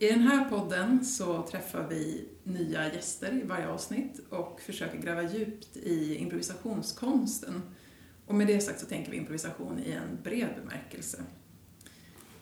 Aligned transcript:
I 0.00 0.08
den 0.08 0.20
här 0.20 0.50
podden 0.50 1.04
så 1.04 1.42
träffar 1.42 1.86
vi 1.88 2.28
nya 2.42 2.94
gäster 2.94 3.32
i 3.32 3.42
varje 3.42 3.68
avsnitt 3.68 4.20
och 4.30 4.60
försöker 4.60 4.98
gräva 4.98 5.22
djupt 5.22 5.76
i 5.76 6.14
improvisationskonsten. 6.16 7.62
Och 8.26 8.34
med 8.34 8.46
det 8.46 8.60
sagt 8.60 8.80
så 8.80 8.86
tänker 8.86 9.10
vi 9.10 9.16
improvisation 9.16 9.78
i 9.78 9.92
en 9.92 10.18
bred 10.22 10.48
bemärkelse. 10.56 11.22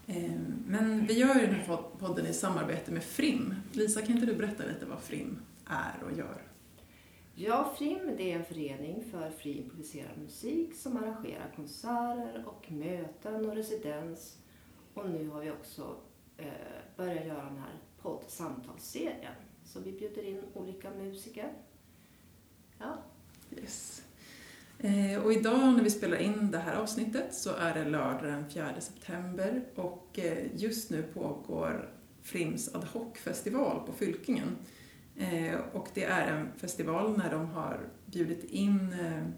Eh, 0.06 0.32
men 0.66 1.06
vi 1.06 1.18
gör 1.18 1.34
den 1.34 1.54
här 1.54 1.76
podden 1.98 2.26
i 2.26 2.32
samarbete 2.32 2.92
med 2.92 3.02
FRIM. 3.02 3.54
Lisa, 3.72 4.02
kan 4.02 4.14
inte 4.14 4.26
du 4.26 4.34
berätta 4.34 4.64
lite 4.66 4.86
vad 4.86 5.00
FRIM 5.00 5.38
är 5.66 6.04
och 6.04 6.18
gör? 6.18 6.42
Ja, 7.34 7.74
FRIM 7.78 8.10
det 8.16 8.32
är 8.32 8.38
en 8.38 8.44
förening 8.44 9.04
för 9.10 9.30
fri 9.30 9.58
improviserad 9.58 10.18
musik 10.18 10.74
som 10.74 10.96
arrangerar 10.96 11.52
konserter 11.56 12.44
och 12.46 12.72
möten 12.72 13.46
och 13.46 13.56
residens. 13.56 14.38
Och 14.94 15.10
nu 15.10 15.28
har 15.28 15.40
vi 15.40 15.50
också 15.50 15.96
eh, 16.36 16.46
börja 16.96 17.26
göra 17.26 17.44
den 17.44 17.58
här 17.58 17.78
poddsamtalsserien. 18.02 19.34
Så 19.64 19.80
vi 19.80 19.92
bjuder 19.92 20.22
in 20.22 20.42
olika 20.54 20.90
musiker. 20.90 21.52
Ja. 22.78 22.98
Yes. 23.56 24.02
Eh, 24.78 25.24
och 25.24 25.32
idag 25.32 25.74
när 25.74 25.82
vi 25.82 25.90
spelar 25.90 26.16
in 26.16 26.50
det 26.50 26.58
här 26.58 26.76
avsnittet 26.76 27.34
så 27.34 27.54
är 27.54 27.74
det 27.74 27.84
lördag 27.84 28.22
den 28.22 28.50
4 28.50 28.80
september 28.80 29.64
och 29.74 30.18
eh, 30.18 30.46
just 30.56 30.90
nu 30.90 31.02
pågår 31.02 31.90
Frims 32.22 32.74
ad 32.74 32.86
hoc-festival 32.92 33.86
på 33.86 33.92
Fylkingen. 33.92 34.56
Eh, 35.16 35.54
och 35.72 35.88
det 35.94 36.04
är 36.04 36.32
en 36.32 36.48
festival 36.56 37.18
när 37.18 37.30
de 37.30 37.46
har 37.50 37.80
bjudit 38.06 38.44
in 38.44 38.92
eh, 38.92 39.28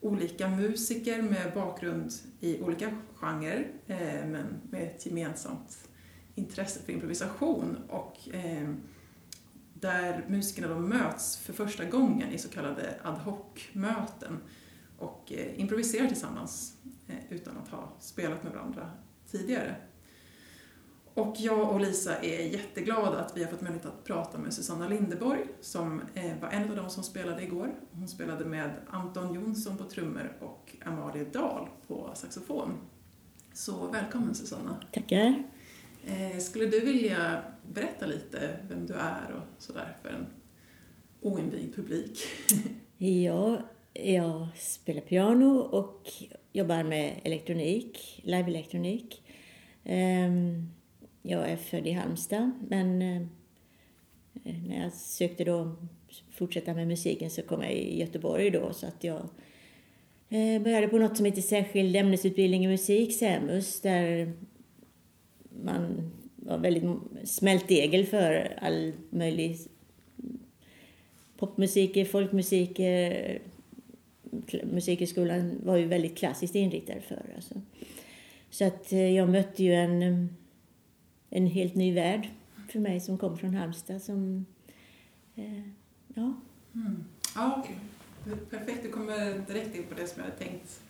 olika 0.00 0.48
musiker 0.48 1.22
med 1.22 1.52
bakgrund 1.54 2.12
i 2.40 2.60
olika 2.60 2.96
genrer 3.14 3.70
eh, 3.86 4.26
men 4.26 4.60
med 4.70 4.82
ett 4.82 5.06
gemensamt 5.06 5.88
intresse 6.34 6.80
för 6.82 6.92
improvisation 6.92 7.76
och 7.88 8.28
eh, 8.34 8.68
där 9.74 10.24
musikerna 10.28 10.68
då 10.68 10.78
möts 10.80 11.36
för 11.36 11.52
första 11.52 11.84
gången 11.84 12.32
i 12.32 12.38
så 12.38 12.48
kallade 12.48 12.94
ad 13.02 13.18
hoc-möten 13.18 14.38
och 14.98 15.32
eh, 15.32 15.60
improviserar 15.60 16.06
tillsammans 16.06 16.76
eh, 17.08 17.16
utan 17.30 17.56
att 17.56 17.68
ha 17.68 17.92
spelat 18.00 18.42
med 18.42 18.52
varandra 18.52 18.90
tidigare. 19.30 19.76
Och 21.14 21.36
jag 21.38 21.72
och 21.72 21.80
Lisa 21.80 22.18
är 22.18 22.46
jätteglada 22.46 23.20
att 23.20 23.36
vi 23.36 23.44
har 23.44 23.50
fått 23.50 23.60
möjlighet 23.60 23.86
att 23.86 24.04
prata 24.04 24.38
med 24.38 24.54
Susanna 24.54 24.88
Lindeborg 24.88 25.44
som 25.60 26.02
eh, 26.14 26.38
var 26.40 26.48
en 26.48 26.70
av 26.70 26.76
de 26.76 26.90
som 26.90 27.02
spelade 27.02 27.42
igår. 27.42 27.74
Hon 27.92 28.08
spelade 28.08 28.44
med 28.44 28.70
Anton 28.90 29.34
Jonsson 29.34 29.76
på 29.76 29.84
trummor 29.84 30.36
och 30.40 30.76
Amalie 30.84 31.24
Dahl 31.24 31.68
på 31.86 32.10
saxofon. 32.14 32.78
Så 33.52 33.86
välkommen 33.86 34.34
Susanna. 34.34 34.76
Tackar. 34.92 35.42
Eh, 36.06 36.38
skulle 36.38 36.66
du 36.66 36.80
vilja 36.80 37.42
berätta 37.72 38.06
lite 38.06 38.56
vem 38.68 38.86
du 38.86 38.94
är 38.94 39.32
och 39.32 39.62
sådär 39.62 39.96
för 40.02 40.08
en 40.08 40.26
oinvigd 41.20 41.74
publik? 41.74 42.18
ja, 42.98 43.60
jag 43.92 44.48
spelar 44.56 45.00
piano 45.00 45.58
och 45.58 46.12
jobbar 46.52 46.82
med 46.82 47.20
elektronik, 47.22 48.20
live-elektronik. 48.24 49.22
Ehm, 49.84 50.70
jag 51.22 51.48
är 51.48 51.56
född 51.56 51.86
i 51.86 51.92
Halmstad, 51.92 52.52
men 52.68 53.02
eh, 53.02 53.22
när 54.42 54.82
jag 54.82 54.92
sökte 54.92 55.44
då 55.44 55.76
fortsätta 56.30 56.74
med 56.74 56.88
musiken 56.88 57.30
så 57.30 57.42
kom 57.42 57.62
jag 57.62 57.72
i 57.72 57.98
Göteborg 58.00 58.50
då, 58.50 58.72
så 58.72 58.86
att 58.86 59.04
jag 59.04 59.28
eh, 60.28 60.62
började 60.62 60.88
på 60.88 60.98
något 60.98 61.16
som 61.16 61.26
heter 61.26 61.42
särskild 61.42 61.96
ämnesutbildning 61.96 62.64
i 62.64 62.68
musik, 62.68 63.18
SÄMUS, 63.18 63.80
där 63.80 64.32
man 65.64 66.10
var 66.36 66.58
väldigt 66.58 66.84
smältdegel 67.24 68.06
för 68.06 68.58
all 68.62 68.92
möjlig 69.10 69.58
popmusik, 71.36 72.10
folkmusik, 72.10 72.78
eh, 72.78 73.36
musikhögskolan 74.64 75.60
var 75.62 75.76
ju 75.76 75.86
väldigt 75.86 76.18
klassiskt 76.18 76.54
inriktad 76.54 77.00
för. 77.00 77.22
Alltså. 77.36 77.54
Så 78.50 78.64
att 78.64 78.92
eh, 78.92 79.10
jag 79.10 79.28
mötte 79.28 79.64
ju 79.64 79.74
en 79.74 80.02
eh, 80.02 80.26
en 81.34 81.46
helt 81.46 81.74
ny 81.74 81.94
värld 81.94 82.28
för 82.68 82.78
mig 82.78 83.00
som 83.00 83.18
kom 83.18 83.38
från 83.38 83.54
Halmstad. 83.54 84.02
Som, 84.02 84.46
eh, 85.34 85.62
ja. 86.14 86.34
Mm. 86.74 87.04
Ja, 87.34 87.66
perfekt. 88.50 88.82
Du 88.82 88.88
kommer 88.88 89.38
direkt 89.46 89.76
in 89.76 89.82
på 89.82 89.94
det 89.94 90.06
som 90.06 90.22
jag 90.22 90.30
hade 90.30 90.44
tänkt 90.44 90.80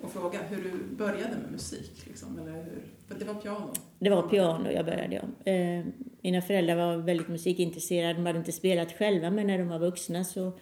och 0.00 0.12
fråga. 0.12 0.38
Hur 0.50 0.62
du 0.62 0.96
började 0.96 1.36
med 1.36 1.52
musik, 1.52 2.06
liksom, 2.06 2.38
eller 2.38 2.52
hur? 2.52 2.82
Det 3.18 3.24
var 3.24 3.34
piano? 3.34 3.72
Det 3.98 4.10
var 4.10 4.22
piano 4.22 4.70
jag 4.70 4.84
började, 4.84 5.20
om. 5.20 5.52
Eh, 5.52 5.84
mina 6.20 6.42
föräldrar 6.42 6.76
var 6.76 6.96
väldigt 6.96 7.28
musikintresserade. 7.28 8.14
De 8.14 8.26
hade 8.26 8.38
inte 8.38 8.52
spelat 8.52 8.92
själva, 8.92 9.30
men 9.30 9.46
när 9.46 9.58
de 9.58 9.68
var 9.68 9.78
vuxna 9.78 10.24
så 10.24 10.52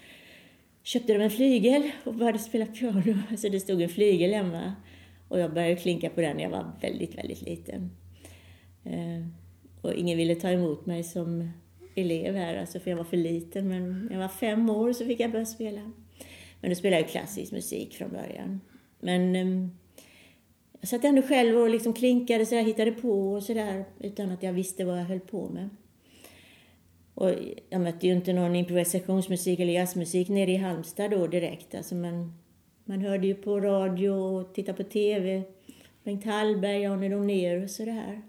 köpte 0.83 1.12
de 1.12 1.25
en 1.25 1.31
flygel 1.31 1.91
och 2.05 2.15
började 2.15 2.39
spela 2.39 2.67
piano. 2.67 3.19
Så 3.39 3.49
det 3.49 3.61
stod 3.61 3.83
en 3.83 3.89
flygel 3.89 4.33
hemma. 4.33 4.75
Och 5.28 5.41
jag 5.41 5.55
började 5.55 5.77
klinka 5.77 6.11
på 6.11 6.21
den 6.21 6.37
när 6.37 6.43
jag 6.43 6.50
var 6.50 6.73
väldigt, 6.81 7.19
väldigt 7.19 7.43
liten. 7.43 7.91
Eh, 8.84 9.27
och 9.81 9.94
ingen 9.94 10.19
ville 10.19 10.34
ta 10.34 10.50
emot 10.50 10.87
mig 10.87 11.05
som 11.05 11.50
elev 11.94 12.34
här, 12.34 12.56
alltså 12.56 12.81
för 12.81 12.91
jag 12.91 12.97
var 12.97 13.05
för 13.05 13.17
liten. 13.17 13.69
Men 13.69 14.00
när 14.06 14.12
jag 14.12 14.21
var 14.21 14.28
fem 14.28 14.71
år 14.71 14.93
så 14.93 15.05
fick 15.05 15.21
jag 15.21 15.33
börja 15.33 15.47
spela. 15.47 15.93
Men 16.61 16.71
då 16.71 16.75
spelade 16.75 17.03
jag 17.03 17.11
klassisk 17.11 17.53
musik 17.53 17.94
från 17.94 18.11
början. 18.11 18.61
Men 19.04 19.37
um, 19.37 19.70
jag 20.81 20.88
satt 20.88 21.04
ändå 21.04 21.22
själv 21.22 21.59
och 21.59 21.70
liksom 21.70 21.92
klinkade 21.92 22.47
så 22.47 22.54
jag 22.54 22.65
hittade 22.65 22.92
på 22.92 23.32
och 23.32 23.42
sådär 23.42 23.84
utan 24.00 24.31
att 24.31 24.42
jag 24.42 24.53
visste 24.53 24.84
vad 24.84 24.98
jag 24.98 25.04
höll 25.04 25.20
på 25.20 25.48
med. 25.48 25.69
Och 27.14 27.31
jag 27.69 27.81
mötte 27.81 28.06
ju 28.06 28.12
inte 28.12 28.32
någon 28.32 28.56
improvisationsmusik 28.56 29.60
eller 29.60 29.72
jazzmusik 29.72 30.28
nere 30.28 30.50
i 30.50 30.56
Halmstad 30.56 31.10
då 31.10 31.26
direkt. 31.26 31.75
Alltså 31.75 31.94
man, 31.94 32.32
man 32.84 33.00
hörde 33.00 33.26
ju 33.26 33.34
på 33.34 33.60
radio 33.60 34.10
och 34.10 34.54
tittade 34.54 34.84
på 34.84 34.91
TV. 34.91 35.43
Bengt 36.04 36.25
Hallberg, 36.25 36.87
Arne 36.87 37.09
Donér 37.09 37.62
och 37.62 37.70
sådär. 37.70 38.22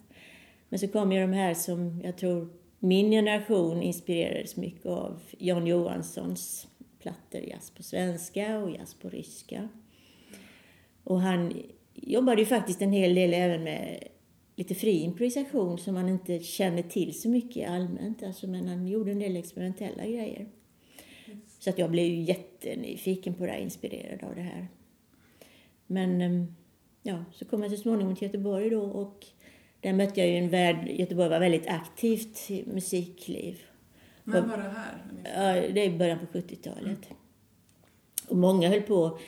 Men 0.69 0.79
så 0.79 0.87
kom 0.87 1.11
ju 1.11 1.21
de 1.21 1.33
här 1.33 1.53
som 1.53 2.01
jag 2.03 2.17
tror 2.17 2.49
min 2.79 3.11
generation 3.11 3.81
inspirerades 3.81 4.55
mycket 4.55 4.85
av. 4.85 5.21
Jan 5.37 5.67
Johanssons 5.67 6.67
plattor, 6.99 7.41
jazz 7.41 7.69
på 7.69 7.83
svenska 7.83 8.59
och 8.59 8.71
jazz 8.71 8.93
på 8.93 9.09
ryska. 9.09 9.69
Och 11.05 11.21
han 11.21 11.53
jobbade 11.93 12.41
ju 12.41 12.45
faktiskt 12.45 12.81
en 12.81 12.91
hel 12.91 13.15
del 13.15 13.33
även 13.33 13.63
med 13.63 14.07
lite 14.55 14.75
fri 14.75 14.99
improvisation 14.99 15.77
som 15.77 15.93
man 15.93 16.09
inte 16.09 16.39
känner 16.39 16.81
till 16.81 17.19
så 17.19 17.29
mycket 17.29 17.69
allmänt. 17.69 18.23
Alltså, 18.23 18.47
men 18.47 18.67
han 18.67 18.87
gjorde 18.87 19.11
en 19.11 19.19
del 19.19 19.35
experimentella 19.35 20.03
grejer. 20.03 20.47
Så 21.59 21.69
att 21.69 21.77
jag 21.77 21.91
blev 21.91 22.05
ju 22.05 22.21
jättenyfiken 22.21 23.33
på 23.33 23.45
det 23.45 23.51
här, 23.51 23.59
inspirerad 23.59 24.23
av 24.23 24.35
det 24.35 24.41
här. 24.41 24.67
Men 25.87 26.21
ehm, 26.21 26.55
ja, 27.03 27.25
så 27.33 27.45
kom 27.45 27.61
jag 27.61 27.71
så 27.71 27.77
småningom 27.77 28.15
till 28.15 28.25
Göteborg 28.27 28.69
då 28.69 28.81
och 28.81 29.25
där 29.79 29.93
mötte 29.93 30.19
jag 30.19 30.29
ju 30.29 30.37
en 30.37 30.49
värld, 30.49 30.87
Göteborg 30.89 31.29
var 31.29 31.39
väldigt 31.39 31.67
aktivt 31.67 32.49
musikliv. 32.65 33.61
När 34.23 34.41
var 34.41 34.57
det 34.57 34.63
här? 34.63 34.97
Ja, 35.23 35.73
det 35.73 35.85
är 35.85 35.89
i 35.89 35.97
början 35.97 36.19
på 36.19 36.37
70-talet. 36.37 36.81
Mm. 36.83 36.97
Och 38.27 38.37
många 38.37 38.69
höll 38.69 38.81
på 38.81 39.19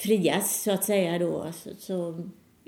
frias 0.00 0.62
så 0.62 0.72
att 0.72 0.84
säga 0.84 1.18
då. 1.18 1.52
Så, 1.52 1.70
så 1.78 2.26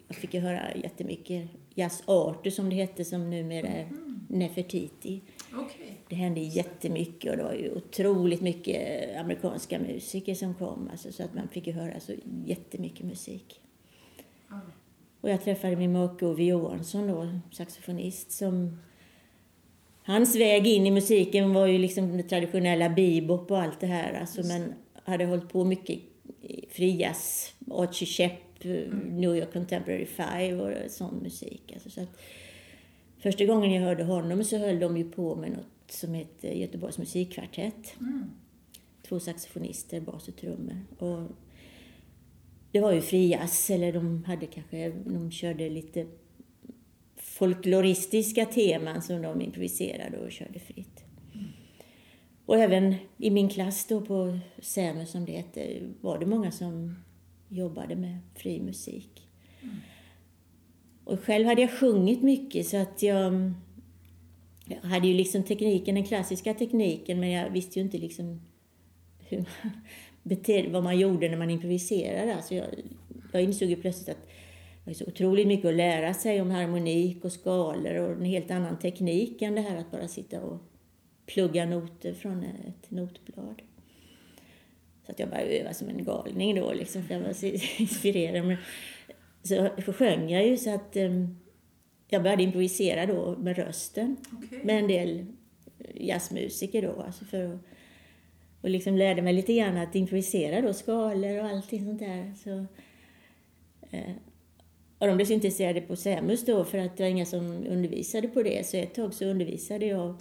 jag 0.08 0.17
fick 0.17 0.34
ju 0.34 0.40
höra 0.40 0.76
jättemycket 0.76 1.49
jazzarter 1.75 2.50
som 2.50 2.70
det 2.70 2.76
hette 2.76 3.05
som 3.05 3.31
numera 3.31 3.69
är 3.69 3.82
mm. 3.82 4.20
Nefertiti. 4.29 5.20
Okay. 5.52 5.93
Det 6.08 6.14
hände 6.14 6.40
jättemycket 6.40 7.31
och 7.31 7.37
det 7.37 7.43
var 7.43 7.52
ju 7.52 7.73
otroligt 7.73 8.40
mycket 8.40 9.17
amerikanska 9.20 9.79
musiker 9.79 10.34
som 10.34 10.55
kom. 10.55 10.88
Alltså, 10.93 11.12
så 11.12 11.23
att 11.23 11.34
man 11.34 11.49
fick 11.49 11.67
ju 11.67 11.73
höra 11.73 12.00
så 12.00 12.12
jättemycket 12.44 13.06
musik. 13.06 13.61
Mm. 14.50 14.61
Och 15.20 15.31
jag 15.31 15.44
träffade 15.44 15.76
min 15.76 15.93
make 15.93 16.26
Ove 16.26 16.44
Johansson 16.44 17.06
då, 17.06 17.28
saxofonist, 17.52 18.31
som 18.31 18.78
Hans 20.05 20.37
väg 20.37 20.67
in 20.67 20.87
i 20.87 20.90
musiken 20.90 21.55
var 21.55 21.67
ju 21.67 21.78
liksom 21.78 22.17
det 22.17 22.23
traditionella 22.23 22.88
bebop 22.88 23.50
och 23.50 23.62
allt 23.62 23.81
det 23.81 23.87
här, 23.87 24.20
alltså, 24.20 24.43
men 24.43 24.75
hade 25.05 25.25
hållit 25.25 25.49
på 25.49 25.64
mycket 25.64 25.99
frias, 26.69 27.55
Archie 27.70 28.06
Shepp, 28.06 28.64
mm. 28.64 28.99
New 29.20 29.37
York 29.37 29.52
Contemporary 29.52 30.06
Five 30.06 30.55
och 30.55 30.90
sån 30.90 31.14
musik. 31.14 31.73
Alltså, 31.75 31.90
så 31.90 32.00
att 32.00 32.20
första 33.19 33.44
gången 33.44 33.73
jag 33.73 33.82
hörde 33.82 34.05
honom 34.05 34.44
så 34.44 34.58
höll 34.58 34.81
de 34.81 34.96
ju 34.96 35.11
på 35.11 35.34
med 35.37 35.50
något 35.50 35.90
som 35.90 36.14
heter 36.14 36.52
Göteborgs 36.52 36.99
musikkvartett. 36.99 38.00
Mm. 38.00 38.31
Två 39.02 39.20
saxofonister, 39.20 40.00
bas 40.00 40.29
och 40.29 40.37
trummor. 40.37 40.81
Och 40.99 41.29
det 42.73 42.81
var 42.81 42.93
ju 42.93 43.00
frias, 43.00 43.70
eller 43.70 43.93
de 43.93 44.25
hade 44.25 44.46
kanske, 44.46 44.90
de 44.90 45.31
körde 45.31 45.70
lite 45.70 46.06
folkloristiska 47.17 48.46
teman 48.46 49.02
som 49.02 49.23
de 49.23 49.40
improviserade 49.40 50.19
och 50.19 50.32
körde 50.32 50.58
fritt. 50.58 51.01
Och 52.52 52.58
även 52.58 52.94
i 53.19 53.31
min 53.31 53.49
klass 53.49 53.87
då 53.87 54.00
på 54.00 54.38
SÄME 54.62 55.06
som 55.06 55.25
det 55.25 55.32
heter 55.32 55.88
var 56.00 56.19
det 56.19 56.26
många 56.26 56.50
som 56.50 56.96
jobbade 57.49 57.96
med 57.96 58.19
fri 58.34 58.60
musik. 58.60 59.28
Mm. 59.62 59.76
Och 61.04 61.20
själv 61.20 61.46
hade 61.46 61.60
jag 61.60 61.70
sjungit 61.70 62.22
mycket 62.22 62.66
så 62.66 62.76
att 62.76 63.02
jag, 63.02 63.52
jag 64.64 64.81
hade 64.81 65.08
ju 65.08 65.14
liksom 65.14 65.43
tekniken, 65.43 65.94
den 65.94 66.04
klassiska 66.04 66.54
tekniken, 66.54 67.20
men 67.20 67.31
jag 67.31 67.50
visste 67.50 67.78
ju 67.78 67.84
inte 67.84 67.99
liksom 67.99 68.40
hur 69.19 69.38
man 69.62 69.72
betedde, 70.22 70.69
vad 70.69 70.82
man 70.82 70.99
gjorde 70.99 71.28
när 71.28 71.37
man 71.37 71.50
improviserade. 71.50 72.37
Alltså 72.37 72.54
jag, 72.54 72.66
jag 73.32 73.43
insåg 73.43 73.69
ju 73.69 73.76
plötsligt 73.76 74.08
att 74.08 74.28
det 74.84 74.90
var 74.90 74.94
så 74.94 75.04
otroligt 75.06 75.46
mycket 75.46 75.69
att 75.69 75.75
lära 75.75 76.14
sig 76.14 76.40
om 76.40 76.50
harmonik 76.50 77.25
och 77.25 77.32
skalor 77.32 77.94
och 77.94 78.12
en 78.12 78.25
helt 78.25 78.50
annan 78.50 78.78
teknik 78.78 79.43
än 79.43 79.54
det 79.54 79.60
här 79.60 79.76
att 79.76 79.90
bara 79.90 80.08
sitta 80.08 80.40
och 80.40 80.71
plugga 81.26 81.66
noter 81.66 82.14
från 82.14 82.42
ett 82.42 82.90
notblad. 82.90 83.62
Så 85.06 85.12
att 85.12 85.19
jag 85.19 85.28
bara 85.28 85.40
övade 85.40 85.74
som 85.74 85.88
en 85.88 86.04
galning 86.04 86.54
då, 86.54 86.72
liksom, 86.72 87.02
för 87.02 87.14
jag 87.14 87.20
var 87.20 87.32
så 87.32 87.46
inspirerad. 87.82 88.46
Men, 88.46 88.56
så 89.42 89.92
sjöng 89.92 90.30
jag 90.30 90.46
ju 90.46 90.56
så 90.56 90.74
att 90.74 90.96
um, 90.96 91.38
jag 92.08 92.22
började 92.22 92.42
improvisera 92.42 93.06
då 93.06 93.36
med 93.38 93.56
rösten 93.56 94.16
Okej. 94.32 94.60
med 94.64 94.78
en 94.78 94.88
del 94.88 95.26
jazzmusiker 95.94 96.82
då, 96.82 97.02
alltså 97.02 97.25
för 97.25 97.44
att, 97.44 97.60
och 98.60 98.70
liksom 98.70 98.96
lärde 98.96 99.22
mig 99.22 99.32
lite 99.32 99.54
grann 99.54 99.76
att 99.76 99.94
improvisera 99.94 100.60
då, 100.60 100.72
skalor 100.72 101.38
och 101.38 101.46
allting 101.46 101.84
sånt 101.84 101.98
där. 101.98 102.34
Så, 102.44 102.66
eh, 103.90 104.12
och 104.98 105.06
de 105.06 105.16
blev 105.16 105.26
så 105.26 105.32
intresserade 105.32 105.80
på 105.80 105.96
Sämus 105.96 106.44
då 106.44 106.64
för 106.64 106.78
att 106.78 106.96
det 106.96 107.02
var 107.02 107.10
inga 107.10 107.26
som 107.26 107.66
undervisade 107.68 108.28
på 108.28 108.42
det, 108.42 108.66
så 108.66 108.76
ett 108.76 108.94
tag 108.94 109.14
så 109.14 109.25
undervisade 109.25 109.86
jag 109.86 110.16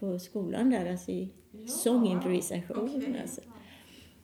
på 0.00 0.18
skolan 0.18 0.70
där, 0.70 0.90
alltså 0.90 1.10
i 1.10 1.32
sångimprovisation. 1.66 2.90
Okej. 2.96 3.20
Alltså. 3.22 3.40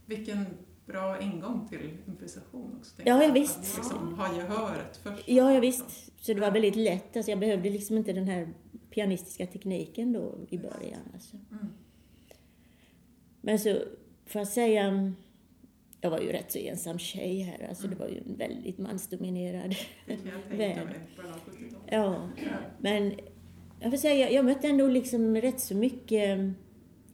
Vilken 0.06 0.44
bra 0.87 1.20
ingång 1.20 1.69
till 1.69 1.81
improvisation 2.08 2.76
också. 2.78 2.94
Ja, 2.99 3.05
ja, 3.05 3.23
jag. 3.25 3.32
visst. 3.32 3.58
Att 3.58 3.76
liksom 3.76 4.14
ha 4.19 4.34
gehöret 4.37 4.96
först. 4.96 5.28
Ja, 5.28 5.52
ja, 5.52 5.61
visst. 5.61 6.12
Så 6.25 6.34
det 6.34 6.40
var 6.40 6.50
väldigt 6.50 6.76
lätt. 6.76 7.17
Alltså 7.17 7.31
jag 7.32 7.38
behövde 7.40 7.70
liksom 7.70 7.96
inte 7.99 8.12
den 8.12 8.28
här 8.28 8.49
pianistiska 8.90 9.46
tekniken 9.46 10.12
då 10.12 10.38
i 10.49 10.58
början. 10.58 11.00
Alltså. 11.14 11.37
Mm. 11.50 11.67
Men 13.40 13.58
så 13.58 13.75
får 14.26 14.40
jag 14.40 14.49
säga, 14.49 15.12
jag 16.00 16.11
var 16.11 16.20
ju 16.20 16.32
rätt 16.32 16.52
så 16.52 16.58
ensam 16.58 16.99
tjej 16.99 17.40
här. 17.40 17.67
Alltså 17.69 17.87
Mm. 17.87 17.99
det 17.99 18.05
var 18.05 18.11
ju 18.11 18.19
en 18.19 18.37
väldigt 18.37 18.79
mansdominerad 18.79 19.75
Det 20.06 20.17
kan 20.17 20.26
jag 20.26 20.43
tänka 20.49 20.56
Väl. 20.56 20.87
mig. 20.87 21.00
Början 21.17 21.32
av 21.32 21.38
70-talet. 21.40 21.88
Ja, 21.90 22.29
Ja. 22.37 22.56
men 22.79 23.12
jag 23.81 23.90
får 23.90 23.96
säga, 23.99 24.14
jag, 24.14 24.32
jag 24.32 24.44
mötte 24.44 24.69
ändå 24.69 24.87
liksom 24.88 25.37
rätt 25.37 25.61
så 25.61 25.76
mycket 25.76 26.38
eh, 26.38 26.50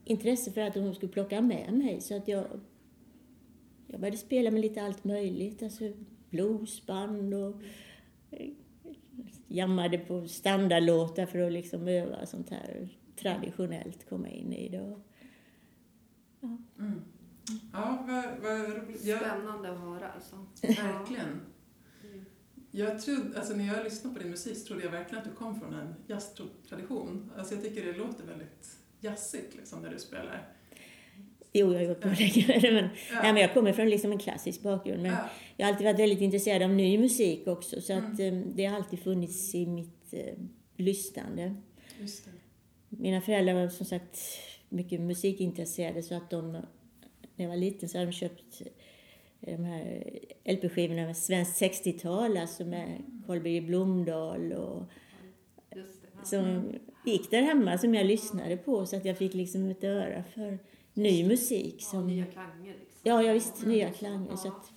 intresse 0.05 0.53
för 0.53 0.61
att 0.61 0.75
de 0.75 0.95
skulle 0.95 1.13
plocka 1.13 1.41
med 1.41 1.73
mig. 1.73 2.01
Så 2.01 2.17
att 2.17 2.29
jag, 2.29 2.45
jag 3.87 4.01
började 4.01 4.17
spela 4.17 4.51
med 4.51 4.61
lite 4.61 4.83
allt 4.83 5.05
möjligt. 5.05 5.63
Alltså 5.63 5.93
bluesband 6.31 7.35
och 7.35 7.63
eh, 8.31 8.51
jammade 9.49 9.99
på 9.99 10.29
standardlåtar 10.29 11.27
för 11.27 11.39
att 11.39 11.53
liksom 11.53 11.89
öva 11.89 12.27
sånt 12.27 12.51
här 12.51 12.89
traditionellt, 13.17 14.09
komma 14.09 14.29
in 14.29 14.53
i 14.53 14.69
det. 14.69 14.81
Och, 14.81 14.99
Mm. 16.79 17.01
Ja, 17.73 18.07
vad, 18.09 18.25
vad 18.43 18.77
roligt. 18.77 19.01
Spännande 19.01 19.73
att 19.73 19.81
höra 19.81 20.13
alltså. 20.13 20.37
verkligen. 20.61 21.41
Jag 22.75 23.01
trodde, 23.03 23.39
alltså 23.39 23.55
när 23.57 23.67
jag 23.75 23.85
lyssnade 23.85 24.15
på 24.17 24.23
din 24.23 24.31
musik 24.31 24.57
så 24.57 24.67
trodde 24.67 24.83
jag 24.85 24.91
verkligen 24.91 25.19
att 25.25 25.31
du 25.31 25.35
kom 25.37 25.61
från 25.61 25.75
en 25.75 25.95
jazztradition. 26.07 27.31
Alltså 27.37 27.55
jag 27.55 27.65
tycker 27.65 27.87
det 27.87 27.93
låter 27.93 28.25
väldigt 28.25 28.77
jazzigt 29.01 29.57
liksom 29.57 29.83
när 29.83 29.91
du 29.91 29.99
spelar. 29.99 30.49
jo, 31.53 31.73
jag 31.73 31.79
har 31.79 31.87
gjort 31.87 32.01
på 32.01 32.09
men, 32.09 32.19
Ja. 33.11 33.23
nej, 33.23 33.33
men 33.33 33.37
jag 33.37 33.55
kommer 33.55 33.73
från 33.73 33.89
liksom 33.91 34.13
en 34.13 34.19
klassisk 34.19 34.63
bakgrund. 34.63 35.03
Men 35.03 35.13
Ja. 35.13 35.29
Jag 35.57 35.67
har 35.67 35.73
alltid 35.73 35.85
varit 35.87 36.01
väldigt 36.01 36.21
intresserad 36.21 36.63
av 36.63 36.71
ny 36.71 36.99
musik 36.99 37.47
också, 37.47 37.81
så 37.81 37.93
att 37.93 38.21
eh, 38.21 38.33
det 38.33 38.65
har 38.67 38.77
alltid 38.77 38.99
funnits 39.01 39.55
i 39.55 39.67
mitt 39.67 40.13
eh, 40.15 40.35
lyssnande. 40.77 41.55
Just 42.01 42.25
det. 42.25 42.31
Mina 42.89 43.21
föräldrar 43.21 43.55
var 43.55 43.69
som 43.69 43.87
sagt 43.87 44.19
mycket 44.69 45.01
musikintresserade, 45.01 46.03
så 46.03 46.15
att 46.15 46.31
de, 46.31 46.53
när 46.53 46.63
jag 47.37 47.49
var 47.49 47.57
liten 47.57 47.89
så 47.89 47.99
hade 47.99 48.11
de 48.11 48.13
köpt 48.13 48.63
de 49.43 49.65
här 49.65 50.19
LP-skivorna 50.45 51.03
med 51.07 51.17
svenskt 51.17 51.63
60-tal, 51.63 52.37
alltså 52.37 52.65
med 52.65 53.03
Carl 53.27 53.41
Birger 53.41 53.63
Blomdahl 53.67 54.53
och. 54.53 54.85
Ja. 55.71 56.25
som 56.25 56.73
gick 57.07 57.31
där 57.31 57.43
hemma 57.43 57.79
som 57.79 57.95
jag 57.95 58.07
lyssnade 58.07 58.57
på, 58.57 58.87
så 58.87 58.97
att 58.97 59.05
jag 59.05 59.19
fick 59.19 59.35
liksom 59.35 59.71
ett 59.71 59.85
öra 59.85 60.23
för 60.25 60.59
ny 60.95 61.29
musik. 61.29 61.75
Ja, 61.79 61.85
Som, 61.85 62.07
nya 62.07 62.27
klanger 62.27 62.75
liksom. 62.79 63.01
ja, 63.03 63.23
jag 63.23 63.35
visst, 63.35 63.67
nya 63.67 63.91
klanger. 63.91 64.37
Så 64.37 64.49
Ja. 64.49 64.53
att, 64.57 64.73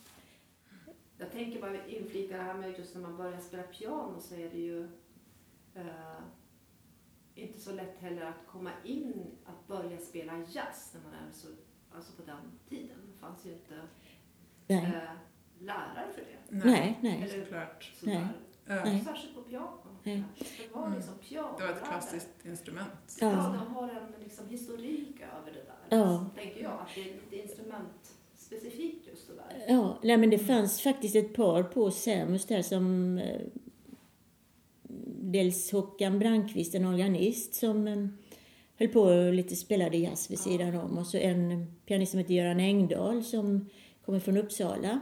Jag 1.17 1.31
tänker 1.31 1.61
bara 1.61 1.87
inflika 1.87 2.37
det 2.37 2.43
här 2.43 2.53
med 2.53 2.77
just 2.77 2.95
när 2.95 3.01
man 3.01 3.17
börjar 3.17 3.39
spela 3.39 3.63
piano 3.63 4.19
så 4.19 4.35
är 4.35 4.49
det 4.49 4.57
ju 4.59 4.83
eh, 5.75 6.19
inte 7.35 7.59
så 7.59 7.71
lätt 7.71 7.97
heller 7.99 8.21
att 8.21 8.47
komma 8.47 8.71
in, 8.85 9.13
att 9.45 9.67
börja 9.67 9.97
spela 9.97 10.37
jazz 10.37 10.91
när 10.93 11.01
man 11.03 11.13
är 11.13 11.31
så, 11.33 11.47
alltså 11.95 12.13
på 12.15 12.21
den 12.25 12.59
tiden. 12.69 12.97
Det 13.13 13.19
fanns 13.19 13.45
ju 13.45 13.51
inte 13.53 13.75
nej, 14.67 14.77
eh, 14.85 15.63
lärare 15.65 16.07
för 16.15 16.21
det. 16.21 16.65
nej, 16.65 16.97
nej. 17.01 17.21
Eller 17.31 17.43
Såklart. 17.45 17.91
sådär. 17.99 18.27
Ja. 18.67 18.75
Nej. 18.85 19.03
Särskilt 19.05 19.35
på 19.35 19.41
piano. 19.41 19.69
Nej. 20.03 20.23
Det 20.37 20.75
var 20.75 20.85
Mm. 20.85 20.97
liksom 20.97 21.13
piano. 21.29 21.57
Det 21.57 21.63
var 21.63 21.71
ett 21.71 21.83
klassiskt 21.83 22.45
instrument. 22.45 23.17
Ja, 23.21 23.31
Ja. 23.31 23.55
de 23.67 23.73
har 23.75 23.89
en 23.89 24.23
liksom, 24.23 24.47
historik 24.49 25.15
över 25.39 25.51
det 25.51 25.63
där. 25.89 25.97
Ja. 25.97 26.25
Tänker 26.35 26.63
jag, 26.63 26.71
att 26.71 26.89
det 26.95 27.01
är 27.01 27.13
lite 27.13 27.35
instrumentspecifikt 27.47 29.07
just 29.07 29.27
det 29.27 29.33
där. 29.35 29.73
Ja, 29.75 29.99
nej 30.03 30.17
men 30.17 30.29
det 30.29 30.37
fanns 30.39 30.81
faktiskt 30.81 31.15
ett 31.15 31.33
par 31.35 31.63
på 31.63 31.91
Sämus 31.91 32.45
där 32.45 32.61
som 32.61 33.17
eh, 33.17 33.41
dels 35.21 35.71
Håkan 35.71 36.19
Brandqvist, 36.19 36.75
en 36.75 36.85
organist 36.85 37.53
som 37.55 37.87
eh, 37.87 38.07
höll 38.77 38.87
på 38.87 39.01
och 39.01 39.33
lite 39.33 39.55
spelade 39.55 39.97
jazz 39.97 40.31
vid 40.31 40.39
sidan 40.39 40.75
om 40.75 40.97
och 40.97 41.07
så 41.07 41.17
en 41.17 41.73
pianist 41.85 42.11
som 42.11 42.17
heter 42.19 42.33
Göran 42.33 42.59
Engdahl 42.59 43.23
som 43.23 43.69
kommer 44.05 44.19
från 44.19 44.37
Uppsala. 44.37 44.99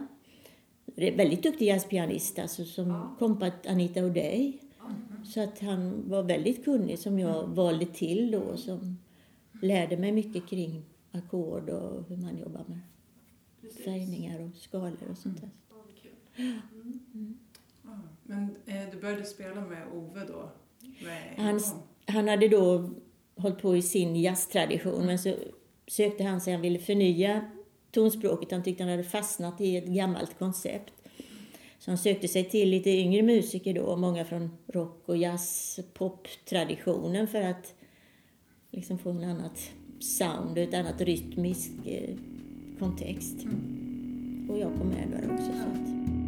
Väldigt 0.96 1.42
duktig 1.42 1.66
jazzpianist 1.66 2.38
alltså 2.38 2.64
som 2.64 2.88
Ja. 2.88 3.16
kompat 3.18 3.66
Anita 3.66 4.00
O'Day. 4.00 4.58
Mhm. 4.88 5.24
Så 5.26 5.40
att 5.40 5.58
han 5.60 6.08
var 6.08 6.22
väldigt 6.22 6.64
kunnig 6.64 6.98
som 6.98 7.18
jag 7.18 7.46
valde 7.46 7.86
till 7.86 8.30
då 8.30 8.56
som 8.56 8.98
lärde 9.62 9.96
mig 9.96 10.12
mycket 10.12 10.46
kring 10.48 10.82
ackord 11.12 11.68
och 11.70 12.04
hur 12.08 12.16
man 12.16 12.38
jobbar 12.38 12.64
med 12.68 12.78
Precis. 13.60 13.84
färgningar 13.84 14.40
och 14.40 14.56
skalor 14.56 15.10
och 15.10 15.18
sånt 15.18 15.40
där. 15.40 15.50
Kul. 16.02 16.12
Mm. 17.14 17.38
Ja. 17.82 17.98
Men 18.22 18.56
eh, 18.66 18.90
du 18.92 19.00
började 19.00 19.24
spela 19.24 19.60
med 19.60 19.86
Ove 19.92 20.24
då? 20.24 20.50
Med 21.04 21.36
gång. 21.52 21.60
Han 22.06 22.28
hade 22.28 22.48
då 22.48 22.90
hållit 23.36 23.58
på 23.62 23.76
i 23.76 23.82
sin 23.82 24.16
jazztradition 24.16 25.06
men 25.06 25.18
så 25.18 25.34
sökte 25.86 26.24
han 26.24 26.40
sig, 26.40 26.52
han 26.52 26.62
ville 26.62 26.78
förnya 26.78 27.50
tonspråket. 27.94 28.50
Han 28.50 28.62
tyckte 28.62 28.82
han 28.82 28.90
hade 28.90 29.04
fastnat 29.04 29.60
i 29.60 29.76
ett 29.76 29.86
gammalt 29.86 30.38
koncept. 30.38 30.92
Så 31.78 31.90
han 31.90 31.98
sökte 31.98 32.28
sig 32.28 32.44
till 32.44 32.68
lite 32.68 32.90
yngre 32.90 33.22
musiker 33.22 33.74
då, 33.74 33.96
många 33.96 34.24
från 34.24 34.50
rock 34.66 35.02
och 35.06 35.16
jazz, 35.16 35.80
pop-traditionen 35.94 37.28
för 37.28 37.40
att 37.40 37.74
liksom 38.70 38.98
få 38.98 39.10
en 39.10 39.24
annat 39.24 39.70
sound 40.00 40.58
och 40.58 40.64
ett 40.64 40.74
annat 40.74 41.00
rytmisk 41.00 41.70
eh, 41.86 42.16
kontext. 42.78 43.36
Och 44.48 44.58
jag 44.58 44.72
kom 44.78 44.88
med 44.88 45.08
där 45.10 45.34
också. 45.34 45.46
Så 45.46 45.62
att, 45.62 46.23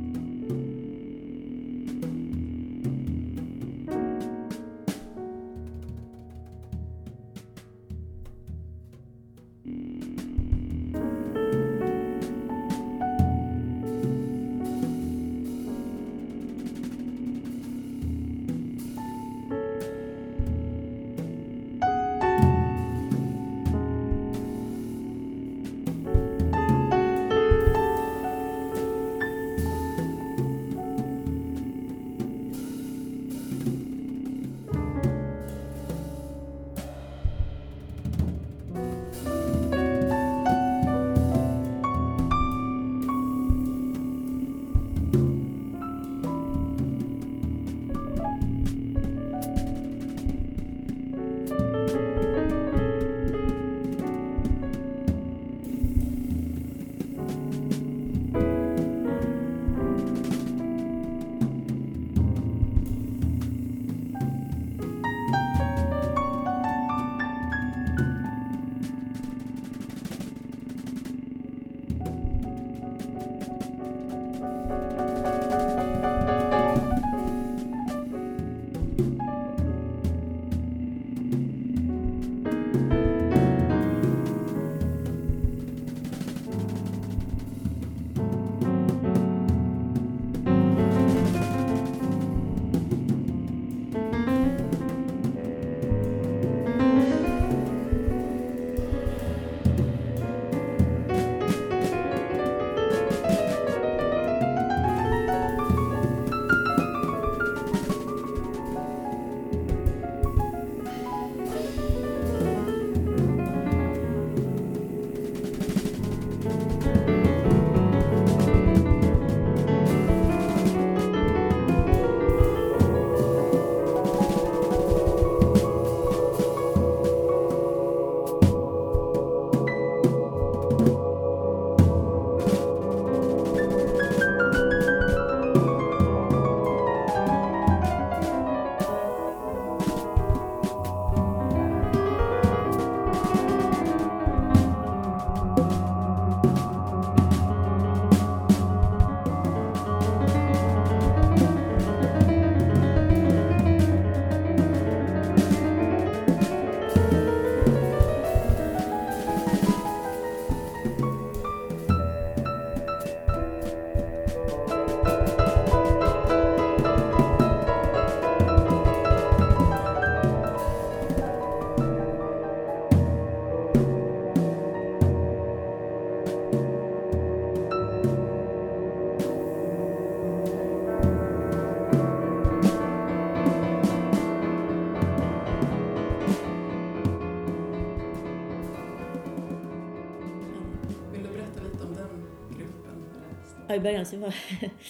I 193.77 193.81
början 193.81 194.07
så 194.07 194.17
var 194.17 194.35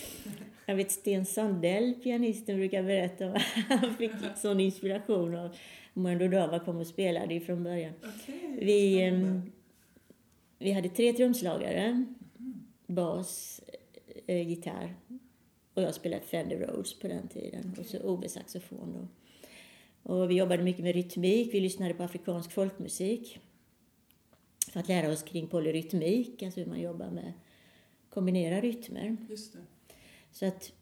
jag 0.66 0.74
vet 0.76 0.90
Sten 0.90 1.26
Sandell, 1.26 1.94
pianisten, 2.02 2.56
brukar 2.56 2.82
berätta 2.82 3.26
om 3.26 3.40
han 3.68 3.94
fick 3.94 4.10
sån 4.36 4.60
inspiration 4.60 5.34
av 5.34 5.56
Mondo 5.94 6.28
Dava 6.28 6.58
kom 6.58 6.76
och 6.76 6.86
spelade 6.86 7.34
ifrån 7.34 7.64
början. 7.64 7.92
Okej, 7.98 8.58
Vi, 8.60 9.02
ehm, 9.02 9.52
vi 10.58 10.72
hade 10.72 10.88
tre 10.88 11.12
trumslagare, 11.12 12.04
bas, 12.86 13.60
eh, 14.26 14.48
gitarr 14.48 14.94
och 15.74 15.82
jag 15.82 15.94
spelade 15.94 16.22
Fender 16.22 16.56
Rhodes 16.56 16.98
på 16.98 17.08
den 17.08 17.28
tiden 17.28 17.76
och 17.78 17.86
så 17.86 17.98
OB-saxofon 17.98 18.92
då. 18.92 19.08
Och 20.12 20.30
vi 20.30 20.34
jobbade 20.34 20.62
mycket 20.62 20.82
med 20.82 20.94
rytmik, 20.94 21.54
vi 21.54 21.60
lyssnade 21.60 21.94
på 21.94 22.02
afrikansk 22.02 22.52
folkmusik 22.52 23.38
för 24.72 24.80
att 24.80 24.88
lära 24.88 25.12
oss 25.12 25.22
kring 25.22 25.46
polyrytmik, 25.46 26.42
alltså 26.42 26.60
hur 26.60 26.66
man 26.66 26.80
jobbar 26.80 27.10
med 27.10 27.32
kombinera 28.16 28.60
rytmer. 28.60 29.16
Så 30.32 30.46
att 30.46 30.72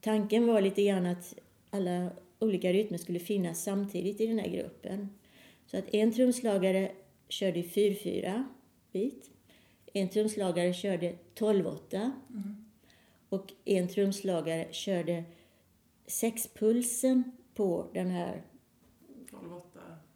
tanken 0.00 0.46
var 0.46 0.60
lite 0.60 0.84
grann 0.84 1.06
att 1.06 1.34
alla 1.70 2.10
olika 2.38 2.72
rytmer 2.72 2.98
skulle 2.98 3.18
finnas 3.18 3.62
samtidigt 3.62 4.20
i 4.20 4.26
den 4.26 4.38
här 4.38 4.48
gruppen. 4.48 5.08
Så 5.66 5.76
att 5.76 5.94
en 5.94 6.12
trumslagare 6.12 6.92
körde 7.28 7.62
4-4 7.62 8.44
bit. 8.92 9.30
En 9.92 10.08
trumslagare 10.08 10.74
körde 10.74 11.14
12-8. 11.34 12.10
Och 13.28 13.52
en 13.64 13.88
trumslagare 13.88 14.66
körde 14.70 15.24
sexpulsen 16.06 17.32
på 17.54 17.86
den 17.94 18.10
här 18.10 18.42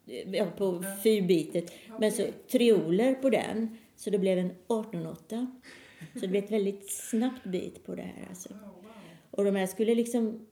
12-8. 0.05 0.35
ja, 0.35 0.45
på 0.57 0.83
fyrbitet. 1.03 1.71
Men 1.99 2.11
så 2.11 2.27
trioler 2.51 3.15
på 3.15 3.29
den, 3.29 3.77
så 3.95 4.09
det 4.09 4.19
blev 4.19 4.37
en 4.37 4.51
18-8. 4.67 5.47
Så 6.13 6.19
det 6.19 6.27
blev 6.27 6.43
ett 6.43 6.51
väldigt 6.51 6.91
snabbt 6.91 7.45
bit 7.45 7.85
på 7.85 7.95
det 7.95 8.01
här 8.01 8.25
alltså. 8.29 8.49
Och 9.31 9.43
de 9.43 9.55
här 9.55 9.67
skulle 9.67 9.95
liksom, 9.95 10.45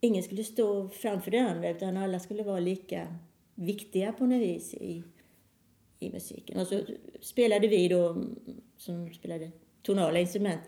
ingen 0.00 0.22
skulle 0.22 0.44
stå 0.44 0.88
framför 0.88 1.30
den 1.30 1.46
andra 1.46 1.70
utan 1.70 1.96
alla 1.96 2.20
skulle 2.20 2.42
vara 2.42 2.60
lika 2.60 3.16
viktiga 3.54 4.12
på 4.12 4.26
något 4.26 4.42
vis 4.42 4.74
i, 4.74 5.02
i 5.98 6.10
musiken. 6.10 6.60
Och 6.60 6.66
så 6.66 6.80
spelade 7.20 7.68
vi 7.68 7.88
då, 7.88 8.24
som 8.76 9.14
spelade 9.14 9.50
tonala 9.82 10.20
instrument, 10.20 10.60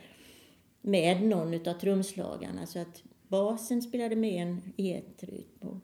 med 0.81 1.23
någon 1.23 1.55
utav 1.55 1.75
trumslagarna. 1.75 2.67
Så 2.67 2.79
att 2.79 3.03
basen 3.29 3.83
spelade 3.83 4.17
med 4.17 4.43
en 4.43 4.73
i 4.77 4.93
ett 4.93 5.23
rytm 5.23 5.69
och 5.69 5.77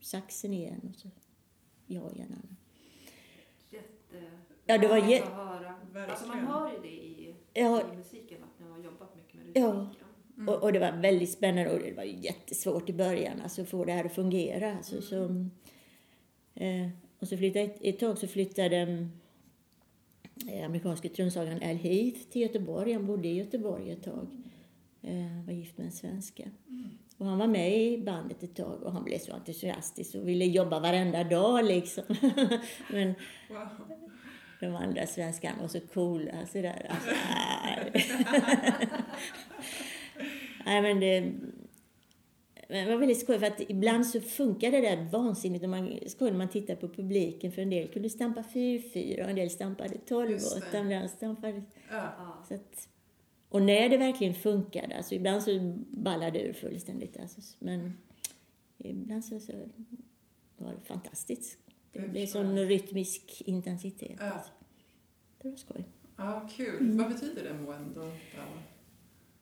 saxen 0.00 0.54
i 0.54 0.64
en 0.64 0.88
och 0.88 0.96
så 0.96 1.08
jag 1.86 2.16
i 2.16 2.20
en 2.20 2.26
annan. 2.26 2.56
Jätte... 3.70 4.30
Ja, 4.66 4.78
det 4.78 4.88
var 4.88 5.00
härligt 5.00 5.20
jä- 5.20 5.26
att 5.26 5.32
höra. 5.32 6.06
Alltså 6.10 6.26
man 6.26 6.38
hör 6.38 6.72
ju 6.72 6.78
det 6.82 6.88
i, 6.88 7.19
Ja. 7.54 7.82
i 7.92 7.96
musiken 7.96 8.38
att 8.42 8.64
ni 8.66 8.70
har 8.70 8.78
jobbat 8.78 9.16
mycket 9.16 9.34
med 9.34 9.46
Ja. 9.62 9.66
rytmiken. 9.72 10.06
Och, 10.48 10.62
och 10.62 10.72
det 10.72 10.78
var 10.78 10.92
väldigt 10.92 11.30
spännande 11.32 11.70
och 11.70 11.78
det 11.78 11.92
var 11.96 12.02
jättesvårt 12.02 12.88
i 12.88 12.92
början 12.92 13.40
alltså, 13.42 13.62
att 13.62 13.68
få 13.68 13.84
det 13.84 13.92
här 13.92 14.04
att 14.04 14.12
fungera. 14.14 14.76
Alltså, 14.76 15.02
så, 15.02 15.24
eh, 16.54 16.88
och 17.18 17.28
så 17.28 17.36
flyttade, 17.36 17.64
ett, 17.64 17.78
ett 17.80 17.98
tag 17.98 18.18
så 18.18 18.26
flyttade 18.26 19.08
eh, 20.52 20.66
amerikanske 20.66 21.08
trumslagaren 21.08 21.62
Al 21.62 21.76
Heath 21.76 22.18
till 22.30 22.42
Göteborg. 22.42 22.92
Han 22.92 23.06
bodde 23.06 23.28
i 23.28 23.34
Göteborg 23.38 23.90
ett 23.90 24.02
tag. 24.02 24.26
Eh, 25.02 25.44
var 25.46 25.52
gift 25.52 25.78
med 25.78 25.86
en 25.86 25.92
svenska. 25.92 26.44
Och 27.18 27.26
han 27.26 27.38
var 27.38 27.46
med 27.46 27.78
i 27.82 27.98
bandet 27.98 28.42
ett 28.42 28.56
tag 28.56 28.82
och 28.82 28.92
han 28.92 29.04
blev 29.04 29.18
så 29.18 29.32
entusiastisk 29.32 30.14
och 30.14 30.28
ville 30.28 30.44
jobba 30.44 30.80
varenda 30.80 31.24
dag 31.24 31.64
liksom. 31.64 32.04
Men 32.92 33.14
Wow. 33.48 33.58
De 34.66 34.76
andra 34.76 35.06
svenskarna 35.06 35.60
var 35.60 35.68
så 35.68 35.80
coola 35.80 36.46
sådär. 36.46 36.86
Alltså, 36.90 37.10
nej 40.64 40.82
men 40.82 41.00
det... 41.00 41.32
Men 42.68 42.84
det 42.84 42.92
var 42.92 43.00
väldigt 43.00 43.20
skoj 43.20 43.38
för 43.38 43.46
att 43.46 43.60
ibland 43.68 44.06
så 44.06 44.20
funkar 44.20 44.70
det 44.70 44.80
där 44.80 45.08
vansinnigt. 45.12 45.64
Och 45.64 45.70
man, 45.70 45.98
skoj 46.06 46.30
när 46.30 46.38
man 46.38 46.48
tittar 46.48 46.74
på 46.74 46.88
publiken 46.88 47.52
för 47.52 47.62
en 47.62 47.70
del 47.70 47.88
kunde 47.88 48.10
stampa 48.10 48.42
4-4 48.42 49.22
och 49.22 49.30
en 49.30 49.36
del 49.36 49.50
stampade 49.50 49.98
12 49.98 50.30
Just 50.30 50.60
det. 50.60 50.68
och 50.68 50.74
andra 50.74 51.08
stampade... 51.08 51.62
Ja. 51.90 52.14
Ja. 52.18 52.44
Så 52.48 52.54
att, 52.54 52.88
och 53.48 53.62
när 53.62 53.88
det 53.88 53.96
verkligen 53.96 54.34
funkade, 54.34 54.96
alltså 54.96 55.14
ibland 55.14 55.42
så 55.42 55.74
ballade 55.90 56.38
det 56.38 56.44
ur 56.44 56.52
fullständigt. 56.52 57.16
Alltså, 57.20 57.40
men 57.58 57.98
ibland 58.78 59.24
så, 59.24 59.40
så 59.40 59.52
var 60.56 60.72
det 60.72 60.86
fantastiskt. 60.86 61.58
Det 61.92 61.98
blev 62.08 62.20
förstår 62.20 62.42
sån 62.42 62.58
rytmisk 62.58 63.42
intensitet. 63.46 64.16
Ja. 64.20 64.30
Alltså. 64.30 64.50
Det 65.42 65.48
var 65.48 65.56
skoj. 65.56 65.84
ja, 66.16 66.48
kul. 66.56 66.80
Mm. 66.80 66.96
Vad 66.98 67.08
betyder 67.12 67.44
det, 67.44 67.54
Moendo? 67.54 68.10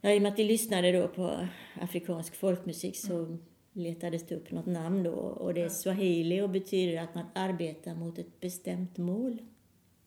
Ja. 0.00 0.10
I 0.12 0.18
och 0.18 0.22
med 0.22 0.32
att 0.32 0.38
vi 0.38 0.44
lyssnade 0.44 0.92
då 0.92 1.08
på 1.08 1.48
afrikansk 1.80 2.34
folkmusik 2.36 2.96
så 2.96 3.38
letades 3.72 4.26
det 4.26 4.34
upp 4.36 4.50
något 4.50 4.66
namn 4.66 5.02
då 5.02 5.10
och 5.12 5.54
det 5.54 5.60
är 5.60 5.64
Ja. 5.64 5.70
swahili 5.70 6.40
och 6.40 6.50
betyder 6.50 7.02
att 7.02 7.14
man 7.14 7.24
arbetar 7.34 7.94
mot 7.94 8.18
ett 8.18 8.40
bestämt 8.40 8.98
mål. 8.98 9.38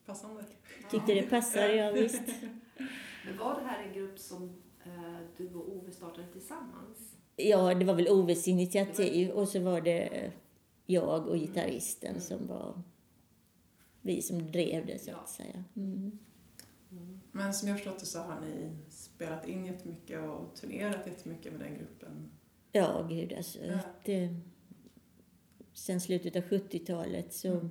Passande. 0.06 0.44
Tyckte 0.92 1.14
det 1.14 1.22
passade, 1.22 1.76
ja 1.76 1.92
visst. 1.92 2.22
Men 3.26 3.38
var 3.40 3.56
det 3.62 3.68
här 3.68 3.84
en 3.88 3.94
grupp 3.94 4.20
som 4.20 4.44
eh, 4.86 5.18
du 5.38 5.54
och 5.54 5.70
Ove 5.76 5.92
startade 5.92 6.28
tillsammans? 6.28 7.16
Ja, 7.36 7.74
det 7.74 7.86
var 7.86 7.94
väl 7.94 8.08
Oves 8.08 8.48
initiativ 8.48 9.30
och 9.30 9.48
så 9.48 9.60
var 9.60 9.82
det 9.82 10.32
jag 10.86 11.28
och 11.28 11.38
gitarristen 11.38 12.22
som 12.22 12.48
var 12.48 12.82
vi 14.02 14.22
som 14.22 14.52
drev 14.52 14.86
det 14.86 15.00
så 15.00 15.12
att 15.12 15.30
säga. 15.30 15.64
Mm. 15.76 16.20
Men 17.32 17.54
som 17.54 17.68
jag 17.68 17.78
förstått 17.78 18.00
det 18.00 18.06
så 18.06 18.20
har 18.20 18.42
ni 18.42 18.72
spelat 18.90 19.48
in 19.48 19.66
jättemycket 19.66 20.20
och 20.30 20.56
turnerat 20.56 21.08
jättemycket 21.08 21.52
med 21.52 21.62
den 21.62 21.78
gruppen. 21.78 22.32
Ja, 22.72 23.08
gud 23.10 23.34
alltså. 23.34 23.66
Ja. 23.66 23.80
Det, 24.06 24.36
sen 25.74 26.02
slutet 26.02 26.36
av 26.36 26.42
70-talet 26.42 27.34
så 27.34 27.52
Mm. 27.52 27.70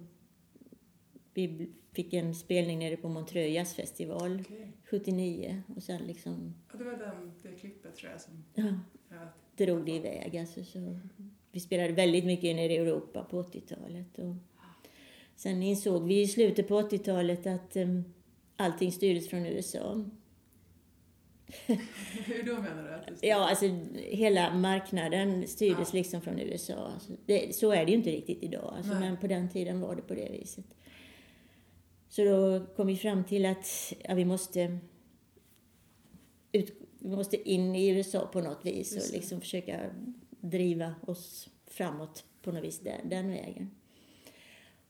vi 1.35 1.71
fick 1.93 2.12
en 2.12 2.35
spelning 2.35 2.79
nere 2.79 2.97
på 2.97 3.09
Montreux 3.09 3.55
jazzfestival 3.55 4.40
Okej. 4.40 4.73
79 4.90 5.62
och 5.76 5.83
sen 5.83 6.02
liksom 6.07 6.55
Ja, 6.73 6.79
det 6.79 6.85
var 6.85 6.93
den, 6.93 7.33
det 7.43 7.52
klippet 7.55 7.97
tror 7.97 8.12
jag 8.12 8.21
som 8.21 8.45
ja, 8.55 8.75
jag 9.09 9.29
drog 9.67 9.87
det 9.87 9.93
iväg. 9.97 10.37
Alltså, 10.37 10.64
så 10.64 11.00
vi 11.52 11.61
spelade 11.61 11.92
väldigt 11.92 12.25
mycket 12.25 12.57
nere 12.57 12.73
i 12.73 12.76
Europa 12.76 13.26
på 13.30 13.42
80-talet. 13.42 14.19
Och 14.19 14.35
sen 15.37 15.62
insåg 15.62 16.07
vi 16.07 16.21
i 16.21 16.28
slutet 16.28 16.69
på 16.69 16.80
80-talet 16.80 17.47
att 17.47 17.76
um, 17.76 18.04
allting 18.57 18.92
styrdes 18.92 19.28
från 19.28 19.47
USA. 19.47 20.04
Hur 22.26 22.42
då 22.42 22.54
menar 22.54 23.04
du? 23.21 23.26
Ja, 23.26 23.49
alltså 23.49 23.66
hela 23.95 24.54
marknaden 24.54 25.49
styrdes 25.49 25.95
Ja. 25.95 25.99
liksom 25.99 26.21
från 26.21 26.38
USA. 26.40 26.75
Alltså, 26.75 27.12
det, 27.26 27.57
så 27.57 27.71
är 27.71 27.85
det 27.85 27.90
ju 27.90 27.97
inte 27.97 28.11
riktigt 28.11 28.42
idag, 28.42 28.75
alltså, 28.76 28.95
men 28.95 29.16
på 29.16 29.26
den 29.26 29.49
tiden 29.49 29.80
var 29.80 29.97
det 29.97 30.02
på 30.02 30.14
det 30.14 30.28
viset. 30.30 30.64
Så 32.09 32.25
då 32.25 32.66
kom 32.76 32.87
vi 32.87 32.97
fram 32.97 33.25
till 33.25 33.47
att 33.47 33.92
ja, 34.09 34.14
vi 34.14 34.25
måste 34.25 34.78
ut, 36.52 36.80
vi 36.99 37.16
måste 37.16 37.50
in 37.50 37.75
i 37.75 37.88
USA 37.88 38.26
på 38.26 38.40
något 38.40 38.66
vis 38.66 38.95
Just 38.95 39.09
och 39.09 39.16
liksom 39.16 39.40
försöka 39.40 39.90
driva 40.40 40.94
oss 41.06 41.49
framåt 41.66 42.25
på 42.42 42.52
något 42.52 42.64
vis 42.64 42.80
den, 42.80 43.09
den 43.09 43.28
vägen. 43.30 43.70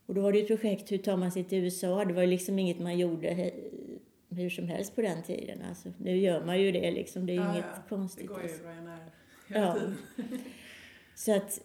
Och 0.07 0.14
då 0.14 0.21
var 0.23 0.33
det 0.33 0.38
ett 0.40 0.47
projekt, 0.47 0.92
hur 0.92 0.99
tar 0.99 1.16
man 1.16 1.33
sig 1.33 1.45
till 1.45 1.59
USA? 1.64 2.04
Det 2.04 2.14
var 2.14 2.23
ju 2.23 2.28
liksom 2.28 2.59
inget 2.59 2.78
man 2.80 2.99
gjorde 2.99 3.50
hur 4.28 4.50
som 4.50 4.69
helst 4.69 4.95
på 4.95 5.00
den 5.02 5.23
tiden. 5.23 5.62
Alltså, 5.69 5.92
nu 5.99 6.16
gör 6.19 6.45
man 6.45 6.61
ju 6.61 6.73
det 6.73 6.90
liksom, 6.90 7.26
det 7.26 7.33
är 7.33 7.35
ju 7.35 7.40
Ja, 7.40 7.52
inget 7.52 7.64
ja. 7.76 7.83
konstigt. 7.88 8.23
Det 8.28 8.35
går 8.35 8.40
alltså. 8.42 8.57
ju 8.62 8.69
Ryanair 8.69 9.11
hela 9.49 9.61
Ja. 9.66 9.75
tiden. 9.75 9.97
Så 11.14 11.37
att 11.37 11.61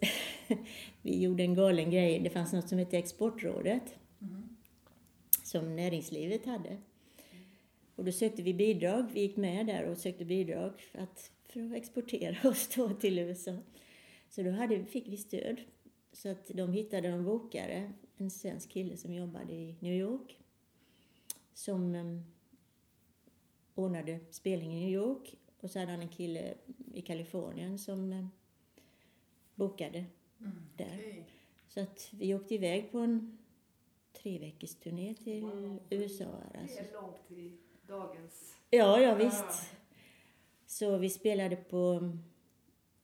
vi 1.01 1.22
gjorde 1.24 1.44
en 1.44 1.56
galen 1.56 1.92
grej. 1.92 2.20
Det 2.20 2.30
fanns 2.30 2.54
något 2.54 2.70
som 2.70 2.77
hette 2.77 2.98
Exportrådet 2.98 3.96
Mhm. 4.20 4.56
som 5.44 5.75
näringslivet 5.75 6.46
hade. 6.46 6.77
Och 7.96 8.06
då 8.06 8.12
sökte 8.12 8.42
vi 8.42 8.54
bidrag. 8.54 9.06
Vi 9.13 9.22
gick 9.22 9.38
med 9.38 9.65
där 9.68 9.84
och 9.84 9.98
sökte 9.98 10.25
bidrag 10.25 10.80
för 10.80 11.00
att, 11.00 11.32
för 11.60 11.66
att 11.66 11.74
exportera 11.78 12.50
oss 12.50 12.68
då 12.76 12.90
till 12.90 13.20
USA. 13.20 13.58
Så 14.30 14.44
då 14.44 14.52
hade, 14.52 14.86
fick 14.86 15.08
vi 15.08 15.18
stöd. 15.18 15.62
Så 16.12 16.30
att 16.30 16.48
de 16.48 16.74
hittade 16.74 17.08
en 17.08 17.24
bokare, 17.26 17.94
en 18.18 18.30
svensk 18.32 18.70
kille 18.70 18.98
som 18.98 19.14
jobbade 19.14 19.54
i 19.54 19.76
New 19.80 19.94
York. 19.94 20.40
Som 21.54 21.96
um, 21.96 22.24
ordnade 23.76 24.20
spelning 24.32 24.72
i 24.74 24.80
New 24.80 24.94
York. 24.94 25.36
Och 25.60 25.72
så 25.72 25.80
hade 25.80 25.92
han 25.92 26.02
en 26.02 26.10
kille 26.10 26.54
i 26.94 27.02
Kalifornien 27.02 27.80
som 27.80 28.12
em, 28.13 28.30
bokade 29.56 30.06
Mm. 30.39 30.52
där. 30.78 31.24
Så 31.68 31.80
att 31.80 32.10
vi 32.12 32.36
åkte 32.36 32.56
iväg 32.56 32.91
på 32.91 33.00
en 33.00 33.38
tre 34.13 34.39
veckors 34.39 34.76
turné 34.76 35.13
till 35.13 35.41
Wow. 35.41 35.80
USA. 35.89 36.26
Det 36.54 36.60
Alltså. 36.60 36.80
är 36.80 36.94
långt 37.02 37.28
till 37.28 37.58
dagens... 37.88 38.56
Ja, 38.70 39.02
ja 39.02 39.15
visst. 39.15 39.72
Så 40.76 40.98
vi 40.98 41.10
spelade 41.10 41.56
på... 41.56 42.12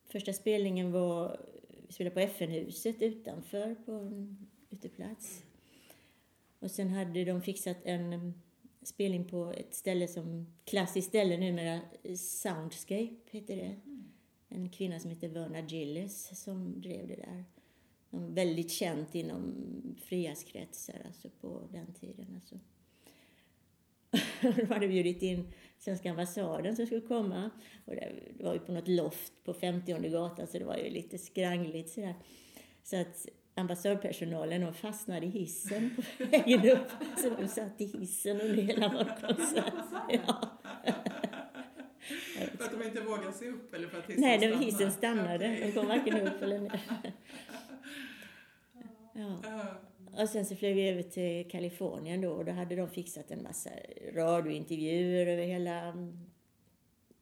Första 0.06 0.34
spelningen 0.34 0.92
var... 0.92 1.46
Vi 1.88 1.94
spelade 1.94 2.14
på 2.14 2.20
FN-huset 2.20 3.02
utanför 3.02 3.76
på 3.76 3.92
en 3.92 4.48
uteplats. 4.70 5.44
Och 6.60 6.72
sen 6.72 6.90
hade 6.90 7.26
de 7.26 7.42
fixat 7.42 7.78
en 7.84 8.34
spelning 8.82 9.26
på 9.26 9.54
ett 9.58 9.74
ställe 9.74 10.08
som... 10.08 10.48
Klassiskt 10.66 11.08
ställe 11.08 11.38
numera, 11.38 11.80
Soundscape 12.16 13.16
heter 13.30 13.56
det. 13.56 13.76
En 14.50 14.70
kvinna 14.70 15.00
som 15.00 15.10
heter 15.10 15.28
Verna 15.28 15.60
Gillis 15.60 16.44
som 16.44 16.82
drev 16.82 17.08
det 17.08 17.16
där. 17.16 17.46
De 18.10 18.34
väldigt 18.34 18.72
känt 18.72 19.16
inom 19.16 19.56
friaskretsar 19.98 21.02
alltså 21.06 21.30
på 21.30 21.68
den 21.72 21.94
tiden. 21.94 22.36
Alltså. 22.36 22.60
De 24.62 24.66
hade 24.74 24.88
bjudit 24.88 25.22
in 25.22 25.54
svenska 25.84 26.10
ambassaden 26.10 26.76
som 26.76 26.86
skulle 26.86 27.02
komma. 27.02 27.50
Och 27.86 27.96
det 27.96 28.12
var 28.40 28.54
ju 28.54 28.60
på 28.60 28.72
något 28.72 28.88
loft 28.88 29.34
på 29.44 29.54
50 29.54 30.10
gatan 30.10 30.48
så 30.48 30.60
det 30.60 30.66
var 30.66 30.78
ju 30.78 30.90
lite 30.90 31.18
skrangligt 31.18 31.90
sådär. 31.90 32.16
Så 32.84 33.02
att 33.02 33.28
ambassadpersonalen 33.56 34.62
de 34.62 34.74
fastnade 34.74 35.26
i 35.26 35.30
hissen 35.30 35.96
på 35.96 36.26
vägen 36.26 36.70
upp. 36.70 36.92
Så 37.18 37.30
de 37.30 37.48
satt 37.48 37.82
i 37.82 37.86
hissen 37.86 38.42
under 38.42 38.64
hela 38.64 38.90
vår 38.90 39.28
konsert. 39.28 39.74
Ja. 40.10 40.60
För 42.58 42.64
att 42.66 42.72
de 42.72 42.84
inte 42.84 43.02
vågar 43.02 43.32
se 43.32 43.50
upp 43.50 43.74
eller 43.74 43.88
för 43.88 44.00
att 44.00 44.06
hissen 44.06 44.22
Nej, 44.22 44.38
den 44.38 44.50
stannar? 44.50 44.66
hissen 44.66 44.92
stannade. 44.92 45.54
Okej. 45.54 45.62
De 45.66 45.72
kom 45.72 45.88
varken 45.88 46.28
upp 46.28 46.42
eller 46.42 46.60
ner. 46.60 46.80
Ja. 49.14 49.38
Och 50.18 50.30
sen 50.30 50.46
så 50.46 50.56
flög 50.56 50.76
vi 50.76 50.90
över 50.90 51.04
till 51.04 51.52
Kalifornien 51.52 52.22
då 52.22 52.32
och 52.32 52.46
då 52.46 52.52
hade 52.52 52.76
de 52.76 52.90
fixat 52.90 53.32
en 53.32 53.44
massa 53.44 53.70
radiointervjuer 54.14 55.28
över 55.28 55.44
hela, 55.44 55.82
mm, 55.82 56.20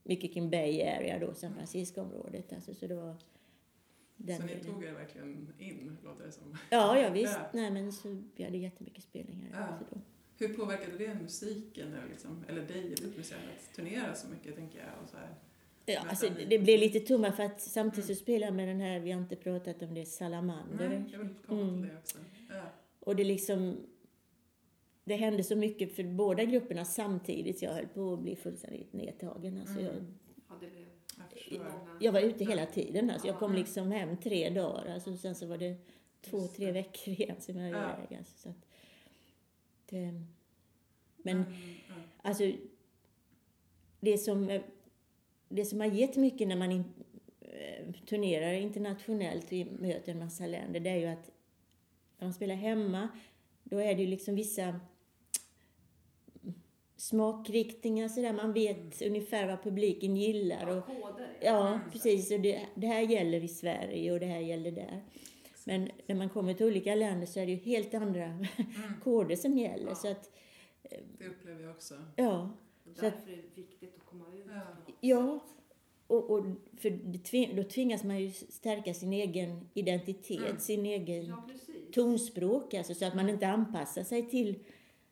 mycket 0.04 0.44
Bay 0.52 0.82
Area 0.82 1.20
då, 1.20 1.34
San 1.34 1.54
Francisco-området. 1.54 2.54
Alltså, 2.54 2.74
så 2.74 2.88
det 2.88 2.96
var 2.96 3.16
den 4.18 4.38
Så 4.38 4.44
ni 4.44 4.56
tog 4.64 4.84
er 4.84 4.92
verkligen 4.92 5.54
in, 5.60 5.98
låter 6.04 6.26
det 6.26 6.32
som. 6.32 6.58
Ja, 6.70 7.00
ja 7.00 7.10
visst. 7.10 7.34
Ja. 7.34 7.50
Nej, 7.54 7.72
men 7.72 7.92
så 7.92 8.24
vi 8.36 8.44
hade 8.44 8.58
jättemycket 8.58 9.04
spelningar. 9.04 9.48
Ja. 9.52 9.58
Alltså 9.58 9.86
då. 9.90 10.02
Hur 10.38 10.54
påverkade 10.54 10.98
det 10.98 11.14
musiken, 11.22 11.92
nu, 11.92 11.98
liksom, 12.10 12.44
eller 12.48 12.62
dig 12.62 12.82
ditt 12.90 13.18
museum, 13.18 13.42
att 13.58 13.76
turnera 13.76 14.16
så 14.16 14.28
mycket, 14.28 14.56
tänker 14.56 14.80
jag? 14.80 15.04
Och 15.04 15.10
så 15.10 15.18
här. 15.18 15.30
Ja, 15.86 16.00
alltså, 16.10 16.30
det 16.50 16.60
blev 16.60 16.80
lite 16.80 17.00
tomma 17.00 17.32
för 17.32 17.44
att 17.44 17.62
samtidigt 17.62 18.06
så 18.06 18.16
spelar 18.16 18.48
jag 18.48 18.56
med 18.56 18.68
den 18.68 18.80
här, 18.80 19.00
vi 19.00 19.12
har 19.12 19.22
inte 19.22 19.36
pratat 19.36 19.82
om 19.82 19.94
det, 19.94 20.06
Salamander. 20.06 20.90
Nej, 20.90 21.04
jag 21.12 21.20
vill 21.20 21.30
komma 21.48 21.62
Mm. 21.62 21.82
till 21.82 21.90
det 21.90 21.98
också. 21.98 22.18
Ja. 22.50 22.64
Och 23.10 23.16
det 23.16 23.24
liksom... 23.24 23.78
Det 25.04 25.16
hände 25.16 25.44
så 25.44 25.56
mycket 25.56 25.96
för 25.96 26.04
båda 26.04 26.46
grupperna 26.46 26.86
samtidigt 26.86 27.62
jag 27.62 27.74
höll 27.74 27.88
på 27.88 28.14
att 28.14 28.20
bli 28.20 28.36
fullständigt 28.36 28.94
nedtagen. 28.94 29.58
Alltså 29.58 29.80
jag, 29.80 29.94
Mm. 29.94 30.18
Ja, 30.50 30.56
det 30.60 30.68
blev 30.68 30.86
Jag 31.50 31.66
jag 32.00 32.12
var 32.12 32.20
ute 32.20 32.46
hela 32.46 32.66
tiden. 32.66 33.10
Alltså 33.10 33.28
jag 33.28 33.40
kom 33.40 33.54
liksom 33.54 33.92
hem 33.92 34.18
tre 34.18 34.50
dagar. 34.50 34.94
Alltså 34.94 35.18
sen 35.18 35.36
så 35.36 35.48
var 35.48 35.58
det 35.58 35.78
två, 36.22 36.48
tre 36.48 36.72
veckor 36.72 37.14
igen 37.14 37.36
som 37.40 37.58
jag 37.58 37.72
var 37.72 37.80
iväg. 37.80 38.18
Alltså, 38.18 38.38
så 38.38 38.50
att 38.50 38.66
det, 39.86 40.24
men 41.18 41.38
Mm, 41.38 41.54
alltså, 42.22 42.52
det 44.00 44.18
som, 44.18 44.60
det 45.50 45.66
som 45.66 45.80
har 45.80 45.88
gett 45.88 46.16
mycket 46.16 46.48
när 46.48 46.56
man 46.56 46.72
in, 46.72 46.84
eh, 47.42 47.94
turnerar 48.06 48.54
internationellt 48.54 49.46
och 49.52 49.82
möter 49.82 50.12
en 50.12 50.20
massa 50.20 50.46
länder, 50.46 50.80
det 50.80 50.90
är 50.90 50.98
ju 50.98 51.06
att 51.06 51.32
när 52.20 52.26
man 52.28 52.34
spelar 52.34 52.56
hemma, 52.56 53.08
då 53.64 53.78
är 53.78 53.96
det 53.96 54.02
ju 54.02 54.08
liksom 54.08 54.36
vissa 54.36 54.80
smakriktningar 56.96 58.08
sådär. 58.08 58.34
Man 58.34 58.54
vet 58.54 59.02
ungefär 59.02 59.48
vad 59.48 59.64
publiken 59.64 60.18
gillar. 60.18 60.68
Ja, 60.68 60.78
Och, 60.78 60.86
koder. 60.86 61.38
ja, 61.42 61.68
Mm. 61.68 61.80
precis. 61.92 62.32
Och 62.32 62.40
det, 62.40 62.62
det 62.76 62.88
här 62.88 63.02
gäller 63.02 63.44
i 63.44 63.48
Sverige 63.48 64.12
och 64.12 64.20
det 64.20 64.26
här 64.26 64.40
gäller 64.40 64.72
där. 64.72 65.04
Men 65.64 65.90
när 66.08 66.16
man 66.16 66.30
kommer 66.30 66.54
till 66.54 66.66
olika 66.66 66.96
länder 66.96 67.26
så 67.28 67.40
är 67.40 67.46
det 67.46 67.52
ju 67.52 67.58
helt 67.58 67.94
andra 67.94 68.24
Mm. 68.24 68.46
koder 69.04 69.36
som 69.36 69.58
gäller. 69.58 69.88
Ja. 69.88 69.96
Så 69.96 70.08
att, 70.12 70.32
Det 71.18 71.28
upplever 71.28 71.64
jag 71.64 71.72
också. 71.72 71.96
ja. 72.16 72.50
Och 72.90 72.98
Så 72.98 73.06
att- 73.06 73.14
därför 73.18 73.32
är 73.32 73.38
det 73.38 73.62
viktigt 73.62 73.96
att 73.96 74.06
komma 74.06 74.26
ut 74.36 74.46
Ja. 74.50 74.62
Ja, 75.02 75.40
och, 76.08 76.30
och 76.32 76.46
för 76.78 77.18
tving, 77.24 77.56
då 77.56 77.64
tvingas 77.64 78.04
man 78.04 78.20
ju 78.22 78.32
stärka 78.32 78.94
sin 78.94 79.14
egen 79.14 79.70
identitet, 79.74 80.40
Mm. 80.40 80.60
sin 80.60 80.86
egen 80.86 81.26
Ja, 81.26 81.44
precis. 81.52 81.69
Tonspråk, 81.94 82.74
alltså, 82.74 82.94
så 82.94 83.06
att 83.06 83.16
man 83.16 83.30
inte 83.30 83.48
anpassar 83.48 84.04
sig 84.04 84.30
till 84.30 84.60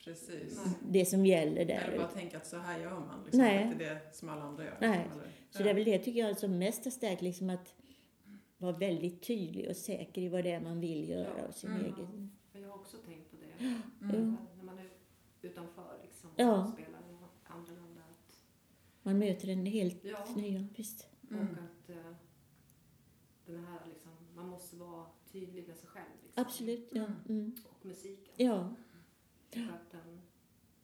Precis. 0.04 0.62
Nej. 0.66 0.74
det 0.90 1.06
som 1.06 1.26
gäller 1.26 1.62
Eller 1.62 1.92
där. 1.92 1.98
bara 1.98 2.08
tänka 2.08 2.38
att 2.38 2.48
så 2.48 2.58
här 2.58 2.80
gör 2.80 3.00
man, 3.00 3.24
liksom. 3.24 3.42
Nej. 3.42 3.64
Att 3.72 3.80
det 3.80 3.86
är 3.86 3.94
det 3.96 4.16
som 4.16 4.30
alla 4.30 4.42
andra 4.42 4.64
gör. 4.66 4.78
Nej. 4.82 5.00
Liksom, 5.04 5.20
eller? 5.22 5.32
Så 5.50 5.64
det 5.64 5.70
är 5.70 5.74
väl 5.74 5.84
det 5.86 5.98
tycker 6.00 6.20
jag 6.20 6.38
som 6.38 6.58
mest 6.58 6.84
har 6.86 6.92
stärkt, 6.92 7.22
liksom 7.22 7.50
att 7.50 7.74
vara 8.58 8.72
väldigt 8.78 9.24
tydlig 9.28 9.70
och 9.70 9.76
säker 9.76 10.22
i 10.22 10.30
vad 10.30 10.44
det 10.44 10.52
är 10.52 10.60
man 10.62 10.80
vill 10.82 11.10
göra 11.10 11.46
och 11.48 11.56
sin 11.56 11.70
Mm. 11.72 11.86
egen... 11.86 12.32
Men 12.54 12.62
jag 12.62 12.70
har 12.70 12.76
också 12.76 12.98
tänkt 12.98 13.32
på 13.32 13.38
det. 13.38 13.66
Mm. 14.06 14.38
När 14.58 14.64
man 14.64 14.80
är 14.80 14.90
utanför 15.42 16.00
liksom, 16.04 16.30
Ja. 16.36 16.64
och 16.64 16.70
spelar 16.70 17.00
i 17.00 17.18
andra 17.44 17.72
länder. 17.74 18.02
Att, 18.02 18.44
Man 19.04 19.20
möter 19.20 19.48
en 19.50 19.66
helt 19.66 20.04
Ja. 20.04 20.26
nya, 20.36 20.68
visst. 20.78 21.08
Mm. 21.32 21.42
Och 21.48 21.54
att 21.54 21.90
eh, 21.90 22.14
den 23.46 23.66
här 23.66 23.80
liksom, 23.90 24.12
man 24.36 24.48
måste 24.48 24.76
vara 24.76 25.06
tydlig 25.32 25.68
med 25.68 25.78
sig 25.78 25.90
själv. 25.90 26.06
Absolut, 26.38 26.90
ja. 26.92 27.04
Mm. 27.04 27.16
Mm. 27.30 27.56
Och 27.70 27.86
musiken. 27.86 28.34
Ja, 28.38 28.54
att 29.52 29.92
den, 29.92 30.22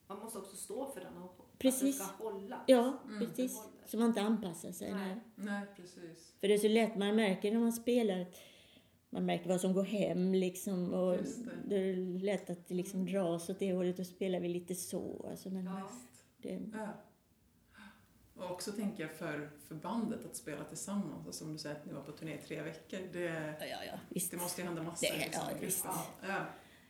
man 0.08 0.20
måste 0.20 0.38
också 0.39 0.56
stå 0.56 0.86
för 0.92 1.00
den 1.02 1.18
och 1.18 1.39
Precis. 1.58 2.02
att 2.02 2.08
den 2.08 2.16
ska 2.18 2.24
hålla. 2.30 2.62
ja 2.68 2.98
Mm. 3.06 3.20
precis. 3.20 3.56
håller. 3.58 3.88
Så 3.88 3.98
man 3.98 4.08
inte 4.08 4.22
anpassar 4.22 4.72
sig. 4.72 4.92
Nej. 4.94 5.20
Nej. 5.36 5.66
Precis. 5.76 6.34
För 6.39 6.48
det 6.48 6.54
är 6.54 6.58
så 6.58 6.68
lätt, 6.68 6.96
man 6.98 7.16
märker 7.16 7.52
när 7.52 7.60
man 7.60 7.74
spelar, 7.74 8.26
man 9.10 9.26
märker 9.26 9.50
vad 9.50 9.62
som 9.62 9.74
går 9.74 9.84
hem 9.84 10.34
liksom. 10.34 10.94
Och 10.94 11.12
det. 11.18 11.26
det 11.66 11.76
är 11.76 12.20
lätt 12.20 12.50
att 12.50 12.68
det 12.68 12.76
liksom 12.76 13.06
dras 13.06 13.50
åt 13.50 13.60
det 13.60 13.74
hållet 13.74 14.00
och 14.00 14.08
spelar 14.08 14.39
vi 14.39 14.48
lite 14.50 14.76
så. 14.76 15.26
Alltså, 15.30 15.50
men 15.50 15.66
Ja. 15.66 15.89
Det, 16.38 16.62
Ja. 16.74 16.88
Och 18.36 18.52
också 18.52 18.72
tänker 18.72 19.04
jag 19.04 19.12
för, 19.12 19.50
för 19.67 19.76
bandet 19.76 20.26
att 20.26 20.36
spela 20.36 20.63
tillsammans. 20.63 21.28
Alltså, 21.28 21.43
som 21.43 21.54
du 21.54 21.60
säger 21.60 21.76
att 21.76 21.86
ni 21.86 21.93
var 21.93 22.02
på 22.02 22.12
turné 22.12 22.34
i 22.36 22.38
tre 22.38 22.62
veckor. 22.62 23.00
Det, 23.13 23.54
ja, 23.60 23.65
ja, 23.88 24.19
det 24.32 24.38
måste 24.38 24.62
ju 24.62 24.67
hända 24.67 24.84
massor 24.84 25.08
Det- 25.08 25.17
liksom, 25.26 25.43
ja, 25.52 25.58
visst. 25.62 25.86
Ja. 26.28 26.46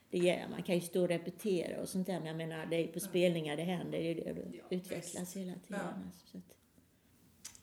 Det 0.10 0.18
gör, 0.20 0.48
man 0.50 0.64
kan 0.64 0.76
ju 0.76 0.82
stå 0.82 1.02
och 1.02 1.08
repetera 1.08 1.82
och 1.82 1.90
sånt 1.90 2.08
där, 2.08 2.20
men 2.20 2.28
jag 2.28 2.36
menar, 2.38 2.66
det 2.66 2.76
är 2.76 2.80
ju 2.80 2.88
på 2.88 3.00
spelningar 3.00 3.58
det 3.58 3.64
händer, 3.64 3.92
det 3.92 4.04
är 4.04 4.16
ju 4.16 4.22
det 4.24 4.34
du 4.34 4.58
Ja, 4.58 4.64
utvecklas 4.70 5.22
visst. 5.22 5.38
hela 5.38 5.54
tiden. 5.54 5.60
Ja. 5.68 6.04
Alltså, 6.06 6.28
så 6.28 6.38
att, 6.38 6.58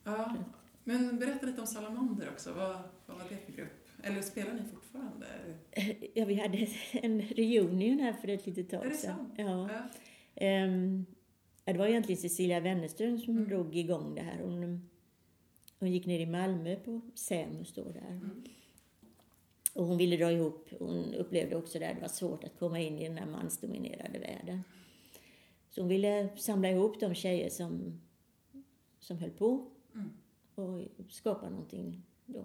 ja. 0.05 0.35
Men 0.85 1.19
berätta 1.19 1.47
lite 1.47 1.61
om 1.61 1.66
Salamander 1.66 2.29
också. 2.29 2.53
Vad, 2.53 2.79
vad 3.07 3.16
var 3.19 3.25
det 3.29 3.37
för 3.37 3.53
grupp? 3.53 3.88
Eller 4.03 4.23
spelar 4.23 4.53
ni 4.53 4.62
fortfarande? 4.75 5.27
ja, 6.14 6.25
vi 6.25 6.35
hade 6.35 6.66
en 6.93 7.23
reunion 7.23 8.01
här 8.01 8.12
för 8.12 8.29
ett 8.29 8.47
litet 8.47 8.73
Är 8.73 8.79
tag 8.79 8.88
det 8.90 8.97
sedan. 8.97 9.16
sant? 9.16 9.35
Ja. 9.37 9.69
Ja. 9.73 10.47
Det 11.72 11.78
var 11.78 11.87
egentligen 11.87 12.20
Cecilia 12.20 12.61
Wennerström 12.61 13.18
som 13.18 13.37
Mm. 13.37 13.48
drog 13.48 13.76
igång 13.76 14.14
det 14.14 14.20
här. 14.22 14.42
Hon, 14.42 14.88
hon 15.78 15.92
gick 15.92 16.06
ner 16.06 16.20
i 16.20 16.26
Malmö 16.26 16.76
på 16.76 17.00
Sämus 17.14 17.72
då 17.74 17.85
där. 17.85 18.11
Mm. 18.11 18.42
Och 19.74 19.85
hon 19.87 19.96
ville 19.98 20.16
dra 20.16 20.33
ihop, 20.33 20.68
hon 20.78 21.14
upplevde 21.14 21.56
också 21.56 21.78
där 21.78 21.94
det 21.94 22.00
var 22.00 22.09
svårt 22.09 22.44
att 22.44 22.59
komma 22.59 22.80
in 22.80 22.98
i 22.98 23.09
den 23.09 23.18
här 23.18 23.26
mansdominerade 23.26 24.18
världen. 24.18 24.64
Så 25.70 25.80
hon 25.80 25.88
ville 25.88 26.28
samla 26.37 26.70
ihop 26.70 27.00
de 27.00 27.14
tjejer 27.14 27.50
som, 27.50 28.00
som 28.98 29.18
höll 29.18 29.30
på 29.30 29.66
Mm. 29.94 30.11
och 30.54 30.83
skapa 31.11 31.48
någonting 31.50 32.02
då. 32.26 32.44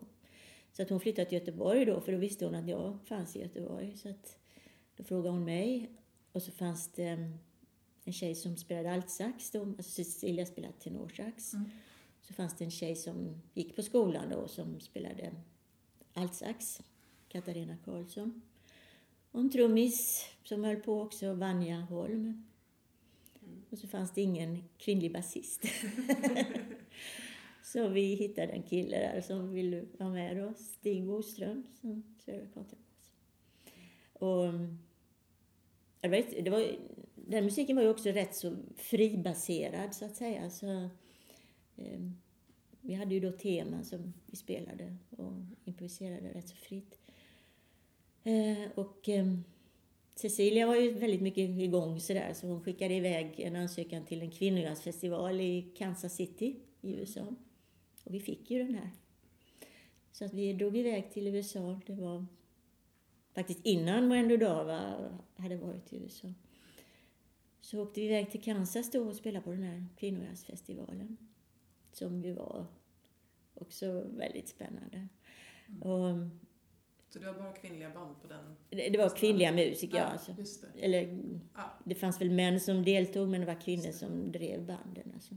Så 0.71 0.81
att 0.81 0.89
hon 0.89 0.99
flyttade 0.99 1.29
till 1.29 1.38
Göteborg 1.39 1.85
då, 1.85 2.01
för 2.01 2.11
då 2.11 2.17
visste 2.17 2.45
hon 2.45 2.55
att 2.55 2.67
jag 2.67 2.97
fanns 3.05 3.35
i 3.35 3.41
Göteborg. 3.41 3.97
Så 3.97 4.09
att 4.09 4.39
då 4.97 5.03
frågade 5.03 5.29
hon 5.35 5.43
mig. 5.45 5.89
Och 6.31 6.41
så 6.41 6.51
fanns 6.51 6.88
det 6.91 7.31
en 8.06 8.13
tjej 8.13 8.36
som 8.36 8.58
spelade 8.58 8.91
altsax 8.91 9.52
då, 9.52 9.62
alltså 9.62 9.84
Cecilia 9.84 10.46
spelade 10.46 10.74
tenorsax. 10.74 11.54
Mm. 11.54 11.70
Så 12.22 12.34
fanns 12.34 12.58
det 12.58 12.65
en 12.65 12.72
tjej 12.72 12.96
som 12.96 13.41
gick 13.54 13.76
på 13.76 13.84
skolan 13.84 14.30
då 14.30 14.48
som 14.48 14.80
spelade 14.80 15.32
altsax, 16.13 16.82
Katarina 17.28 17.78
Karlsson. 17.86 18.41
Och 19.32 19.39
en 19.39 19.50
trummis 19.50 20.26
som 20.44 20.63
höll 20.63 20.76
på 20.76 21.02
också, 21.02 21.34
Vanja 21.34 21.82
Holm. 21.82 22.46
Och 23.70 23.78
så 23.78 23.88
fanns 23.88 24.12
det 24.12 24.22
ingen 24.22 24.63
kvinnlig 24.78 25.13
basist. 25.13 25.65
så 27.63 27.88
vi 27.88 28.15
hittade 28.15 28.48
en 28.48 28.63
kille 28.63 28.98
där 28.98 29.22
som 29.22 29.54
ville 29.54 29.86
vara 29.98 30.10
med 30.10 30.46
oss, 30.46 30.58
Stig 30.58 31.06
Boström, 31.06 31.63
som 31.82 32.04
spelade 32.22 32.48
kontrabas. 32.48 33.12
Och 34.13 34.46
mm, 34.46 34.78
jag 36.02 36.10
vet, 36.10 36.46
det 36.46 36.52
var, 36.52 36.76
den 37.27 37.43
musiken 37.43 37.75
var 37.75 37.83
ju 37.83 37.89
också 37.89 38.09
rätt 38.09 38.35
så 38.35 38.55
fribaserad 38.75 39.95
så 39.95 40.05
att 40.05 40.15
säga. 40.15 40.49
Så, 40.49 40.89
eh, 41.75 41.99
vi 42.81 42.93
hade 42.93 43.13
ju 43.13 43.19
då 43.19 43.31
teman 43.31 43.85
som 43.85 44.13
vi 44.25 44.38
spelade 44.38 44.95
och 45.09 45.33
improviserade 45.63 46.33
rätt 46.33 46.49
så 46.49 46.55
fritt. 46.55 46.99
Eh, 48.23 48.71
och 48.75 49.09
eh, 49.09 49.25
Cecilia 50.15 50.67
var 50.67 50.75
ju 50.75 50.91
väldigt 50.91 51.21
mycket 51.21 51.49
igång 51.49 51.99
sådär 51.99 52.33
så 52.33 52.47
hon 52.47 52.63
skickade 52.63 52.93
iväg 52.93 53.39
en 53.39 53.55
ansökan 53.55 54.05
till 54.05 54.21
en 54.21 54.31
kvinnodansfestival 54.31 55.41
i 55.41 55.71
Kansas 55.77 56.15
City 56.15 56.55
i 56.81 56.93
USA. 56.93 57.35
Och 58.03 58.13
vi 58.13 58.19
fick 58.19 58.51
ju 58.51 58.63
den 58.63 58.75
här. 58.75 58.89
Så 60.11 60.25
att 60.25 60.33
vi 60.33 60.53
drog 60.53 60.77
iväg 60.77 61.11
till 61.11 61.27
USA. 61.27 61.79
Det 61.85 61.93
var 61.93 62.25
faktiskt 63.33 63.65
innan 63.65 64.07
Moendo 64.07 64.38
Dava 64.38 64.95
hade 65.35 65.57
varit 65.57 65.93
i 65.93 65.97
USA. 65.97 66.33
Så 67.65 67.82
åkte 67.82 67.99
vi 67.99 68.06
iväg 68.06 68.32
till 68.32 68.41
Kansas 68.43 68.91
då 68.91 69.08
och 69.08 69.15
spelade 69.15 69.43
på 69.45 69.51
den 69.51 69.63
här 69.63 69.86
kvinnojazzfestivalen. 69.97 71.17
Som 71.91 72.23
ju 72.23 72.34
var 72.34 72.65
också 73.54 74.01
väldigt 74.01 74.49
spännande. 74.49 75.08
Och 75.82 76.15
Så 77.10 77.19
det 77.19 77.25
var 77.25 77.34
bara 77.34 77.54
kvinnliga 77.54 77.89
band 77.89 78.21
på 78.21 78.28
den? 78.28 78.56
det, 78.69 78.89
det 78.89 78.97
var 78.97 79.10
kvinnliga 79.10 79.51
musiker, 79.51 79.97
Ja, 79.97 80.04
alltså. 80.04 80.32
det. 80.32 80.86
Eller 80.86 81.19
Ja, 81.56 81.80
det 81.86 81.95
fanns 81.95 82.21
väl 82.21 82.32
män 82.32 82.60
som 82.60 82.84
deltog 82.84 83.30
men 83.30 83.41
det 83.41 83.47
var 83.47 83.62
kvinnor 83.62 83.91
som 83.91 84.32
drev 84.32 84.65
banden. 84.65 85.12
Alltså. 85.13 85.36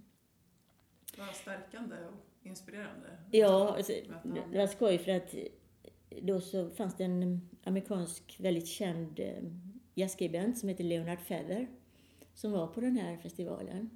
var 1.18 1.32
stärkande 1.32 1.96
och 1.96 2.46
inspirerande. 2.46 3.18
Ja, 3.30 3.76
alltså, 3.76 3.92
det 4.52 4.58
var 4.58 4.66
skoj 4.66 4.98
för 4.98 5.10
att 5.10 5.34
då 6.22 6.40
så 6.40 6.70
fanns 6.70 6.96
det 6.96 7.04
en 7.04 7.50
amerikansk 7.64 8.36
väldigt 8.40 8.68
känd 8.68 9.20
eh, 9.20 9.42
jazzskribent 9.94 10.58
som 10.58 10.68
heter 10.68 10.84
Leonard 10.84 11.20
Feather 11.20 11.68
som 12.38 12.52
var 12.52 12.66
på 12.66 12.80
den 12.80 12.96
här 12.96 13.16
festivalen 13.16 13.90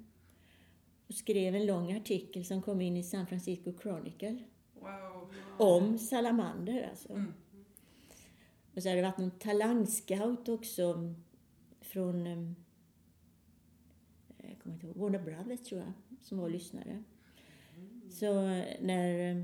och 1.07 1.13
skrev 1.13 1.55
en 1.55 1.65
lång 1.65 1.93
artikel 1.93 2.45
som 2.45 2.61
kom 2.61 2.81
in 2.81 2.97
i 2.97 3.03
San 3.03 3.27
Francisco 3.27 3.73
Chronicle 3.81 4.37
Wow. 4.73 5.33
om 5.57 5.97
salamander 5.97 6.87
alltså. 6.89 7.13
Mm. 7.13 7.33
Och 8.75 8.83
så 8.83 8.89
hade 8.89 9.01
det 9.01 9.07
varit 9.07 9.17
någon 9.17 9.39
talangscout 9.39 10.49
också 10.49 11.13
från, 11.81 12.27
eh, 12.27 12.51
jag 14.37 14.59
kommer 14.59 14.75
inte 14.75 14.85
ihåg, 14.87 14.97
Warner 14.97 15.19
Brothers 15.19 15.61
tror 15.61 15.81
jag, 15.81 15.93
som 16.21 16.37
var 16.37 16.49
lyssnare. 16.49 17.03
Så 18.09 18.39
eh, 18.47 18.65
när 18.81 19.31
eh, 19.31 19.43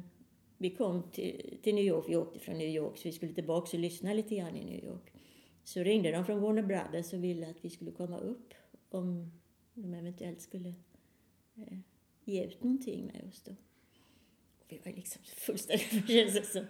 vi 0.57 0.69
kom 0.69 1.03
till, 1.11 1.59
till 1.63 1.75
New 1.75 1.85
York, 1.85 2.05
vi 2.07 2.15
åkte 2.15 2.39
från 2.39 2.57
New 2.57 2.69
York, 2.69 2.97
så 2.97 3.03
vi 3.03 3.11
skulle 3.11 3.33
tillbaka 3.33 3.77
och 3.77 3.81
lyssna 3.81 4.13
lite 4.13 4.35
grann 4.35 4.55
i 4.55 4.65
New 4.65 4.83
York. 4.83 5.13
Så 5.63 5.79
ringde 5.79 6.11
de 6.11 6.25
från 6.25 6.41
Warner 6.41 6.63
Brothers 6.63 7.13
och 7.13 7.23
ville 7.23 7.49
att 7.49 7.65
vi 7.65 7.69
skulle 7.69 7.91
komma 7.91 8.17
upp 8.17 8.53
om 8.89 9.31
de 9.73 9.93
eventuellt 9.93 10.41
skulle 10.41 10.69
eh, 11.55 11.77
ge 12.25 12.45
ut 12.45 12.63
någonting 12.63 13.05
med 13.05 13.27
oss 13.27 13.41
då. 13.41 13.51
Och 14.59 14.65
vi 14.67 14.81
var 14.85 14.91
liksom 14.91 15.21
fullständigt 15.23 16.45
som 16.45 16.65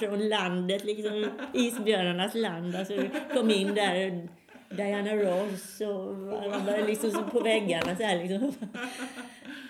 från 0.00 0.28
landet, 0.28 0.84
liksom 0.84 1.30
isbjörnarnas 1.54 2.34
land. 2.34 2.74
Alltså 2.74 2.94
vi 2.94 3.10
kom 3.34 3.50
in 3.50 3.74
där, 3.74 4.28
Diana 4.76 5.16
Ross 5.16 5.80
och 5.80 6.16
man 6.16 6.66
var 6.66 6.86
liksom 6.86 7.10
som 7.10 7.30
på 7.30 7.40
väggarna 7.40 7.96
så 7.96 8.02
här 8.02 8.18
liksom. 8.22 8.52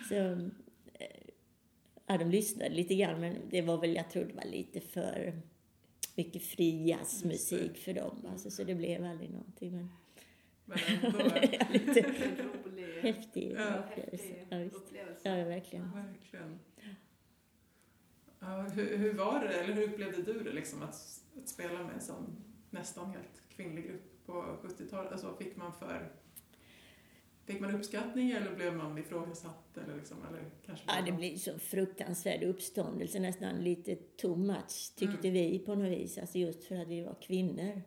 Så, 0.08 0.14
eh, 0.14 1.20
ja, 2.06 2.18
de 2.18 2.30
lyssnade 2.30 2.74
lite 2.74 2.94
grann 2.94 3.20
men 3.20 3.36
det 3.50 3.62
var 3.62 3.78
väl, 3.78 3.94
jag 3.94 4.10
tror 4.10 4.24
det 4.24 4.34
var 4.34 4.44
lite 4.44 4.80
för 4.80 5.42
mycket 6.14 6.42
fri 6.42 6.88
jazzmusik 6.88 7.76
för 7.76 7.92
dem. 7.92 8.26
Alltså, 8.30 8.50
så 8.50 8.64
det 8.64 8.74
blev 8.74 9.04
aldrig 9.04 9.30
någonting. 9.30 9.72
Men 9.72 9.88
Men 10.70 11.12
ändå, 11.12 11.18
lite 11.72 12.00
rolig, 12.64 13.00
häftig 13.02 13.52
Ja. 13.59 13.85
häftig 13.90 14.46
Ja, 14.50 14.59
visst. 14.59 14.76
upplevelse. 14.76 15.28
Ja, 15.38 15.44
verkligen. 15.44 15.90
verkligen. 15.92 16.59
Ja, 18.40 18.62
hur, 18.74 18.96
hur 18.96 19.12
var 19.14 19.40
det, 19.40 19.48
eller 19.54 19.74
hur 19.74 19.83
upplevde 19.88 20.22
du 20.33 20.42
det 20.44 20.52
liksom 20.52 20.83
att, 20.83 21.20
att 21.42 21.48
spela 21.48 21.83
med 21.83 21.94
en 21.94 22.00
sån 22.00 22.37
nästan 22.70 23.06
helt 23.11 23.42
kvinnlig 23.56 23.85
grupp 23.88 24.26
på 24.26 24.33
70-talet? 24.62 25.12
Alltså, 25.12 25.37
fick 25.37 25.56
man 25.56 25.72
för 25.72 26.12
Fick 27.44 27.61
man 27.61 27.74
uppskattning 27.74 28.30
eller 28.30 28.54
blev 28.54 28.74
man 28.76 28.98
ifrågasatt? 28.98 29.76
Eller 29.76 29.96
liksom, 29.96 30.16
eller 30.28 30.50
kanske 30.66 30.85
Ja, 30.88 31.02
det 31.06 31.12
blir 31.12 31.37
så 31.37 31.59
fruktansvärd 31.59 32.42
uppståndelse, 32.42 33.18
nästan 33.20 33.64
lite 33.64 33.96
too 33.96 34.37
much, 34.37 34.92
tyckte 34.96 35.30
vi 35.30 35.59
på 35.59 35.74
något 35.74 35.90
vis. 35.92 36.18
Alltså 36.18 36.38
just 36.38 36.64
för 36.64 36.76
att 36.76 36.88
vi 36.88 37.00
var 37.02 37.14
kvinnor. 37.22 37.83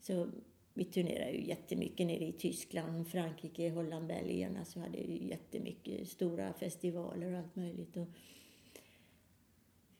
Så 0.00 0.30
vi 0.74 0.84
turnerade 0.84 1.30
ju 1.30 1.46
jättemycket 1.46 2.06
nere 2.06 2.24
i 2.24 2.32
Tyskland, 2.32 3.08
Frankrike, 3.08 3.70
Holland, 3.70 4.06
Belgien. 4.06 4.56
Alltså 4.56 4.80
hade 4.80 4.98
ju 4.98 5.28
jättemycket 5.28 6.08
stora 6.08 6.52
festivaler 6.52 7.32
och 7.32 7.38
allt 7.38 7.56
möjligt. 7.56 7.96
Och 7.96 8.06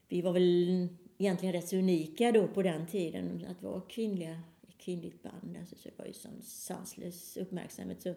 vi 0.09 0.23
var 0.23 0.33
väl 0.33 0.89
egentligen 1.19 1.53
rätt 1.53 1.69
så 1.69 1.77
unika 1.77 2.33
då 2.33 2.49
på 2.49 2.63
den 2.63 2.87
tiden 2.87 3.47
att 3.49 3.63
vara 3.63 3.81
kvinnliga, 3.81 4.43
kvinnligt 4.79 5.23
band. 5.23 5.57
Alltså, 5.61 5.77
så 5.77 5.89
det 5.89 5.99
var 5.99 6.07
ju 6.07 6.13
sån 6.13 6.43
sanslös 6.43 7.37
uppmärksamhet. 7.37 8.03
Så 8.03 8.15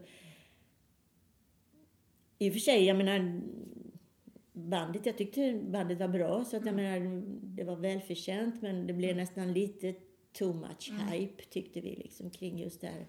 i 2.37 2.49
och 2.49 2.53
för 2.53 2.59
sig, 2.59 2.83
jag 2.83 2.97
menar, 2.97 3.41
bandet, 4.53 5.05
jag 5.05 5.17
tyckte 5.17 5.61
bandet 5.63 5.99
var 5.99 6.07
bra 6.07 6.45
så 6.45 6.57
att 6.57 6.65
jag 6.65 6.75
menar, 6.75 7.21
det 7.55 7.63
var 7.63 7.75
välförtjänt 7.75 8.61
men 8.61 8.87
det 8.87 8.93
blev 8.93 9.15
nästan 9.15 9.53
lite 9.53 9.95
too 10.33 10.53
much 10.53 10.89
Mm. 10.91 11.07
hype 11.07 11.43
tyckte 11.43 11.81
vi 11.81 11.95
liksom 11.95 12.29
kring 12.29 12.59
just 12.59 12.81
det 12.81 12.87
här 12.87 13.05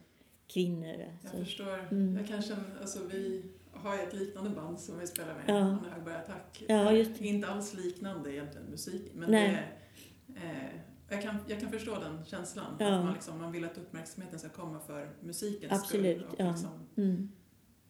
kvinnor. 0.46 0.86
Jag 0.98 1.08
Alltså. 1.22 1.36
förstår. 1.44 1.78
Mm. 1.90 2.16
Jag 2.16 2.26
kan 2.28 2.42
känna, 2.42 2.62
alltså 2.80 2.98
vi 3.12 3.44
har 3.72 3.94
ett 3.98 4.14
liknande 4.14 4.50
band 4.50 4.80
som 4.80 4.98
vi 4.98 5.06
spelar 5.06 5.34
med, 5.34 5.44
Ja. 5.46 5.54
Anna 5.58 5.90
Högberg 5.90 6.14
Attack. 6.16 6.62
Ja, 6.68 6.92
just. 6.92 7.20
Inte 7.20 7.48
alls 7.48 7.74
liknande 7.74 8.32
egentligen 8.34 8.66
musik, 8.66 9.12
men 9.14 9.30
Nej. 9.30 9.66
det 10.26 10.38
eh, 10.40 10.80
jag, 11.08 11.22
kan, 11.22 11.36
jag 11.48 11.60
kan 11.60 11.70
förstå 11.70 11.98
den 12.00 12.24
känslan. 12.24 12.76
Ja. 12.78 12.86
Att 12.98 13.04
man, 13.04 13.12
liksom, 13.14 13.38
man 13.38 13.52
vill 13.52 13.64
att 13.64 13.78
uppmärksamheten 13.78 14.38
ska 14.38 14.48
komma 14.48 14.80
för 14.80 15.10
musikens 15.20 15.72
Absolut, 15.72 16.16
skull. 16.18 16.28
Och 16.32 16.34
ja. 16.38 16.50
liksom, 16.50 16.70
Mm, 16.96 17.28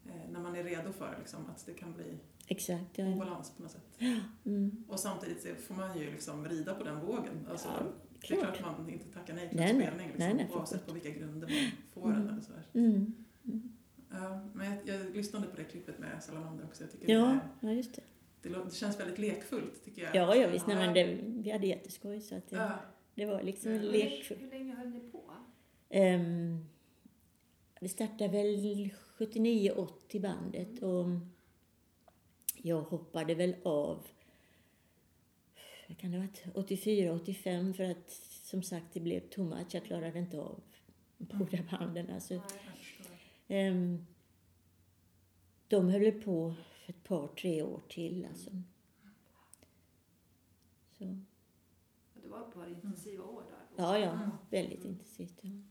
eh, 0.07 0.31
när 0.33 0.41
man 0.41 0.57
är 0.57 0.65
redo 0.65 0.93
för 0.93 1.17
liksom, 1.19 1.47
att 1.51 1.67
det 1.67 1.75
kan 1.75 1.93
bli 1.93 2.19
exakt. 2.47 2.99
Ja. 2.99 3.07
obalans 3.07 3.53
på 3.57 3.63
något 3.63 3.71
sätt. 3.73 3.99
Mm. 4.45 4.85
Och 4.89 5.01
samtidigt 5.01 5.61
får 5.67 5.75
man 5.75 5.99
ju 5.99 6.11
liksom 6.11 6.49
rida 6.49 6.75
på 6.75 6.85
den 6.85 7.01
vågen. 7.01 7.47
Alltså, 7.51 7.69
Ja, 7.69 7.87
det 8.21 8.35
är 8.35 8.41
klart. 8.41 8.57
klart 8.57 8.79
man 8.79 8.91
inte 8.91 9.05
tackar 9.09 9.35
nej 9.35 9.49
till 9.49 9.57
Nej, 9.59 9.71
en 9.71 9.81
spelning, 9.83 10.07
liksom, 10.07 10.25
Nej, 10.27 10.35
nej, 10.35 10.47
oavsett 10.55 10.87
på 10.87 10.93
vilka 10.93 11.11
grunder 11.11 11.49
man 11.49 11.71
får 11.93 12.13
den. 12.13 12.29
Eller 12.29 12.41
sådär. 12.41 12.63
Mm. 12.75 13.13
Ja, 14.11 14.41
men 14.55 14.71
jag, 14.87 14.89
jag 15.07 15.17
lyssnade 15.17 15.47
på 15.47 15.57
det 15.57 15.65
klippet 15.65 15.99
med 15.99 16.23
Salamander 16.23 16.65
också. 16.65 16.83
Jag 16.85 16.93
tycker 16.93 17.13
Ja, 17.13 17.39
det, 17.61 17.67
ja, 17.67 17.73
just 17.73 17.95
det. 17.95 18.03
det, 18.43 18.49
det 18.65 18.75
känns 18.75 19.01
väldigt 19.01 19.19
lekfullt, 19.19 19.85
tycker 19.85 20.03
jag. 20.03 20.15
Ja, 20.15 20.35
ja 20.37 20.49
visst. 20.49 20.67
Nej, 20.67 20.77
Ja. 20.77 20.83
men 20.85 20.95
det, 20.95 21.19
vi 21.43 21.51
hade 21.51 21.67
jätteskoj 21.67 22.21
så 22.21 22.35
att 22.35 22.51
det, 22.51 22.57
Ja, 22.57 22.73
det 23.15 23.27
var 23.27 23.43
liksom 23.43 23.71
Mm. 23.71 23.83
Hur, 23.83 23.93
lekfullt. 23.93 24.41
hur 24.43 24.51
länge 24.51 24.75
höll 24.75 24.89
ni 24.89 25.01
på? 25.01 25.23
Um, 25.91 26.67
det 27.81 27.89
startade 27.89 28.29
väl 28.29 28.91
79-80 29.19 30.21
bandet 30.21 30.83
och 30.83 31.07
jag 32.63 32.81
hoppade 32.83 33.35
väl 33.35 33.55
av 33.65 34.07
kan 35.95 36.11
det 36.11 36.19
ha 36.19 36.27
varit 36.27 36.45
84-85 36.71 37.73
för 37.73 37.85
att 37.85 38.11
som 38.43 38.63
sagt 38.63 38.87
det 38.93 39.01
blev 39.01 39.23
much. 39.37 39.75
Jag 39.75 39.85
klarade 39.85 40.19
inte 40.19 40.39
av 40.41 40.61
båda 41.19 41.59
banden. 41.71 42.11
Alltså. 42.11 42.43
Ehm, 43.49 44.07
de 45.69 45.89
höll 45.89 46.13
på 46.13 46.55
för 46.85 46.93
ett 46.93 47.05
par, 47.05 47.29
tre 47.29 47.63
år 47.63 47.81
till. 47.89 48.27
Alltså. 48.31 48.51
Så. 50.99 51.05
Det 52.15 52.29
var 52.29 52.49
ett 52.49 52.55
par 52.55 52.69
intensiva 52.69 53.25
år 53.25 53.43
där. 53.43 53.85
Ja, 53.85 53.99
ja, 53.99 54.11
Mm. 54.13 54.31
väldigt 54.51 54.85
intensivt. 54.85 55.39
Ja. 55.41 55.49
Mm. 55.49 55.71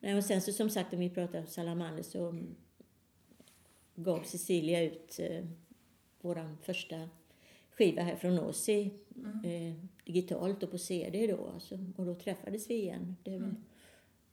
Nej, 0.00 0.16
och 0.16 0.24
sen 0.24 0.40
så 0.42 0.52
som 0.52 0.70
sagt, 0.70 0.92
om 0.92 1.00
vi 1.00 1.10
pratar 1.10 1.40
om 1.40 1.46
Salamander 1.46 2.02
så 2.02 2.44
gav 3.94 4.22
Cecilia 4.22 4.82
ut 4.82 5.18
eh, 5.18 5.44
vår 6.20 6.56
första 6.62 7.08
skiva 7.76 8.02
här 8.02 8.16
från 8.16 8.38
oss 8.38 8.68
i, 8.68 8.90
Mm. 9.16 9.44
eh, 9.44 9.74
digitalt 10.04 10.62
och 10.62 10.70
på 10.70 10.78
CD 10.78 11.26
då. 11.26 11.46
Alltså, 11.54 11.78
och 11.96 12.06
då 12.06 12.14
träffades 12.14 12.70
vi 12.70 12.74
igen. 12.74 13.16
Det 13.22 13.30
väl 13.30 13.42
Mm. 13.42 13.56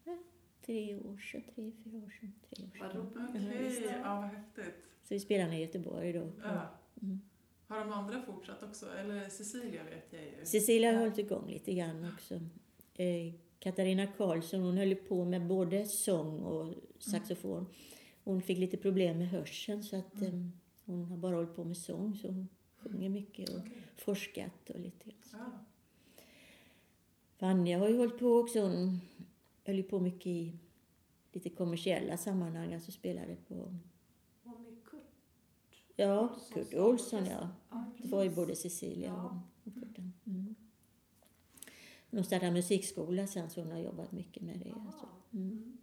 ja, 0.05 0.17
tre 0.65 0.95
år 0.97 1.17
sedan, 1.17 1.43
tre, 1.55 1.71
fyra 1.83 1.97
år 1.97 2.09
sedan. 2.19 2.33
Tre 2.49 2.63
år 2.65 2.69
Vad 2.79 2.91
sedan. 2.91 3.27
Okej, 3.29 3.85
ja 4.03 4.15
vad 4.21 4.29
häftigt. 4.29 4.75
Så 5.03 5.13
vi 5.13 5.19
spelade 5.19 5.55
i 5.55 5.61
Göteborg 5.61 6.13
då. 6.13 6.31
Ja. 6.43 6.69
Mm. 7.01 7.21
Har 7.67 7.79
de 7.79 7.91
andra 7.93 8.21
fortsatt 8.21 8.63
också? 8.63 8.85
Eller 8.97 9.29
Cecilia 9.29 9.83
vet 9.83 10.07
jag 10.13 10.21
ju. 10.21 10.45
Cecilia 10.45 10.89
har 10.89 10.97
Ja. 10.97 10.99
hållit 11.03 11.17
igång 11.17 11.49
lite 11.49 11.73
grann 11.73 12.11
också. 12.13 12.35
Eh, 12.95 13.33
Katarina 13.59 14.07
Karlsson 14.07 14.61
hon 14.61 14.77
höll 14.77 14.95
på 14.95 15.25
med 15.25 15.47
både 15.47 15.85
sång 15.85 16.39
och 16.39 16.73
saxofon. 16.99 17.65
Hon 18.23 18.41
fick 18.41 18.57
lite 18.57 18.77
problem 18.77 19.17
med 19.17 19.29
hörseln 19.29 19.83
så 19.83 19.95
att 19.95 20.15
Mm. 20.21 20.33
eh, 20.33 20.47
hon 20.85 21.05
har 21.05 21.17
bara 21.17 21.35
hållit 21.35 21.55
på 21.55 21.63
med 21.63 21.77
sång 21.77 22.15
så 22.15 22.27
hon 22.27 22.47
sjunger 22.91 23.09
mycket 23.09 23.49
och 23.49 23.57
Okej. 23.59 23.81
forskat 23.97 24.69
och 24.69 24.79
lite 24.79 25.11
så. 25.23 25.37
Ja. 25.37 25.45
Vanja 27.39 27.79
har 27.79 27.89
ju 27.89 27.97
hållit 27.97 28.19
på 28.19 28.37
också. 28.37 28.59
Hon 28.61 29.01
höll 29.65 29.75
ju 29.75 29.83
på 29.83 29.99
mycket 29.99 30.27
i 30.27 30.53
lite 31.31 31.49
kommersiella 31.49 32.17
sammanhang, 32.17 32.73
alltså 32.73 32.91
spelade 32.91 33.35
på 33.47 33.55
Och 34.43 34.59
med 34.61 34.83
Kurt. 34.85 35.01
Ja, 35.95 36.39
Kurt 36.53 36.73
Olsson 36.73 37.25
ja. 37.25 37.49
Det 37.97 38.07
var 38.07 38.23
ju 38.23 38.29
både 38.29 38.55
Cecilia 38.55 39.13
och, 39.13 39.19
Ja. 39.19 39.41
och 39.63 39.73
Kurt. 39.73 39.97
Mm. 40.25 40.55
Hon 42.11 42.23
startade 42.23 42.51
musikskola 42.51 43.27
sen 43.27 43.49
så 43.49 43.61
hon 43.61 43.71
har 43.71 43.79
jobbat 43.79 44.11
mycket 44.11 44.43
med 44.43 44.59
det. 44.59 44.71
Alltså. 44.71 45.05
Jaha. 45.31 45.41
Mm. 45.41 45.77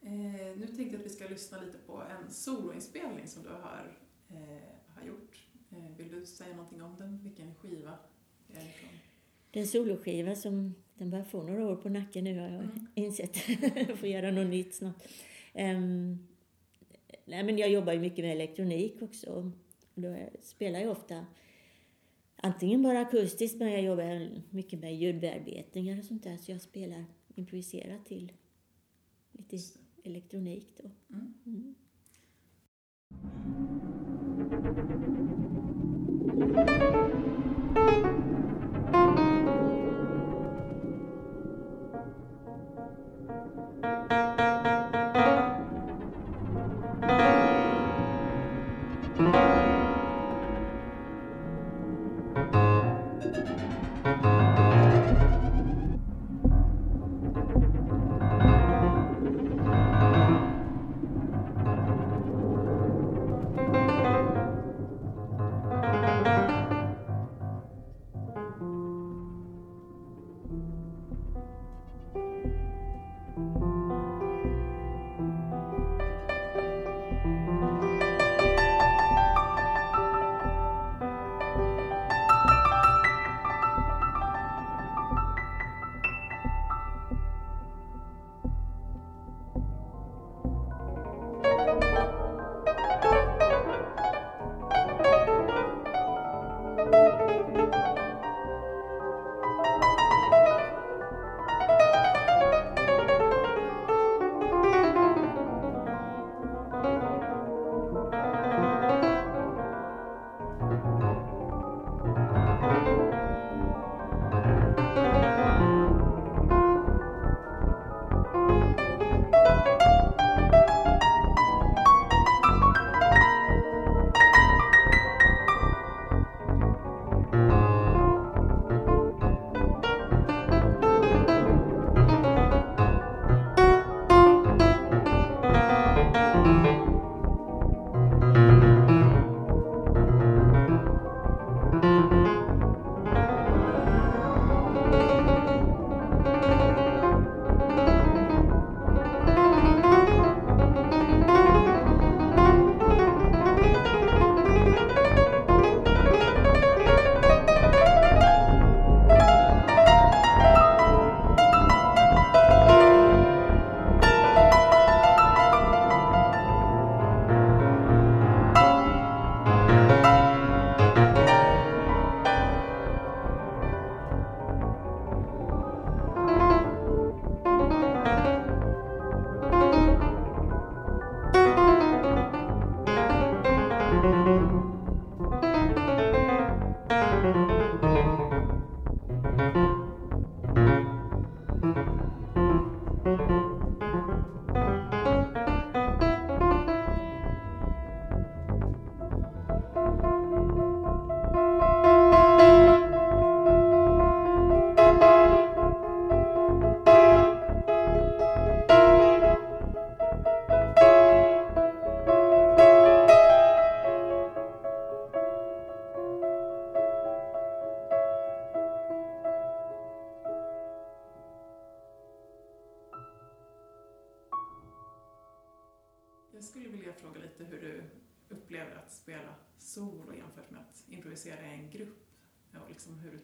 Eh, 0.00 0.56
nu 0.56 0.66
tänkte 0.66 0.82
jag 0.82 0.94
att 0.94 1.04
vi 1.06 1.08
ska 1.08 1.28
lyssna 1.28 1.60
lite 1.60 1.78
på 1.78 2.02
en 2.02 2.30
soloinspelning 2.30 3.26
som 3.26 3.42
du 3.42 3.48
har, 3.48 3.98
eh, 4.28 4.62
har 4.94 5.06
gjort. 5.06 5.45
Eh, 5.70 5.96
vill 5.96 6.08
du 6.08 6.26
säga 6.26 6.56
någonting 6.56 6.82
om 6.82 6.96
den? 6.98 7.22
Vilken 7.22 7.54
skiva 7.54 7.90
är 8.48 8.54
det 8.54 8.60
ifrån? 8.60 8.90
Det 9.50 9.58
är 9.58 9.62
en 9.62 9.68
soloskiva 9.68 10.34
som 10.34 10.74
den 10.94 11.10
börjar 11.10 11.24
få 11.24 11.42
några 11.42 11.66
år 11.66 11.76
på 11.76 11.88
nacken 11.88 12.24
nu 12.24 12.38
har 12.38 12.48
jag 12.48 12.62
Mm. 12.62 12.86
insett. 12.94 13.36
jag 13.88 13.98
får 13.98 14.08
göra 14.08 14.30
något 14.30 14.46
nytt 14.50 14.74
snart. 14.74 15.02
Ehm, 15.52 16.18
nej, 17.24 17.44
men 17.44 17.58
jag 17.58 17.70
jobbar 17.70 17.92
ju 17.92 17.98
mycket 18.00 18.24
med 18.24 18.32
elektronik 18.32 19.02
också. 19.02 19.50
Då 19.94 20.16
spelar 20.42 20.80
jag 20.80 20.90
ofta 20.90 21.26
antingen 22.36 22.82
bara 22.82 23.00
akustiskt 23.00 23.58
men 23.58 23.72
jag 23.72 23.82
jobbar 23.82 24.30
mycket 24.50 24.80
med 24.80 24.96
ljudbearbetningar 24.96 25.98
och 25.98 26.04
sånt 26.04 26.22
där 26.22 26.36
så 26.36 26.52
jag 26.52 26.60
spelar 26.60 27.04
improviserat 27.34 28.06
till 28.06 28.32
lite 29.32 29.58
elektronik 30.04 30.74
då. 30.82 30.90
Mm. 31.14 31.34
Mm. 31.46 31.74
Jag 36.56 36.64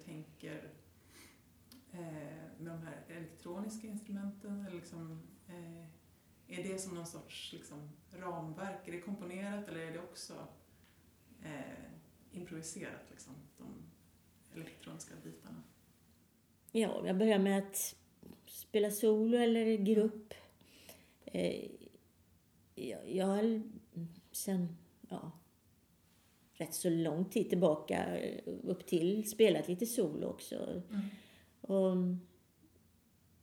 tänker 0.05 0.71
eh, 1.93 2.01
med 2.59 2.73
de 2.73 2.83
här 2.83 3.05
elektroniska 3.09 3.87
instrumenten? 3.87 4.61
Eller 4.67 4.77
liksom, 4.77 5.23
eh, 5.49 5.87
är 6.59 6.63
det 6.63 6.79
som 6.79 6.95
någon 6.95 7.07
sorts 7.07 7.53
liksom, 7.53 7.91
ramverk? 8.13 8.89
Är 8.89 8.93
det 8.93 9.01
komponerat 9.01 9.69
eller 9.69 9.81
är 9.81 9.93
det 9.93 9.99
också 9.99 10.47
eh, 11.43 11.85
improviserat, 12.31 13.11
liksom, 13.11 13.35
de 13.59 13.67
elektroniska 14.55 15.15
bitarna? 15.25 15.63
Ja, 16.73 17.07
jag 17.07 17.19
börjar 17.19 17.39
med 17.39 17.59
att 17.59 17.95
spela 18.47 18.91
solo 18.91 19.39
eller 19.39 19.77
grupp. 19.77 20.35
Eh, 21.25 21.71
jag, 22.75 23.11
jag 23.11 23.63
sen 24.33 24.77
ja, 25.09 25.33
rätt 26.53 26.75
så 26.75 26.91
lång 26.91 27.25
tid 27.25 27.49
tillbaka 27.49 28.19
upp 28.63 28.87
till 28.87 29.31
spelat 29.31 29.69
lite 29.69 29.87
solo 29.87 30.27
också. 30.27 30.83
Mm. 30.91 31.03
Och 31.61 31.97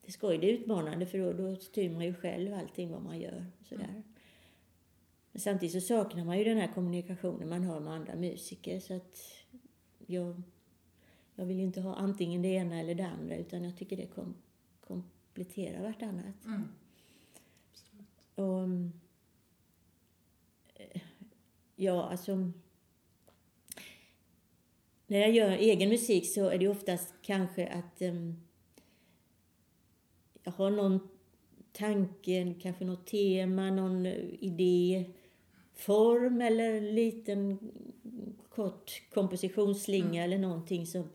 det 0.02 0.08
är 0.08 0.12
skoj, 0.12 0.38
det 0.38 0.50
är 0.50 0.54
utmanande 0.54 1.06
för 1.06 1.18
då, 1.18 1.34
då 1.34 1.56
styr 1.56 1.90
man 1.90 2.06
ju 2.06 2.14
själv 2.14 2.54
allting 2.54 2.92
vad 2.92 3.02
man 3.02 3.20
gör. 3.20 3.46
Och 3.60 3.66
sådär. 3.66 3.84
Mm. 3.84 4.04
Men 5.32 5.42
samtidigt 5.42 5.74
så 5.74 5.82
saknar 5.82 6.26
man 6.26 6.38
ju 6.38 6.44
den 6.44 6.58
här 6.58 6.74
kommunikationen 6.74 7.50
man 7.50 7.64
har 7.64 7.80
med 7.80 7.94
andra 7.94 8.16
musiker. 8.16 8.80
Så 8.80 8.96
att 8.96 9.20
jag, 10.08 10.42
jag 11.36 11.46
vill 11.46 11.60
inte 11.60 11.82
ha 11.82 11.96
antingen 11.96 12.42
det 12.42 12.48
ena 12.48 12.80
eller 12.80 12.96
det 12.96 13.08
andra 13.08 13.36
utan 13.36 13.64
jag 13.64 13.78
tycker 13.78 13.98
det 13.98 14.08
kom, 14.08 14.36
kompletterar 14.88 15.84
vartannat. 15.84 16.46
Mm. 16.46 16.64
Och, 18.36 18.64
eh, 20.76 21.02
ja, 21.76 22.04
alltså... 22.04 22.52
När 25.10 25.20
jag 25.20 25.32
gör 25.32 25.52
egen 25.52 25.90
musik 25.90 26.34
så 26.34 26.50
är 26.50 26.58
det 26.58 26.68
oftast 26.68 27.14
kanske 27.22 27.68
att 27.68 28.02
um, 28.02 28.36
jag 30.44 30.52
har 30.52 30.72
någon 30.72 31.00
tanke, 31.72 32.54
kanske 32.62 32.86
något 32.86 33.08
tema, 33.08 33.72
någon 33.72 34.06
idé, 34.06 35.06
form 35.74 36.42
eller 36.42 36.74
en 36.74 36.96
liten 36.96 37.60
kort 38.50 39.02
kompositionsslinga 39.14 40.08
Mm. 40.08 40.24
eller 40.24 40.38
någonting 40.38 40.86
som 40.86 41.10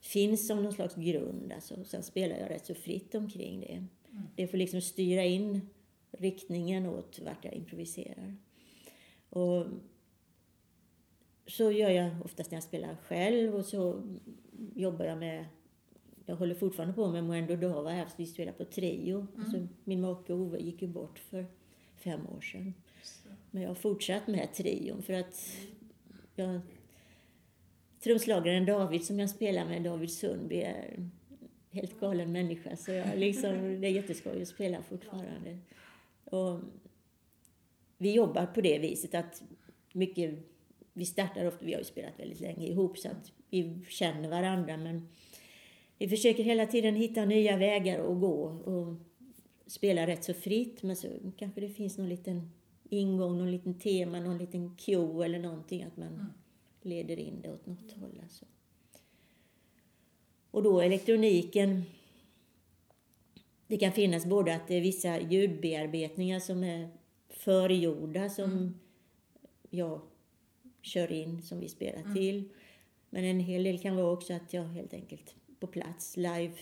finns 0.00 0.46
som 0.46 0.62
någon 0.62 0.72
slags 0.72 0.94
grund. 0.94 1.52
Alltså, 1.52 1.84
sen 1.84 2.02
spelar 2.02 2.36
jag 2.36 2.50
rätt 2.50 2.66
så 2.66 2.74
fritt 2.74 3.14
omkring 3.14 3.60
det. 3.60 3.86
Mm. 4.10 4.22
Det 4.36 4.46
får 4.46 4.58
liksom 4.58 4.80
styra 4.80 5.24
in 5.24 5.68
riktningen 6.10 6.86
åt 6.86 7.18
vart 7.18 7.44
jag 7.44 7.54
improviserar. 7.54 8.36
Och 9.28 9.66
så 11.50 11.72
gör 11.72 11.90
jag 11.90 12.10
oftast 12.24 12.50
när 12.50 12.56
jag 12.56 12.62
spelar 12.62 12.96
själv 12.96 13.54
och 13.54 13.64
så 13.64 14.02
jobbar 14.74 15.04
jag 15.04 15.18
med 15.18 15.44
jag 16.26 16.36
håller 16.36 16.54
fortfarande 16.54 16.94
på 16.94 17.08
med 17.08 17.24
Moendo 17.24 17.56
Dava 17.56 18.08
så 18.08 18.14
vi 18.16 18.26
spelar 18.26 18.52
på 18.52 18.64
trio. 18.64 19.26
Alltså, 19.38 19.66
min 19.84 20.00
make 20.00 20.32
Ove 20.32 20.58
gick 20.58 20.82
ju 20.82 20.88
bort 20.88 21.18
för 21.18 21.46
fem 21.96 22.26
år 22.26 22.40
sedan. 22.40 22.74
Men 23.50 23.62
jag 23.62 23.70
har 23.70 23.74
fortsatt 23.74 24.26
med 24.26 24.54
trion 24.54 25.02
för 25.02 25.12
att 25.12 25.56
jag, 26.34 26.60
trumslagaren 28.02 28.66
David 28.66 29.04
som 29.04 29.20
jag 29.20 29.30
spelar 29.30 29.64
med, 29.64 29.82
David 29.82 30.10
Sundby, 30.10 30.56
är 30.60 30.94
en 30.96 31.10
helt 31.70 32.00
galen 32.00 32.32
människa. 32.32 32.76
Så 32.76 32.90
jag 32.90 33.18
liksom, 33.18 33.80
det 33.80 33.86
är 33.86 33.90
jätteskoj 33.90 34.42
att 34.42 34.48
spela 34.48 34.82
fortfarande. 34.82 35.58
Och 36.24 36.60
vi 37.98 38.12
jobbar 38.12 38.46
på 38.46 38.60
det 38.60 38.78
viset 38.78 39.14
att 39.14 39.42
mycket, 39.92 40.38
vi 40.92 41.04
startar 41.06 41.46
ofta, 41.46 41.64
vi 41.64 41.72
har 41.72 41.78
ju 41.80 41.84
spelat 41.84 42.20
väldigt 42.20 42.40
länge 42.40 42.66
ihop 42.66 42.98
så 42.98 43.08
att 43.08 43.32
vi 43.50 43.84
känner 43.88 44.28
varandra 44.28 44.76
men 44.76 45.08
vi 45.98 46.08
försöker 46.08 46.42
hela 46.44 46.66
tiden 46.66 46.94
hitta 46.94 47.24
nya 47.24 47.56
vägar 47.56 47.98
att 48.12 48.20
gå 48.20 48.42
och 48.44 48.94
spela 49.66 50.06
rätt 50.06 50.24
så 50.24 50.34
fritt 50.34 50.82
men 50.82 50.96
så 50.96 51.08
kanske 51.36 51.60
det 51.60 51.68
finns 51.68 51.98
någon 51.98 52.08
liten 52.08 52.50
ingång, 52.88 53.38
någon 53.38 53.50
liten 53.50 53.78
tema, 53.78 54.20
någon 54.20 54.38
liten 54.38 54.76
cue 54.76 55.24
eller 55.24 55.38
någonting 55.38 55.82
att 55.82 55.96
man 55.96 56.08
Mm. 56.08 56.26
leder 56.82 57.16
in 57.18 57.40
det 57.42 57.52
åt 57.52 57.66
något 57.66 57.92
håll. 57.92 58.20
Alltså. 58.22 58.44
Och 60.50 60.62
då 60.62 60.80
elektroniken, 60.80 61.82
det 63.66 63.76
kan 63.76 63.92
finnas 63.92 64.26
både 64.26 64.54
att 64.54 64.68
det 64.68 64.74
är 64.74 64.80
vissa 64.80 65.20
ljudbearbetningar 65.20 66.40
som 66.40 66.64
är 66.64 66.88
förgjorda 67.28 68.28
som 68.28 68.50
Mm. 68.52 68.74
jag 69.70 70.00
kör 70.82 71.12
in, 71.12 71.42
som 71.42 71.60
vi 71.60 71.68
spelar 71.68 72.00
Mm. 72.00 72.14
till. 72.14 72.48
Men 73.10 73.24
en 73.24 73.40
hel 73.40 73.62
del 73.64 73.78
kan 73.78 73.96
vara 73.96 74.10
också 74.12 74.32
att 74.34 74.52
jag 74.52 74.62
helt 74.64 74.94
enkelt 74.94 75.34
på 75.60 75.66
plats 75.66 76.16
live 76.16 76.52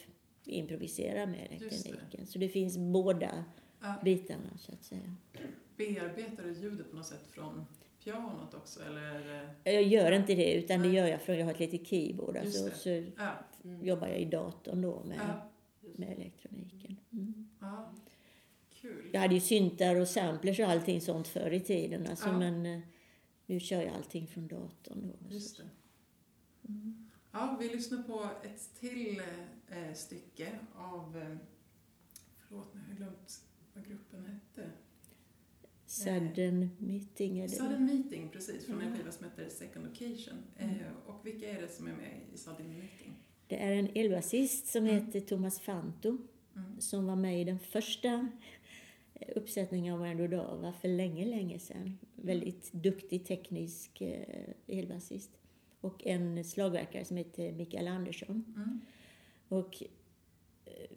improviserar 0.45 1.27
med 1.27 1.47
det. 1.51 1.57
elektroniken. 1.57 2.27
Så 2.27 2.39
det 2.39 2.49
finns 2.49 2.79
båda 2.79 3.45
Ja, 3.81 3.95
bitarna 4.05 4.59
så 4.59 4.73
att 4.73 4.85
säga. 4.85 5.15
bearbetar 5.77 6.43
du 6.43 6.53
ljudet 6.53 6.91
på 6.91 6.97
något 6.97 7.07
sätt 7.07 7.27
från 7.31 7.67
pianot 8.05 8.55
också? 8.55 8.83
Eller 8.85 9.49
det... 9.65 9.73
Jag 9.73 9.83
gör 9.83 10.13
inte 10.13 10.35
det 10.35 10.53
utan 10.55 10.81
det 10.83 10.89
Nej. 10.89 10.97
gör 10.97 11.07
jag 11.07 11.23
från, 11.23 11.39
jag 11.39 11.45
har 11.47 11.53
ett 11.53 11.61
litet 11.61 11.87
keyboard. 11.87 12.37
Just 12.45 12.65
Alltså, 12.65 12.89
det. 12.91 13.05
så 13.05 13.11
Ja, 13.19 13.31
Mm. 13.65 13.87
jobbar 13.87 14.09
jag 14.09 14.19
i 14.19 14.25
datorn 14.25 14.83
då 14.83 15.03
med, 15.05 15.19
ja, 15.19 15.51
med 15.97 16.09
elektroniken. 16.19 16.97
Mm. 17.13 17.49
Jag 19.13 19.21
hade 19.21 19.35
ju 19.35 19.41
syntar 19.41 19.97
och 19.97 20.09
samplers 20.09 20.61
och 20.61 20.67
allting 20.67 21.01
sånt 21.01 21.29
förr 21.29 21.51
i 21.53 21.61
tiden. 21.61 22.07
Alltså. 22.07 22.33
Men 22.33 22.67
eh, 22.67 22.81
nu 23.49 23.61
kör 23.61 23.83
jag 23.83 23.95
allting 23.95 24.27
från 24.27 24.49
datorn 24.49 25.13
då. 25.29 25.35
Just. 25.35 25.61
Mm. 26.69 27.11
Ja, 27.33 27.57
vi 27.61 27.69
lyssnar 27.69 28.03
på 28.03 28.31
ett 28.45 28.75
till 28.81 29.23
eh, 29.69 29.95
stycke 29.95 30.59
av... 30.75 31.17
Eh, 31.19 31.37
förlåt, 32.49 32.75
nu 32.75 32.81
har 32.81 32.89
jag 32.89 32.97
glömt 32.97 33.45
vad 33.75 33.87
gruppen 33.87 34.27
hette. 34.27 34.71
Sudden 35.87 36.71
meeting 36.79 37.39
är 37.39 37.43
det. 37.43 37.55
Sudden 37.55 37.85
Meeting, 37.87 38.29
precis, 38.29 38.67
från 38.67 38.81
en 38.81 38.97
skiva 38.97 39.13
som 39.13 39.25
heter 39.25 39.49
Second 39.49 39.87
Occasion. 39.87 40.39
Mm. 40.59 40.75
Eh, 40.75 40.93
och 41.07 41.27
vilka 41.27 41.51
är 41.51 41.61
det 41.63 41.69
som 41.69 41.87
är 41.87 41.93
med 41.93 42.21
i 42.35 42.39
Sudden 42.39 42.69
Meeting? 42.69 43.13
Det 43.47 43.63
är 43.63 43.73
en 43.73 43.89
elbasist 43.95 44.67
som 44.67 44.85
Mm. 44.85 44.95
heter 44.95 45.21
Thomas 45.21 45.61
Fanto 45.61 46.19
Mm. 46.57 46.81
som 46.81 47.07
var 47.07 47.17
med 47.17 47.41
i 47.41 47.45
den 47.45 47.59
första 47.59 48.29
uppsättningen 49.37 49.95
av 49.95 50.01
Wendo 50.01 50.27
Dava 50.27 50.73
för 50.73 50.89
länge, 50.89 51.25
länge 51.25 51.59
sedan. 51.59 51.99
Väldigt 52.15 52.73
duktig 52.73 53.27
teknisk 53.27 54.01
eh, 54.01 54.79
elbasist. 54.79 55.31
Och 55.81 56.07
en 56.07 56.45
slagverkare 56.45 57.05
som 57.05 57.17
heter 57.17 57.53
Mikael 57.53 57.89
Andersson. 57.89 58.45
Mm. 58.57 58.81
Och 59.49 59.83
eh, 60.65 60.97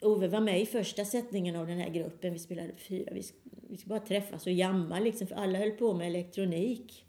Ove 0.00 0.28
var 0.28 0.40
med 0.40 0.60
i 0.60 0.66
första 0.66 1.04
sättningen 1.04 1.56
av 1.56 1.66
den 1.66 1.78
här 1.78 1.90
gruppen. 1.90 2.32
Vi 2.32 2.38
spelade 2.38 2.74
fyra. 2.76 3.12
Vi, 3.14 3.22
vi 3.68 3.76
skulle 3.76 3.98
bara 3.98 4.06
träffas 4.06 4.46
och 4.46 4.52
jamma 4.52 5.00
liksom, 5.00 5.26
för 5.26 5.34
alla 5.34 5.58
höll 5.58 5.70
på 5.70 5.94
med 5.94 6.06
elektronik. 6.06 7.06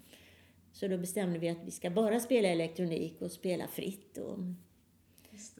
Så 0.71 0.87
då 0.87 0.97
bestämde 0.97 1.39
vi 1.39 1.49
att 1.49 1.63
vi 1.65 1.71
ska 1.71 1.89
bara 1.89 2.19
spela 2.19 2.47
elektronik 2.47 3.21
och 3.21 3.31
spela 3.31 3.67
fritt. 3.67 4.17
Och, 4.17 4.39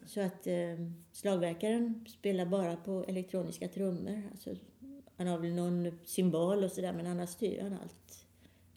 så 0.06 0.22
att 0.22 0.48
eh, 0.48 0.76
slagverkaren 1.12 2.06
spelar 2.08 2.46
bara 2.46 2.76
på 2.76 3.06
elektroniska 3.08 3.68
trummor. 3.68 4.22
Alltså, 4.32 4.56
han 5.18 5.28
har 5.28 5.38
väl 5.38 5.54
någon 5.54 5.92
symbol 6.04 6.64
och 6.64 6.72
sådär 6.72 6.94
men 6.94 7.06
annars 7.08 7.30
styr 7.30 7.62
han 7.62 7.74
allt 7.74 8.26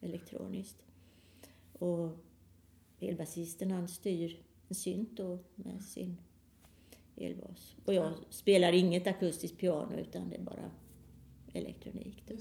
elektroniskt. 0.00 0.82
Och 1.72 2.10
elbasisten 3.00 3.70
han 3.70 3.88
styr 3.88 4.40
en 4.68 4.74
synt 4.74 5.16
då 5.16 5.38
med 5.54 5.82
sin 5.84 6.16
elbas. 7.16 7.76
Och 7.84 7.94
jag 7.94 8.12
spelar 8.30 8.72
inget 8.72 9.06
akustiskt 9.06 9.58
piano 9.58 9.96
utan 9.96 10.28
det 10.28 10.36
är 10.36 10.42
bara 10.42 10.70
elektronik. 11.52 12.22
Då. 12.26 12.34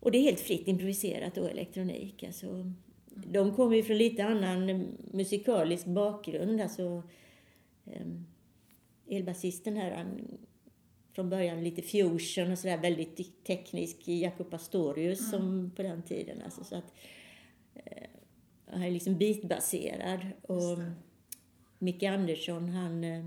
Och 0.00 0.10
det 0.10 0.18
är 0.18 0.22
helt 0.22 0.40
fritt 0.40 0.68
improviserat 0.68 1.38
och 1.38 1.50
elektronik. 1.50 2.22
Alltså, 2.22 2.72
de 3.06 3.54
kommer 3.54 3.76
ju 3.76 3.82
från 3.82 3.98
lite 3.98 4.24
annan 4.24 4.86
musikalisk 5.12 5.86
bakgrund. 5.86 6.60
Alltså, 6.60 7.02
um, 7.84 8.26
elbasisten 9.08 9.76
här, 9.76 9.90
han, 9.96 10.38
från 11.20 11.30
början 11.30 11.64
lite 11.64 11.82
fusion 11.82 12.52
och 12.52 12.58
sådär, 12.58 12.78
väldigt 12.78 13.44
teknisk, 13.44 14.08
Jacob 14.08 14.50
Pastorius 14.50 15.20
Mm. 15.20 15.30
som 15.30 15.70
på 15.76 15.82
den 15.82 16.02
tiden. 16.02 16.42
Alltså, 16.44 16.64
så 16.64 16.76
att, 16.76 16.94
eh, 17.74 18.08
han 18.66 18.82
är 18.82 18.90
liksom 18.90 19.18
beatbaserad. 19.18 20.26
Och. 20.42 20.78
Micke 21.82 22.02
Andersson, 22.02 22.68
han 22.68 23.04
eh, 23.04 23.24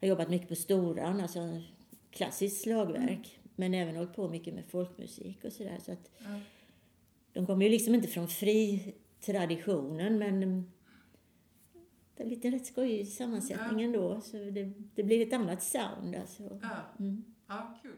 har 0.00 0.08
jobbat 0.08 0.30
mycket 0.30 0.48
på 0.48 0.54
Storan, 0.54 1.20
alltså 1.20 1.62
klassiskt 2.10 2.62
slagverk. 2.62 3.38
Men 3.56 3.74
även 3.74 3.96
hållit 3.96 4.14
på 4.14 4.28
mycket 4.28 4.54
med 4.54 4.64
folkmusik 4.68 5.44
och 5.44 5.52
sådär. 5.52 5.78
Så 5.84 5.92
att 5.92 6.10
Ja. 6.18 6.40
de 7.32 7.46
kommer 7.46 7.64
ju 7.64 7.70
liksom 7.70 7.94
inte 7.94 8.08
från 8.08 8.28
fri-traditionen, 8.28 10.18
men 10.18 10.70
det 12.16 12.22
är 12.24 12.28
lite 12.28 12.50
rätt 12.50 12.66
skojig 12.66 13.08
sammansättning 13.08 13.80
Ja. 13.80 13.86
ändå. 13.86 14.20
Så 14.20 14.36
det, 14.36 14.72
det 14.94 15.02
blir 15.02 15.26
ett 15.26 15.32
annat 15.32 15.62
sound 15.62 16.16
alltså. 16.20 16.58
Ja. 16.62 16.76
Mm. 16.98 17.24
ja, 17.48 17.74
kul. 17.82 17.96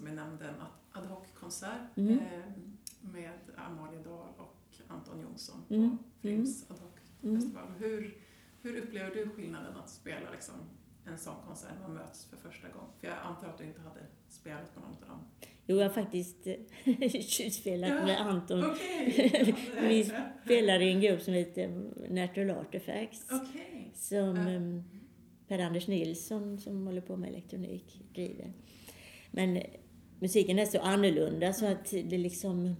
Som 0.00 0.06
jag 0.06 0.16
nämnde, 0.16 0.44
en 0.48 0.54
ad 0.92 1.06
hoc-konsert 1.08 1.96
Mm. 1.96 2.18
eh, 2.18 2.24
med 3.00 3.30
Amalia 3.56 4.02
Dahl 4.02 4.28
och 4.38 4.56
Anton 4.88 5.20
Jonsson 5.20 5.62
Mm, 5.70 5.98
på 5.98 6.04
Frims 6.20 6.70
ad 6.70 6.78
hoc 6.80 6.90
Mm. 7.22 7.40
festival. 7.40 7.68
Hur, 7.78 8.16
Hur 8.62 8.76
upplever 8.76 9.10
du 9.14 9.28
skillnaden 9.28 9.76
att 9.76 9.90
spela 9.90 10.30
liksom, 10.32 10.54
en 11.06 11.18
sån 11.18 11.34
konsert 11.46 11.72
man 11.82 11.94
möts 11.94 12.24
för 12.24 12.36
första 12.36 12.68
gången? 12.68 12.90
För 13.00 13.06
jag 13.06 13.16
antar 13.24 13.48
att 13.48 13.58
du 13.58 13.64
inte 13.64 13.80
hade 13.80 14.00
spelat 14.28 14.74
på 14.74 14.80
någon 14.80 14.90
av 14.90 15.08
dem. 15.08 15.18
Jo, 15.66 15.76
jag 15.76 15.84
har 15.84 15.94
faktiskt 15.94 16.46
spelat 17.60 17.90
Ja, 17.90 18.04
med 18.04 18.20
Anton. 18.20 18.64
Okej! 18.70 19.54
Vi 19.80 20.10
spelar 20.44 20.80
i 20.82 20.92
en 20.92 21.00
grupp 21.00 21.22
som 21.22 21.34
heter 21.34 21.68
Natural 22.10 22.50
Artifacts. 22.50 23.26
Okej. 23.32 23.90
Som 23.94 24.38
um, 24.46 24.84
Per-Anders 25.48 25.88
Nilsson 25.88 26.58
som 26.58 26.86
håller 26.86 27.00
på 27.00 27.16
med 27.16 27.28
elektronik 27.28 28.00
driver. 28.14 28.52
Men 29.30 29.62
musiken 30.20 30.58
är 30.58 30.66
så 30.66 30.78
annorlunda 30.80 31.52
så 31.52 31.66
att 31.66 31.90
det 31.90 32.18
liksom... 32.18 32.76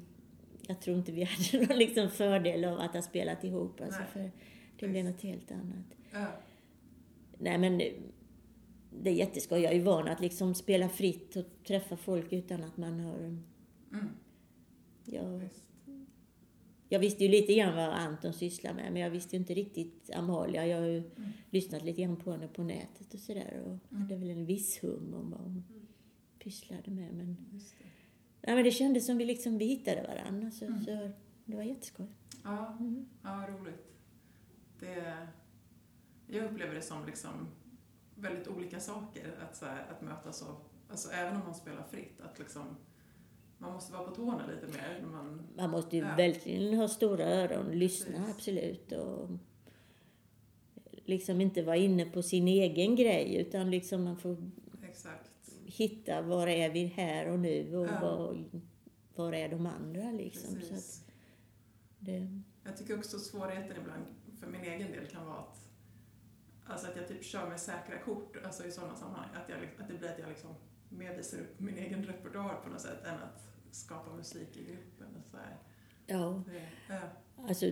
Jag 0.68 0.80
tror 0.80 0.97
inte 0.97 1.12
vi 1.12 1.22
hade 1.53 1.66
någon 1.66 1.78
liksom 1.78 2.11
fördel 2.11 2.64
av 2.64 2.80
att 2.80 2.95
ha 2.95 3.03
spelat 3.03 3.45
ihop. 3.45 3.80
Alltså, 3.80 4.01
Nej. 4.01 4.09
för 4.12 4.30
det 4.86 4.88
blev 4.88 5.05
något 5.05 5.20
helt 5.22 5.51
annat. 5.53 5.86
Ja. 6.12 6.26
Nej 7.38 7.59
men 7.59 7.78
det 9.03 9.11
är 9.11 9.14
jätteskoj. 9.14 9.61
Jag 9.61 9.72
är 9.72 9.76
ju 9.76 9.82
van 9.82 10.09
att 10.09 10.20
liksom 10.20 10.55
spela 10.55 10.88
fritt 10.88 11.36
och 11.36 11.45
träffa 11.66 11.97
folk 11.97 12.32
utan 12.32 12.64
att 12.64 12.76
man 12.76 13.01
har... 13.01 13.18
Mm. 13.18 14.09
Jag, 15.05 15.49
jag 16.88 16.99
visste 16.99 17.24
ju 17.24 17.30
lite 17.30 17.55
grann 17.55 17.76
vad 17.76 17.88
Anton 17.88 18.32
sysslar 18.32 18.74
med 18.74 18.93
men 18.93 19.03
jag 19.03 19.11
visste 19.11 19.36
ju 19.36 19.41
inte 19.41 19.55
riktigt 19.55 20.11
Amalia. 20.14 20.66
Jag 20.66 20.78
har 20.78 20.86
ju 20.86 20.99
Mm. 20.99 21.30
lyssnat 21.51 21.84
lite 21.84 22.03
grann 22.03 22.16
på 22.16 22.30
henne 22.32 22.49
på 22.49 22.62
nätet 22.62 23.14
och 23.14 23.20
sådär 23.20 23.61
och 23.64 23.66
Mm. 23.93 24.03
hade 24.03 24.16
väl 24.16 24.30
en 24.30 24.47
viss 24.47 24.78
hum 24.84 25.14
om 25.14 25.30
vad 25.30 25.41
hon 25.41 25.64
pysslade 26.45 26.91
med. 26.91 27.14
Men, 27.14 27.36
Just 27.53 27.78
det. 27.78 27.84
nej, 28.47 28.55
men 28.57 28.64
det 28.64 28.70
kändes 28.70 29.07
som 29.07 29.18
vi 29.18 29.24
liksom 29.24 29.59
vi 29.59 29.64
hittade 29.64 30.03
varandra 30.03 30.51
så, 30.51 30.64
Mm. 30.64 30.84
så 30.84 31.11
det 31.45 31.57
var 31.57 31.62
jätteskoj. 31.62 32.07
Ja, 32.45 32.76
Mm. 32.80 33.07
ja, 33.22 33.47
roligt. 33.51 33.86
Det, 34.78 35.16
jag 36.26 36.45
upplever 36.45 36.74
det 36.74 36.82
som 36.82 37.07
liksom 37.07 37.30
väldigt 38.14 38.49
olika 38.49 38.80
saker 38.80 39.36
att, 39.49 39.57
så 39.57 39.64
här, 39.66 39.86
att 39.91 40.03
mötas 40.03 40.43
av, 40.43 40.57
alltså 40.91 41.11
även 41.11 41.36
om 41.36 41.43
man 41.45 41.55
spelar 41.55 41.82
fritt, 41.91 42.20
att 42.20 42.38
liksom 42.38 42.76
man 43.59 43.72
måste 43.72 43.93
vara 43.93 44.09
på 44.09 44.14
tårna 44.14 44.47
lite 44.47 44.66
mer 44.66 45.05
man... 45.12 45.43
Man 45.57 45.70
måste 45.70 45.97
ju 45.97 46.03
Ja. 46.03 46.16
verkligen 46.16 46.74
ha 46.78 46.88
stora 46.88 47.24
öron, 47.24 47.66
lyssna 47.78 48.12
Precis. 48.18 48.34
absolut 48.34 48.93
och 48.93 49.28
liksom 51.05 51.41
inte 51.41 51.62
vara 51.62 51.76
inne 51.76 52.05
på 52.05 52.22
sin 52.22 52.49
egen 52.49 52.97
grej 52.97 53.36
utan 53.36 53.70
liksom 53.70 54.05
man 54.05 54.16
får 54.16 54.36
Exakt. 54.91 55.30
Hitta 55.71 56.23
var 56.23 56.47
är 56.47 56.71
vi 56.71 56.85
här 56.85 57.29
och 57.29 57.39
nu 57.39 57.77
och 57.77 57.87
Ja. 57.87 58.01
var, 58.03 58.45
var 59.14 59.33
är 59.33 59.49
de 59.49 59.66
andra 59.66 60.11
liksom. 60.11 60.61
Så 60.62 60.75
att 60.75 61.05
det, 61.99 62.29
Jag 62.64 62.77
tycker 62.77 62.99
också 62.99 63.18
svårigheten 63.18 63.77
ibland 63.83 64.05
för 64.41 64.47
min 64.47 64.61
egen 64.64 64.93
del 64.93 65.07
kan 65.07 65.27
vara 65.27 65.39
att, 65.39 65.59
alltså 66.66 66.87
att 66.87 66.97
jag 66.97 67.09
typ 67.09 67.25
kör 67.25 67.49
med 67.49 67.61
säkra 67.61 67.99
kort 67.99 68.37
alltså 68.45 68.64
i 68.66 68.71
sådana 68.71 68.95
sammanhang. 68.97 69.29
Att, 69.35 69.49
jag, 69.49 69.59
att 69.79 69.89
det 69.89 69.95
blir 69.99 70.09
att 70.09 70.18
jag 70.18 70.29
liksom 70.29 70.51
mer 70.89 71.16
visar 71.16 71.39
upp 71.39 71.61
min 71.61 71.79
egen 71.79 72.05
repertoar 72.05 72.61
på 72.64 72.68
något 72.71 72.81
sätt 72.81 73.05
än 73.05 73.14
att 73.14 73.43
skapa 73.71 74.16
musik 74.16 74.57
i 74.57 74.64
gruppen. 74.64 75.07
Och 75.25 75.31
så, 75.31 75.37
här. 75.37 75.57
ja, 76.07 76.43
Det, 76.47 76.68
ja. 76.89 77.01
alltså 77.49 77.66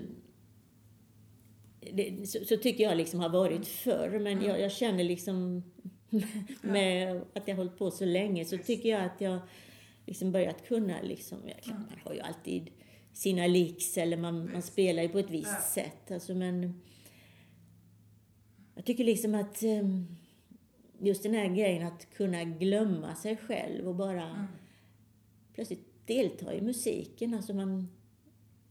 det, 1.81 2.29
så, 2.29 2.45
så 2.45 2.57
tycker 2.57 2.85
jag 2.85 2.97
liksom 2.97 3.21
har 3.21 3.29
varit 3.29 3.67
förr 3.69 4.11
men 4.19 4.33
Mm. 4.33 4.45
jag, 4.45 4.61
jag 4.61 4.73
känner 4.73 5.05
liksom 5.05 5.63
med 6.63 7.17
att 7.35 7.49
jag 7.49 7.55
har 7.55 7.65
hållit 7.65 7.79
på 7.79 7.91
så 7.91 8.05
länge 8.05 8.45
så 8.45 8.59
tycker 8.59 8.89
jag 8.89 9.05
att 9.05 9.21
jag 9.21 9.39
liksom 10.07 10.33
börjat 10.33 10.67
kunna 10.69 11.01
liksom, 11.03 11.39
jag, 11.47 11.57
klart, 11.63 11.77
Mm. 11.77 11.89
man 11.91 11.99
har 12.05 12.15
ju 12.15 12.21
alltid 12.21 12.71
sina 13.13 13.47
licks 13.47 13.99
eller 13.99 14.17
man, 14.17 14.53
man 14.53 14.63
spelar 14.63 15.03
ju 15.03 15.09
på 15.09 15.19
ett 15.19 15.31
visst 15.31 15.51
Ja. 15.53 15.61
sätt 15.83 16.11
alltså 16.11 16.35
men 16.35 16.81
jag 18.75 18.85
tycker 18.85 19.05
liksom 19.05 19.35
att 19.35 19.63
em, 19.63 20.07
just 21.01 21.23
den 21.23 21.35
här 21.35 21.49
grejen 21.49 21.87
att 21.87 22.11
kunna 22.15 22.45
glömma 22.45 23.15
sig 23.15 23.37
själv 23.37 23.89
och 23.89 23.95
bara 23.95 24.25
Mm. 24.31 24.45
plötsligt 25.55 26.07
delta 26.07 26.55
i 26.55 26.61
musiken. 26.61 27.35
Alltså 27.35 27.55
man, 27.55 27.89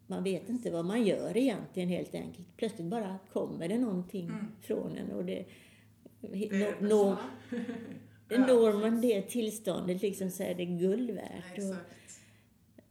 man 0.07 0.23
vet 0.23 0.49
inte 0.49 0.71
vad 0.71 0.85
man 0.85 1.05
gör 1.05 1.37
egentligen 1.37 1.89
helt 1.89 2.15
enkelt. 2.15 2.47
Plötsligt 2.57 2.87
bara 2.87 3.19
kommer 3.33 3.67
det 3.67 3.77
någonting 3.77 4.25
Mm. 4.29 4.45
från 4.61 4.97
en 4.97 5.11
och 5.11 5.25
det, 5.25 5.45
Det 6.21 6.49
nå, 6.51 6.65
är 6.65 6.81
nå, 6.81 7.17
bästa. 7.49 7.73
det 8.27 8.37
når 8.37 8.73
man 8.81 9.01
det 9.01 9.21
tillståndet 9.21 10.01
liksom 10.01 10.29
så 10.31 10.43
är 10.43 10.55
det 10.55 10.65
guld 10.65 11.11
värt. 11.11 11.57
Och. 11.57 11.75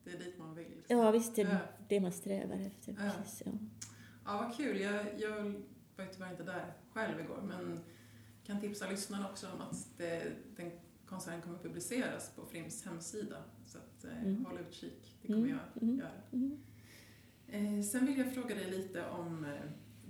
Det 0.05 0.11
är 0.11 0.19
dit 0.19 0.39
man 0.39 0.55
vill. 0.55 0.83
ja 0.89 1.11
visst, 1.11 1.37
det 1.37 1.43
är 1.43 1.47
Ja. 1.49 1.59
det 1.89 2.01
man 2.01 2.13
strävar 2.13 2.57
efter. 2.67 2.97
Ja. 2.99 3.11
Precis, 3.23 3.43
ja. 3.47 3.53
Ja, 4.25 4.37
vad 4.47 4.57
kul. 4.57 4.81
Jag, 4.81 4.95
jag 5.19 5.43
var 5.97 6.07
tyvärr 6.13 6.31
inte 6.31 6.43
där 6.43 6.73
själv 6.93 7.21
igår, 7.21 7.43
men 7.49 7.81
kan 8.47 8.61
tipsa 8.61 8.91
lyssnarna 8.91 9.31
också 9.31 9.47
om 9.55 9.61
att 9.61 9.89
det, 9.99 10.33
den 10.57 10.71
konserten 11.07 11.43
kommer 11.43 11.59
publiceras 11.59 12.31
på 12.37 12.47
Frims 12.47 12.85
hemsida. 12.85 13.37
Så 13.67 13.79
att, 13.79 14.05
eh, 14.05 14.23
Mm. 14.23 14.45
håll 14.45 14.59
utkik. 14.59 15.17
Det 15.23 15.29
kommer 15.29 15.39
Mm, 15.49 15.59
jag 15.75 15.83
mm, 15.83 15.99
göra. 15.99 16.11
mm. 16.33 16.59
Eh, 17.49 17.83
sen 17.85 18.07
vill 18.07 18.19
jag 18.19 18.35
fråga 18.35 18.55
dig 18.55 18.71
lite 18.71 19.07
om 19.07 19.45
eh, 19.45 19.51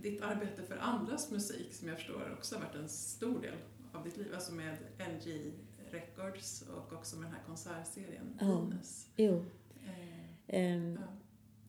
ditt 0.03 0.22
arbete 0.22 0.62
för 0.62 0.76
andras 0.76 1.30
musik 1.30 1.72
som 1.74 1.88
jag 1.88 1.97
förstår 1.97 2.32
också 2.38 2.55
har 2.55 2.62
varit 2.62 2.74
en 2.74 2.88
stor 2.88 3.40
del 3.40 3.55
av 3.92 4.05
ditt 4.05 4.16
liv. 4.16 4.26
Alltså 4.34 4.53
med 4.55 4.76
LG 4.99 5.53
Records 5.90 6.64
och 6.76 6.92
också 6.92 7.16
med 7.16 7.26
den 7.26 7.32
här 7.34 7.42
konsertserien 7.47 8.38
Ja. 8.40 8.47
Venus. 8.61 9.09
Jo. 9.16 9.44
Eh, 9.86 10.61
ehm, 10.61 10.99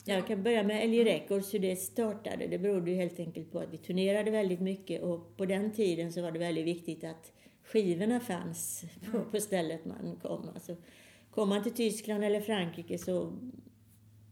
ja. 0.05 0.13
Jag 0.13 0.28
kan 0.28 0.43
börja 0.43 0.63
med 0.63 0.89
LJ 0.89 1.03
Records, 1.03 1.53
hur 1.53 1.59
det 1.59 1.75
startade. 1.75 2.47
Det 2.47 2.57
berodde 2.59 2.91
ju 2.91 2.97
helt 2.97 3.19
enkelt 3.19 3.51
på 3.51 3.59
att 3.59 3.73
vi 3.73 3.78
turnerade 3.78 4.32
väldigt 4.32 4.59
mycket 4.61 5.01
och 5.03 5.38
på 5.38 5.45
den 5.45 5.71
tiden 5.71 6.13
så 6.13 6.21
var 6.21 6.32
det 6.32 6.39
väldigt 6.39 6.65
viktigt 6.65 7.03
att 7.03 7.32
skivorna 7.63 8.19
fanns 8.19 8.86
på, 9.11 9.17
Mm. 9.17 9.32
på 9.32 9.39
stället 9.39 9.86
man 9.86 10.19
kom. 10.21 10.49
Alltså, 10.53 10.75
kom 11.32 11.49
man 11.49 11.63
till 11.63 11.73
Tyskland 11.73 12.23
eller 12.23 12.41
Frankrike 12.41 12.97
så 12.97 13.34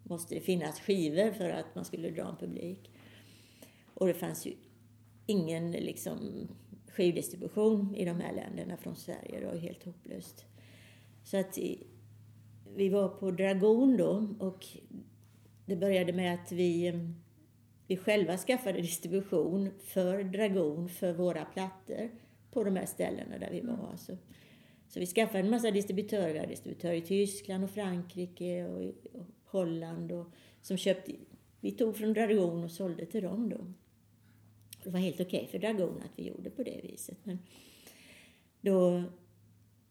måste 0.03 0.35
det 0.35 0.41
finnas 0.41 0.79
skivor 0.79 1.31
för 1.31 1.49
att 1.49 1.75
man 1.75 1.85
skulle 1.85 2.09
dra 2.09 2.29
en 2.29 2.37
publik. 2.37 2.91
Och 3.95 4.07
det 4.07 4.13
fanns 4.13 4.45
ju 4.45 4.53
ingen 5.25 5.71
liksom, 5.71 6.47
skivdistribution 6.87 7.95
i 7.95 8.05
de 8.05 8.19
här 8.19 8.33
länderna 8.33 8.77
från 8.77 8.95
Sverige. 8.95 9.39
Det 9.39 9.45
var 9.45 9.55
helt 9.55 9.83
hopplöst. 9.83 10.45
Så 11.23 11.37
att 11.37 11.57
vi 12.75 12.89
var 12.89 13.09
på 13.09 13.31
Dragon 13.31 13.97
då 13.97 14.27
och 14.39 14.65
det 15.65 15.75
började 15.75 16.13
med 16.13 16.33
att 16.33 16.51
vi, 16.51 16.87
eh, 16.87 16.95
vi 17.87 17.97
själva 17.97 18.37
skaffade 18.37 18.81
distribution 18.81 19.71
för 19.79 20.23
Dragon 20.23 20.89
för 20.89 21.13
våra 21.13 21.45
plattor 21.45 22.09
på 22.51 22.63
de 22.63 22.75
här 22.75 22.85
ställena 22.85 23.37
där 23.37 23.49
vi 23.51 23.61
var. 23.61 23.73
Mm. 23.73 23.85
Alltså. 23.85 24.17
Så 24.87 24.99
vi 24.99 25.05
skaffade 25.05 25.39
en 25.39 25.49
massa 25.49 25.71
distributörer. 25.71 26.33
Vi 26.33 26.39
hade 26.39 26.51
distributörer 26.51 26.93
i 26.93 27.01
Tyskland 27.01 27.63
och 27.63 27.69
Frankrike 27.69 28.65
och, 28.65 28.81
och 29.19 29.25
Holland 29.43 30.11
och, 30.11 30.27
som 30.61 30.77
köpte. 30.77 31.11
Vi 31.59 31.71
tog 31.71 31.97
från 31.97 32.13
Dragon 32.13 32.63
och 32.63 32.71
sålde 32.71 33.05
till 33.05 33.23
dem 33.23 33.49
då. 33.49 33.73
Det 34.85 34.91
var 34.91 34.99
helt 34.99 35.21
okej 35.21 35.47
för 35.51 35.59
Dragon 35.59 36.01
att 36.05 36.19
vi 36.19 36.27
gjorde 36.27 36.49
på 36.49 36.63
det 36.63 36.79
viset. 36.83 37.17
Men 37.23 37.39
då, 38.61 39.03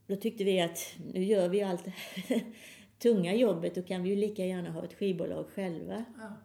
då 0.06 0.16
tyckte 0.16 0.44
vi 0.44 0.60
att 0.60 0.96
nu 1.12 1.24
gör 1.24 1.48
vi 1.48 1.62
allt 1.62 1.84
det 1.84 1.90
här 2.16 2.42
tunga 2.98 3.34
jobbet, 3.34 3.74
då 3.74 3.82
kan 3.82 4.02
vi 4.02 4.08
ju 4.10 4.16
lika 4.16 4.46
gärna 4.46 4.70
ha 4.70 4.84
ett 4.84 4.94
skivbolag 4.94 5.48
själva. 5.48 6.04
Ja. 6.18 6.36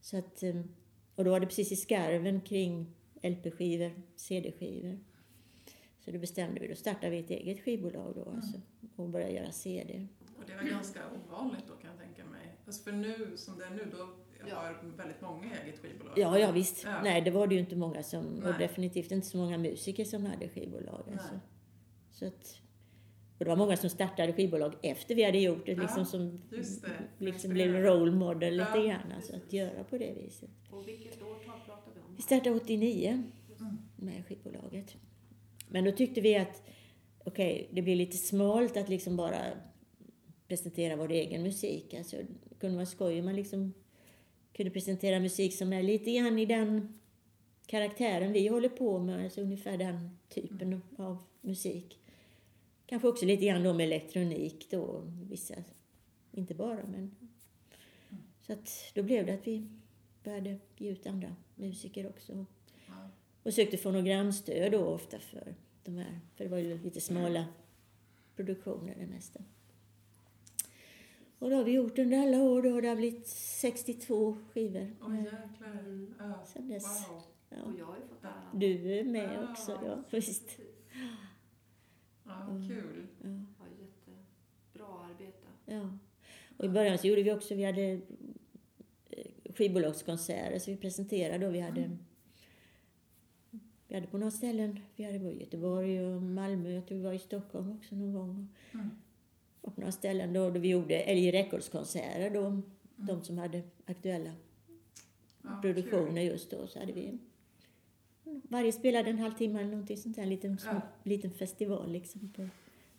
Så 0.00 0.18
att, 0.18 0.42
eh, 0.42 0.62
och 1.14 1.24
då 1.24 1.30
var 1.30 1.40
det 1.40 1.46
precis 1.46 1.72
i 1.72 1.76
skarven 1.76 2.40
kring 2.40 2.94
LP-skivor, 3.22 4.02
CD-skivor. 4.16 4.98
Så 6.00 6.10
då 6.10 6.18
bestämde 6.18 6.60
vi, 6.60 6.68
då 6.68 6.74
startade 6.74 7.10
vi 7.10 7.18
ett 7.18 7.30
eget 7.30 7.64
skivbolag 7.64 8.14
då 8.14 8.30
alltså, 8.30 8.60
och 8.96 9.08
började 9.08 9.32
göra 9.32 9.52
CD. 9.52 10.06
Och 10.38 10.44
det 10.46 10.54
var 10.54 10.62
ganska 10.62 11.00
ovanligt 11.10 11.64
då 11.68 11.74
kan 11.74 11.90
jag 11.90 11.98
tänka 11.98 12.24
mig. 12.30 12.56
Alltså 12.66 12.82
för 12.82 12.92
nu, 12.92 13.36
som 13.36 13.58
det 13.58 13.64
är 13.64 13.70
nu, 13.70 13.92
då. 13.92 14.25
Har 14.50 14.96
väldigt 14.96 15.20
många 15.22 15.44
eget 15.64 15.78
skivbolag. 15.78 16.12
Ja, 16.18 16.38
ja 16.38 16.50
visst. 16.52 16.84
Ja. 16.84 17.02
Nej, 17.02 17.20
det 17.22 17.30
var 17.30 17.46
det 17.46 17.54
ju 17.54 17.60
inte 17.60 17.76
många 17.76 18.02
som, 18.02 18.24
Nej. 18.24 18.52
och 18.52 18.58
definitivt 18.58 19.10
inte 19.12 19.26
så 19.26 19.36
många 19.36 19.58
musiker 19.58 20.04
som 20.04 20.26
hade 20.26 20.48
skivbolag. 20.48 21.08
Alltså. 21.12 21.40
Så 22.10 22.26
att, 22.26 22.60
och 23.38 23.44
det 23.44 23.48
var 23.50 23.56
många 23.56 23.76
som 23.76 23.90
startade 23.90 24.32
skivbolag 24.32 24.74
efter 24.82 25.14
vi 25.14 25.24
hade 25.24 25.38
gjort 25.38 25.66
det, 25.66 25.72
Ja, 25.72 25.82
liksom 25.82 26.04
som 26.04 26.42
just 26.50 26.82
det. 26.82 27.24
liksom 27.24 27.50
blev 27.50 27.74
role 27.74 28.12
model 28.12 28.56
lite 28.56 28.70
Ja, 28.78 28.82
grann, 28.86 29.12
alltså, 29.16 29.36
att 29.36 29.52
göra 29.52 29.84
på 29.84 29.98
det 29.98 30.12
viset. 30.22 30.50
Och 30.70 30.88
vilket 30.88 31.22
årtal 31.22 31.60
pratar 31.66 31.92
vi 31.94 32.00
om? 32.00 32.16
Vi 32.16 32.22
startade 32.22 32.56
89 32.56 33.22
Mm. 33.60 33.76
med 33.96 34.26
skivbolaget. 34.26 34.96
Men 35.68 35.84
då 35.84 35.90
tyckte 35.92 36.20
vi 36.20 36.36
att 36.36 36.62
okej, 37.24 37.68
det 37.72 37.82
blir 37.82 37.96
lite 37.96 38.16
smalt 38.16 38.76
att 38.76 38.88
liksom 38.88 39.16
bara 39.16 39.38
presentera 40.48 40.96
vår 40.96 41.10
egen 41.12 41.42
musik. 41.42 41.94
Alltså, 41.94 42.16
det 42.16 42.54
kunde 42.60 42.76
vara 42.76 42.86
skoj 42.86 43.18
om 43.18 43.24
man 43.24 43.36
liksom 43.36 43.74
kunde 44.56 44.70
presentera 44.70 45.20
musik 45.20 45.54
som 45.54 45.72
är 45.72 45.82
lite 45.82 46.12
grann 46.12 46.38
i 46.38 46.46
den 46.46 46.98
karaktären 47.66 48.32
vi 48.32 48.48
håller 48.48 48.68
på 48.68 48.98
med, 48.98 49.24
alltså 49.24 49.40
ungefär 49.40 49.76
den 49.76 50.18
typen 50.28 50.82
av 50.98 51.18
musik. 51.40 51.98
Kanske 52.86 53.08
också 53.08 53.24
lite 53.24 53.46
grann 53.46 53.62
då 53.62 53.74
med 53.74 53.84
elektronik 53.86 54.66
då, 54.70 55.02
vissa, 55.30 55.54
inte 56.32 56.54
bara 56.54 56.86
men. 56.86 57.16
Så 58.46 58.52
att 58.52 58.92
då 58.94 59.02
blev 59.02 59.26
det 59.26 59.34
att 59.34 59.46
vi 59.46 59.68
började 60.24 60.58
ge 60.76 60.90
ut 60.90 61.06
andra 61.06 61.36
musiker 61.54 62.08
också. 62.08 62.46
Och 63.42 63.54
sökte 63.54 63.76
fonogramstöd 63.76 64.72
då 64.72 64.84
ofta 64.84 65.18
för 65.18 65.54
de 65.84 65.96
här, 65.96 66.20
för 66.34 66.44
det 66.44 66.50
var 66.50 66.58
ju 66.58 66.82
lite 66.82 67.00
smala 67.00 67.44
produktioner 68.36 68.94
det 68.98 69.06
mesta. 69.06 69.40
Och 71.38 71.50
då 71.50 71.56
har 71.56 71.64
vi 71.64 71.72
gjort 71.72 71.98
under 71.98 72.18
alla 72.22 72.42
år 72.42 72.62
då, 72.62 72.80
det 72.80 72.88
har 72.88 72.96
blivit 72.96 73.26
62 73.26 74.36
skivor. 74.52 74.96
Oj, 75.00 75.16
jäklar. 75.16 76.06
Ja. 76.18 76.44
Sen 76.46 76.68
dess. 76.68 77.08
Wow. 77.08 77.22
Ja. 77.48 77.62
Och 77.62 77.72
jag 77.78 77.86
har 77.86 77.96
ju 77.96 78.02
fått 78.08 78.24
äran. 78.24 78.58
Du 78.58 78.98
är 78.98 79.04
med 79.04 79.38
Ah. 79.38 79.50
också, 79.50 79.80
ja 79.84 80.02
visst. 80.10 80.58
Ja, 82.24 82.42
Mm. 82.50 82.68
kul. 82.68 83.06
Ja. 83.22 83.28
Ja, 83.58 83.66
jättebra 83.80 85.04
arbete. 85.04 85.46
Ja. 85.66 85.98
Och 86.56 86.64
i 86.64 86.68
början 86.68 86.98
så 86.98 87.06
gjorde 87.06 87.22
vi 87.22 87.32
också, 87.32 87.54
vi 87.54 87.64
hade 87.64 87.82
eh, 89.10 89.52
skivbolagskonserter 89.54 90.58
så 90.58 90.70
vi 90.70 90.76
presenterade 90.76 91.46
och 91.46 91.54
vi 91.54 91.60
hade 91.60 91.80
Mm. 91.82 91.98
vi 93.88 93.94
hade 93.94 94.06
på 94.06 94.18
några 94.18 94.30
ställen, 94.30 94.80
vi 94.96 95.04
hade 95.04 95.18
varit 95.18 95.36
i 95.36 95.40
Göteborg 95.40 96.04
och 96.04 96.22
Malmö, 96.22 96.70
jag 96.70 96.86
tror 96.86 96.98
vi 96.98 97.04
var 97.04 97.12
i 97.12 97.18
Stockholm 97.18 97.72
också 97.76 97.94
någon 97.94 98.12
gång. 98.12 98.48
Mm. 98.74 98.90
På 99.74 99.80
några 99.80 99.92
ställen 99.92 100.32
då, 100.32 100.50
då 100.50 100.60
vi 100.60 100.68
gjorde 100.68 101.14
LJ 101.14 101.30
Records-konserter 101.32 102.30
då, 102.30 102.60
de 102.96 103.24
som 103.24 103.38
hade 103.38 103.62
aktuella 103.86 104.32
Ja, 105.42 105.58
produktioner 105.62 106.22
just 106.22 106.50
då, 106.50 106.66
så 106.66 106.78
hade 106.78 106.92
vi 106.92 107.18
varje 108.24 108.72
spelade 108.72 109.10
en 109.10 109.18
halvtimme 109.18 109.60
eller 109.60 109.70
någonting 109.70 109.96
sånt 109.96 110.16
där, 110.16 110.22
en 110.22 110.28
liten, 110.28 110.58
Ja. 110.64 110.80
liten 111.02 111.30
festival 111.30 111.92
liksom 111.92 112.32
på 112.32 112.48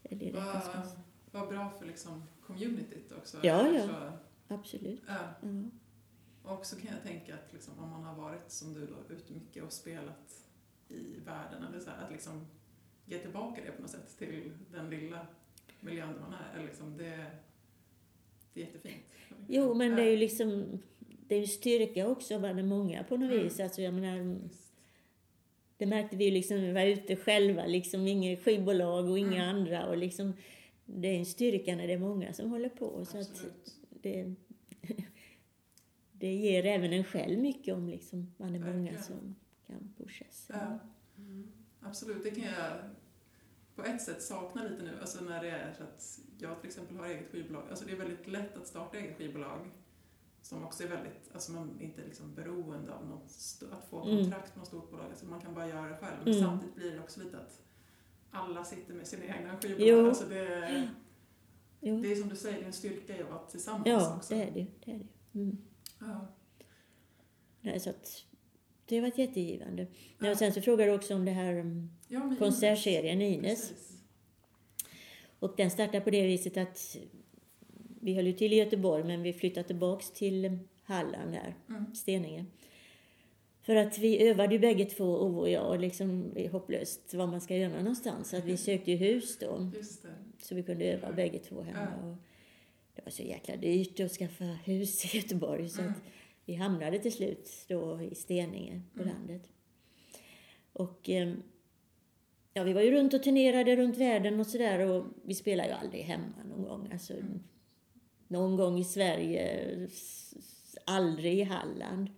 Kul. 0.09 0.31
Vad, 0.33 0.43
Records-konserter. 0.45 1.01
vad 1.31 1.47
bra 1.49 1.69
för 1.79 1.85
liksom 1.85 2.23
communityt 2.41 3.11
också. 3.11 3.37
Ja, 3.43 3.67
ja. 3.67 3.87
Så, 3.87 4.53
Absolut. 4.53 5.01
ja. 5.07 5.15
Ja. 5.41 5.63
Och 6.55 6.65
så 6.65 6.75
kan 6.75 6.91
jag 6.93 7.03
tänka 7.03 7.33
att 7.33 7.53
liksom, 7.53 7.73
om 7.79 7.89
man 7.89 8.03
har 8.03 8.15
varit 8.15 8.51
som 8.51 8.73
du 8.73 8.79
då 8.87 9.13
ute 9.15 9.33
mycket 9.33 9.63
och 9.63 9.71
spelat 9.73 10.45
i 10.89 11.19
världen, 11.25 11.63
eller 11.69 11.79
så 11.79 11.89
här, 11.89 12.03
att 12.05 12.11
liksom 12.11 12.47
ge 13.05 13.17
tillbaka 13.19 13.61
det 13.65 13.71
på 13.71 13.81
något 13.81 13.91
sätt 13.91 14.17
till 14.17 14.51
den 14.71 14.89
lilla 14.89 15.27
miljön 15.79 16.13
där 16.13 16.19
man 16.19 16.33
är. 16.33 16.63
Liksom, 16.65 16.97
det, 16.97 17.25
det 18.53 18.61
är 18.61 18.65
jättefint. 18.65 19.03
Jo, 19.47 19.73
men 19.73 19.95
det 19.95 20.01
är 20.01 20.09
ju 20.11 20.17
liksom 20.17 20.79
det 21.27 21.35
är 21.35 21.39
ju 21.39 21.47
styrka 21.47 22.07
också 22.07 22.35
att 22.35 22.41
vara 22.41 22.53
många 22.63 23.03
på 23.03 23.17
något 23.17 23.31
Mm. 23.31 23.43
vis. 23.43 23.59
Alltså, 23.59 23.81
jag 23.81 23.93
menar, 23.93 24.37
det 25.77 25.85
märkte 25.85 26.15
vi 26.15 26.25
ju 26.25 26.31
liksom 26.31 26.61
vi 26.61 26.71
var 26.71 26.81
ute 26.85 27.15
själva, 27.15 27.65
liksom 27.65 28.07
inget 28.07 28.43
skivbolag 28.43 29.09
och 29.09 29.19
inga 29.19 29.43
Mm. 29.43 29.55
andra. 29.55 29.87
Och 29.87 29.97
liksom, 29.97 30.33
det 30.85 31.07
är 31.07 31.19
en 31.19 31.25
styrka 31.25 31.75
när 31.75 31.87
det 31.87 31.93
är 31.93 31.97
många 31.99 32.33
som 32.33 32.49
håller 32.51 32.69
på. 32.69 33.05
Så 33.05 33.23
det, 33.89 34.33
det 36.11 36.33
ger 36.33 36.65
även 36.65 36.93
en 36.93 37.03
själv 37.03 37.39
mycket 37.39 37.73
om 37.75 37.89
liksom 37.89 38.33
man 38.37 38.55
är 38.55 38.59
många 38.73 39.01
som 39.01 39.35
kan 39.67 39.93
pushas. 39.97 40.47
Ja, 40.53 40.79
Mm. 41.17 41.47
absolut, 41.81 42.23
det 42.23 42.31
kan 42.31 42.43
jag 42.43 42.73
på 43.77 43.83
ett 43.83 44.01
sätt 44.01 44.21
sakna 44.23 44.63
lite 44.63 44.83
nu. 44.83 44.97
Alltså 45.01 45.23
när 45.23 45.43
det 45.43 45.49
är 45.49 45.73
så 45.73 45.83
att 45.83 46.19
jag 46.37 46.59
till 46.61 46.67
exempel 46.67 46.97
har 46.97 47.05
eget 47.05 47.31
skivbolag. 47.31 47.63
Alltså 47.69 47.85
det 47.85 47.91
är 47.91 47.95
väldigt 47.97 48.27
lätt 48.27 48.57
att 48.57 48.67
starta 48.67 48.97
eget 48.97 49.17
skivbolag. 49.17 49.71
Som 50.41 50.63
också 50.65 50.83
är 50.83 50.87
väldigt, 50.87 51.31
alltså 51.33 51.51
man 51.51 51.77
är 51.79 51.83
inte 51.83 52.01
liksom 52.05 52.35
beroende 52.35 52.93
av 52.93 53.05
något, 53.07 53.31
att 53.71 53.85
få 53.89 54.03
Mm. 54.03 54.17
kontrakt 54.23 54.49
med 54.55 54.57
något 54.57 54.67
stort 54.67 54.91
bolag. 54.91 55.05
Alltså 55.09 55.25
man 55.25 55.41
kan 55.41 55.53
bara 55.53 55.67
göra 55.67 55.89
det 55.89 55.97
själv. 55.97 56.17
Men 56.23 56.33
Mm. 56.33 56.45
samtidigt 56.45 56.75
blir 56.75 56.91
det 56.91 56.99
också 56.99 57.23
lite 57.23 57.37
att 57.37 57.61
alla 58.31 58.63
sitter 58.65 58.93
med 58.93 59.07
sina 59.07 59.23
egna 59.25 59.59
skivbolag. 59.59 59.87
Jo. 59.87 60.07
Alltså 60.07 60.25
det, 60.29 60.89
Jo. 61.81 62.01
det 62.01 62.11
är 62.11 62.15
som 62.15 62.29
du 62.29 62.35
säger, 62.35 62.57
det 62.57 62.63
är 62.63 62.67
en 62.67 62.73
styrka 62.73 63.17
i 63.17 63.21
att 63.23 63.29
vara 63.29 63.39
tillsammans 63.45 63.87
Ja, 63.87 64.15
också. 64.15 64.33
det 64.33 64.43
är 64.43 64.51
det 64.51 64.59
ju. 64.59 64.65
Det 64.85 64.91
är 64.91 64.97
det. 64.99 65.39
Mm. 65.39 65.57
Ja. 65.99 66.27
Nej, 67.61 67.79
så 67.79 67.89
att 67.89 68.23
det 68.87 68.95
har 68.95 69.01
varit 69.01 69.17
jättegivande. 69.17 69.81
Ja. 70.19 70.25
Ja. 70.25 70.31
Och 70.31 70.37
sen 70.37 70.53
så 70.53 70.61
frågade 70.61 70.91
du 70.91 70.95
också 70.95 71.15
om 71.15 71.25
det 71.25 71.31
här 71.31 71.59
um, 71.59 71.89
Ja, 72.07 72.35
konsertserien 72.39 73.21
Ines. 73.21 73.69
Precis. 73.69 73.93
Och 75.39 75.53
den 75.57 75.71
startade 75.71 76.01
på 76.01 76.09
det 76.09 76.27
viset 76.27 76.57
att 76.57 76.97
vi 78.01 78.13
höll 78.13 78.27
ju 78.27 78.33
till 78.33 78.53
i 78.53 78.55
Göteborg 78.55 79.03
men 79.03 79.23
vi 79.23 79.33
flyttade 79.33 79.67
tillbaks 79.67 80.11
till 80.11 80.59
Halland 80.83 81.31
där, 81.31 81.55
Mm. 81.69 81.95
Steninge. 81.95 82.45
För 83.61 83.75
att 83.75 83.97
vi 83.97 84.27
övade 84.27 84.53
ju 84.53 84.59
bägge 84.59 84.85
två, 84.85 85.05
Ove 85.05 85.39
och 85.39 85.49
jag, 85.49 85.67
och 85.69 85.79
liksom 85.79 86.31
det 86.33 86.45
är 86.45 86.49
hopplöst 86.49 87.13
vad 87.13 87.29
man 87.29 87.41
ska 87.41 87.55
göra 87.57 87.77
någonstans. 87.77 88.29
Så 88.29 88.37
att 88.37 88.45
vi 88.45 88.57
sökte 88.57 88.91
ju 88.91 88.97
hus 88.97 89.37
då, 89.39 89.71
så 90.41 90.55
vi 90.55 90.63
kunde 90.63 90.85
öva 90.85 91.11
bägge 91.11 91.39
två 91.39 91.61
hemma. 91.61 91.87
Och 92.03 92.15
det 92.95 93.01
var 93.05 93.11
så 93.11 93.23
jäkla 93.23 93.55
dyrt 93.55 93.99
att 93.99 94.11
skaffa 94.11 94.43
hus 94.43 95.05
i 95.13 95.17
Göteborg 95.17 95.69
så 95.69 95.81
Mm. 95.81 95.93
att 95.93 96.01
vi 96.47 96.53
hamnade 96.55 96.99
till 96.99 97.11
slut 97.13 97.49
då 97.67 98.01
i 98.01 98.15
Steninge 98.15 98.81
på 98.95 99.01
Mm. 99.03 99.15
landet. 99.15 99.49
Och 100.73 101.09
ehm, 101.09 101.43
ja, 102.53 102.63
vi 102.63 102.73
var 102.73 102.81
ju 102.81 102.91
runt 102.91 103.13
och 103.13 103.23
turnerade 103.23 103.75
runt 103.75 103.97
världen 103.97 104.39
och 104.39 104.47
sådär 104.47 104.89
och 104.89 105.05
vi 105.25 105.35
spelade 105.35 105.69
ju 105.69 105.75
aldrig 105.75 106.01
hemma 106.03 106.43
någon 106.49 106.63
gång. 106.63 106.89
Alltså, 106.91 107.13
Någon 108.29 108.55
gång 108.57 108.79
i 108.79 108.83
Sverige, 108.83 109.87
aldrig 110.85 111.39
i 111.39 111.43
Halland. 111.43 112.09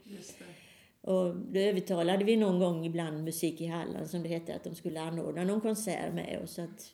Och 1.01 1.35
då 1.35 1.59
övertalade 1.59 2.23
vi 2.25 2.35
någon 2.35 2.59
gång 2.59 2.85
ibland 2.85 3.23
Musik 3.23 3.61
i 3.61 3.65
Halland, 3.65 4.09
som 4.09 4.23
det 4.23 4.29
hette, 4.29 4.55
att 4.55 4.63
de 4.63 4.75
skulle 4.75 5.01
anordna 5.01 5.43
någon 5.43 5.61
konsert 5.61 6.13
med 6.13 6.39
oss. 6.43 6.59
Att 6.59 6.93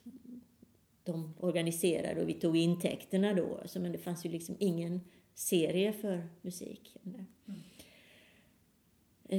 de 1.04 1.34
organiserade 1.40 2.22
och 2.22 2.30
vi 2.30 2.34
tog 2.34 2.58
intäkterna 2.58 3.34
då. 3.34 3.58
Alltså, 3.62 3.80
men 3.80 3.92
det 3.92 3.98
fanns 3.98 4.26
ju 4.26 4.30
liksom 4.30 4.56
ingen 4.60 5.02
serie 5.36 5.94
för 5.94 6.28
musik. 6.42 6.96
Mm. 7.06 7.26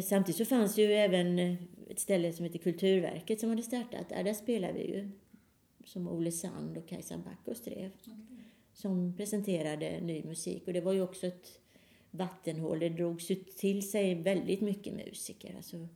Samtidigt 0.02 0.36
så 0.36 0.44
fanns 0.44 0.78
ju 0.78 0.84
även 0.84 1.38
eh, 1.38 1.54
ett 1.90 1.98
ställe 1.98 2.32
som 2.32 2.44
heter 2.44 2.58
Kulturverket 2.58 3.40
som 3.40 3.48
hade 3.50 3.62
startat. 3.62 4.08
Där, 4.08 4.24
där 4.24 4.34
spelade 4.34 4.72
vi 4.72 4.86
ju. 4.90 5.10
Som 5.84 6.08
Ole 6.08 6.32
Sand 6.32 6.78
och 6.78 6.88
Kajsa 6.88 7.18
Backos 7.18 7.60
drev. 7.64 7.90
Okay. 8.00 8.14
Som 8.72 9.16
presenterade 9.16 10.00
ny 10.00 10.24
musik. 10.24 10.66
Och 10.66 10.72
det 10.72 10.80
var 10.80 10.92
ju 10.92 11.02
också 11.02 11.26
ett 11.26 11.60
vattenhål. 12.10 12.78
Det 12.78 12.88
drogs 12.88 13.30
ju 13.30 13.34
till 13.34 13.90
sig 13.90 14.14
väldigt 14.14 14.60
mycket 14.60 14.94
musiker. 14.94 15.54
Alltså, 15.56 15.88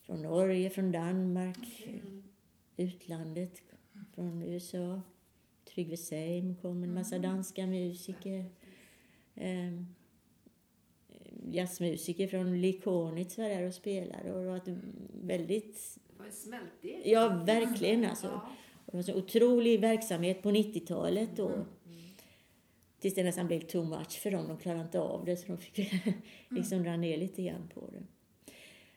Från 0.00 0.22
Norge, 0.22 0.70
från 0.70 0.92
Danmark, 0.92 1.84
Mm. 1.86 2.22
utlandet, 2.76 3.62
från 4.14 4.42
USA. 4.42 5.00
Trygve 5.64 5.96
Seim 5.96 6.56
kom, 6.56 6.82
en 6.82 6.94
massa 6.94 7.18
danska 7.18 7.66
musiker. 7.66 8.44
Eh, 9.34 9.72
jazzmusiker 11.50 12.26
från 12.26 12.60
Likonitz 12.60 13.38
var 13.38 13.48
där 13.48 13.66
och 13.66 13.74
spelade. 13.74 14.32
Och 14.32 14.40
det 14.40 14.48
var 14.48 14.56
ett 14.56 14.78
väldigt, 15.22 15.98
Det 16.08 16.18
var 16.18 16.26
en 16.26 16.32
smältdeg. 16.32 17.02
ja 17.04 17.42
verkligen 17.46 18.04
alltså. 18.04 18.26
Ja. 18.26 18.50
Och 18.86 18.92
det 18.92 18.96
var 18.96 19.02
så 19.02 19.14
otrolig 19.14 19.80
verksamhet 19.80 20.42
på 20.42 20.50
90-talet 20.50 21.36
då. 21.36 21.48
Mm. 21.48 21.64
Tills 23.00 23.14
det 23.14 23.24
nästan 23.24 23.46
blev 23.46 23.60
too 23.60 23.84
much 23.84 24.20
för 24.20 24.30
dem. 24.30 24.48
De 24.48 24.58
klarade 24.58 24.82
inte 24.82 25.00
av 25.00 25.24
det 25.24 25.36
så 25.36 25.46
de 25.46 25.58
fick 25.58 25.92
liksom 26.48 26.82
dra 26.82 26.96
ner 26.96 27.16
lite 27.16 27.42
grann 27.42 27.70
på 27.74 27.90
det. 27.92 28.02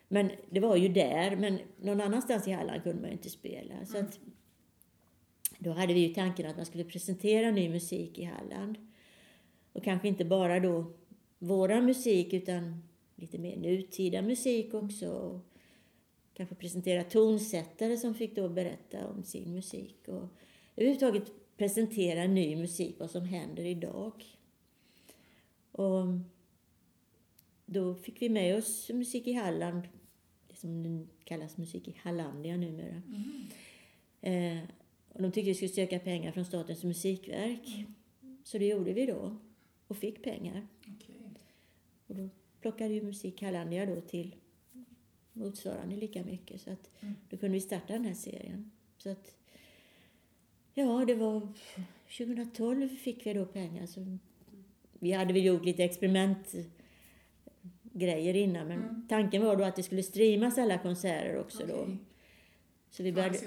Men 0.08 0.30
det 0.50 0.60
var 0.60 0.76
ju 0.76 0.88
där, 0.88 1.36
men 1.36 1.58
någon 1.80 2.00
annanstans 2.00 2.48
i 2.48 2.50
Halland 2.50 2.82
kunde 2.82 3.00
man 3.00 3.10
ju 3.10 3.16
inte 3.16 3.30
spela. 3.30 3.86
Så 3.86 3.98
att, 3.98 4.18
då 5.58 5.70
hade 5.70 5.94
vi 5.94 6.00
ju 6.00 6.14
tanken 6.14 6.46
att 6.46 6.56
man 6.56 6.66
skulle 6.66 6.84
presentera 6.84 7.50
ny 7.50 7.68
musik 7.68 8.18
i 8.18 8.24
Halland. 8.24 8.78
Och 9.76 9.84
kanske 9.84 10.08
inte 10.08 10.24
bara 10.24 10.60
då 10.60 10.84
våra 11.38 11.80
musik 11.80 12.32
utan 12.32 12.82
lite 13.16 13.38
mer 13.38 13.56
nutida 13.56 14.22
musik 14.22 14.74
också. 14.74 15.10
Och 15.10 15.40
kanske 16.34 16.54
presentera 16.54 17.04
tonsättare 17.04 17.96
som 17.96 18.14
fick 18.14 18.36
då 18.36 18.48
berätta 18.48 19.08
om 19.08 19.22
sin 19.24 19.52
musik. 19.54 20.08
Och 20.08 20.28
överhuvudtaget 20.76 21.32
presentera 21.56 22.26
ny 22.26 22.56
musik, 22.56 22.96
vad 22.98 23.10
som 23.10 23.24
händer 23.24 23.64
idag. 23.64 24.24
Och 25.72 26.06
då 27.66 27.94
fick 27.94 28.22
vi 28.22 28.28
med 28.28 28.56
oss 28.56 28.90
Musik 28.90 29.26
i 29.26 29.32
Halland, 29.32 29.82
det 30.48 30.56
som 30.56 30.82
nu 30.82 31.06
kallas 31.24 31.56
Musik 31.56 31.88
i 31.88 31.96
Hallandia 32.02 32.56
numera. 32.56 33.02
Eh, 34.20 34.68
och 35.08 35.22
de 35.22 35.32
tyckte 35.32 35.48
vi 35.48 35.54
skulle 35.54 35.68
söka 35.68 35.98
pengar 35.98 36.32
från 36.32 36.44
Statens 36.44 36.84
musikverk. 36.84 37.86
Så 38.44 38.58
det 38.58 38.66
gjorde 38.66 38.92
vi 38.92 39.06
då 39.06 39.36
och 39.86 39.96
fick 39.96 40.22
pengar. 40.22 40.66
Okej. 40.80 41.14
Och 42.06 42.14
då 42.14 42.28
plockade 42.60 42.94
ju 42.94 43.02
Musik 43.02 43.42
Hallandia 43.42 43.86
då 43.86 44.00
till 44.00 44.34
motsvarande 45.32 45.96
lika 45.96 46.24
mycket. 46.24 46.60
Så 46.60 46.70
att 46.70 46.90
Mm. 47.00 47.14
då 47.30 47.36
kunde 47.36 47.54
vi 47.54 47.60
starta 47.60 47.92
den 47.92 48.04
här 48.04 48.14
serien. 48.14 48.70
Så 48.98 49.10
att, 49.10 49.34
ja, 50.74 51.04
det 51.06 51.14
var 51.14 51.48
2012 52.18 52.88
fick 52.88 53.26
vi 53.26 53.32
då 53.32 53.46
pengar. 53.46 53.86
Så 53.86 54.18
vi 54.98 55.12
hade 55.12 55.32
väl 55.32 55.44
gjort 55.44 55.64
lite 55.64 55.84
experimentgrejer 55.84 58.36
innan, 58.36 58.68
men 58.68 58.82
Mm. 58.82 59.06
tanken 59.08 59.42
var 59.44 59.56
då 59.56 59.64
att 59.64 59.76
det 59.76 59.82
skulle 59.82 60.02
streamas 60.02 60.58
alla 60.58 60.78
konserter 60.78 61.40
också 61.40 61.66
då. 61.66 61.74
Okej. 61.74 61.96
Så 62.90 63.02
vi 63.02 63.12
började, 63.12 63.38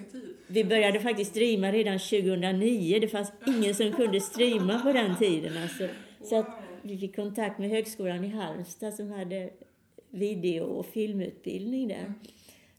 vi 0.48 0.64
började 0.64 1.00
faktiskt 1.00 1.32
streama 1.32 1.72
redan 1.72 2.00
2009. 2.00 3.00
Det 3.00 3.08
fanns 3.08 3.32
ingen 3.48 3.76
som 3.76 3.92
kunde 3.92 4.22
streama 4.22 4.80
på 4.80 4.94
den 4.94 5.18
tiden. 5.18 5.58
Alltså. 5.64 5.88
Så 6.22 6.40
att 6.40 6.48
vi 6.82 6.98
fick 6.98 7.16
kontakt 7.16 7.60
med 7.60 7.70
Högskolan 7.70 8.24
i 8.24 8.28
Halmstad 8.28 8.94
som 8.94 9.12
hade 9.12 9.50
video 10.10 10.64
och 10.64 10.86
filmutbildning 10.86 11.88
där. 11.88 12.14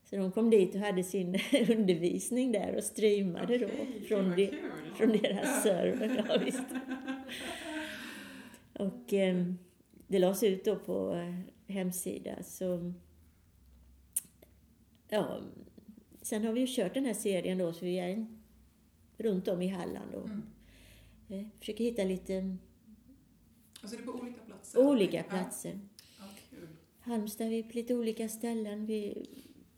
Så 0.04 0.16
de 0.16 0.32
kom 0.32 0.50
dit 0.50 0.74
och 0.74 0.80
hade 0.80 1.02
sin 1.04 1.28
undervisning 1.70 2.52
där 2.52 2.76
och 2.76 2.84
streamade 2.84 3.58
då 3.58 3.68
från, 4.08 4.36
de, 4.36 4.50
från 4.96 5.08
deras 5.08 5.62
server. 5.62 6.24
Ja, 6.28 6.38
visst. 6.44 6.62
Och 8.72 9.12
eh, 9.12 9.44
det 10.08 10.18
lades 10.18 10.42
ut 10.42 10.64
då 10.64 10.76
på 10.76 11.14
eh, 11.14 11.74
hemsida. 11.74 12.42
Så, 12.42 12.92
ja, 15.08 15.40
sen 16.22 16.44
har 16.44 16.52
vi 16.52 16.60
ju 16.60 16.66
kört 16.68 16.94
den 16.94 17.04
här 17.04 17.14
serien 17.14 17.58
då, 17.58 17.72
så 17.72 17.84
vi 17.84 17.98
är 17.98 18.26
runt 19.18 19.48
om 19.48 19.62
i 19.62 19.68
Halland 19.68 20.14
och 20.14 20.28
Mm. 20.28 20.42
eh, 21.28 21.46
försöker 21.58 21.84
hitta 21.84 22.04
lite 22.04 22.56
Alltså 23.82 23.96
det 23.96 24.02
är 24.02 24.06
på 24.06 24.12
olika 24.12 24.40
platser? 24.46 24.78
olika 24.86 25.22
platser. 25.22 25.80
Ja. 26.18 26.24
Halmstad 27.00 27.46
är 27.46 27.50
vi 27.50 27.62
på 27.62 27.72
lite 27.74 27.94
olika 27.94 28.28
ställen. 28.28 28.86
Vi, 28.86 29.26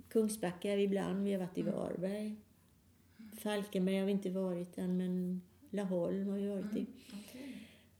Kungsbacka 0.08 0.72
är 0.72 0.76
vi 0.76 0.82
ibland, 0.82 1.24
vi 1.24 1.32
har 1.32 1.40
varit 1.40 1.58
i 1.58 1.60
Mm. 1.60 1.74
Varberg. 1.74 2.36
Falkenberg 3.38 3.98
har 3.98 4.06
vi 4.06 4.12
inte 4.12 4.30
varit 4.30 4.78
än, 4.78 4.96
men 4.96 5.42
Laholm 5.70 6.28
har 6.28 6.36
vi 6.36 6.48
varit 6.48 6.76
i. 6.76 6.80
Mm. 6.80 6.86
Okej. 7.28 7.56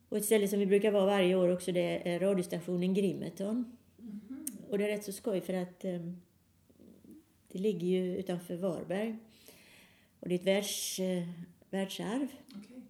Och 0.08 0.16
ett 0.16 0.24
ställe 0.24 0.48
som 0.48 0.58
vi 0.58 0.66
brukar 0.66 0.90
vara 0.90 1.06
varje 1.06 1.34
år 1.34 1.48
också, 1.48 1.72
det 1.72 2.08
är 2.08 2.20
radiostationen 2.20 2.94
Grimeton. 2.94 3.76
Mhm. 3.96 4.46
Och 4.68 4.78
det 4.78 4.84
är 4.84 4.88
rätt 4.88 5.04
så 5.04 5.12
skoj 5.12 5.40
för 5.40 5.54
att 5.54 5.84
eh, 5.84 6.00
det 7.48 7.58
ligger 7.58 7.86
ju 7.86 8.16
utanför 8.16 8.56
Varberg. 8.56 9.16
Och 10.20 10.28
det 10.28 10.34
är 10.34 10.38
ett 10.38 10.46
världs, 10.46 10.98
eh, 10.98 11.28
världsarv. 11.70 12.28
Okej. 12.56 12.82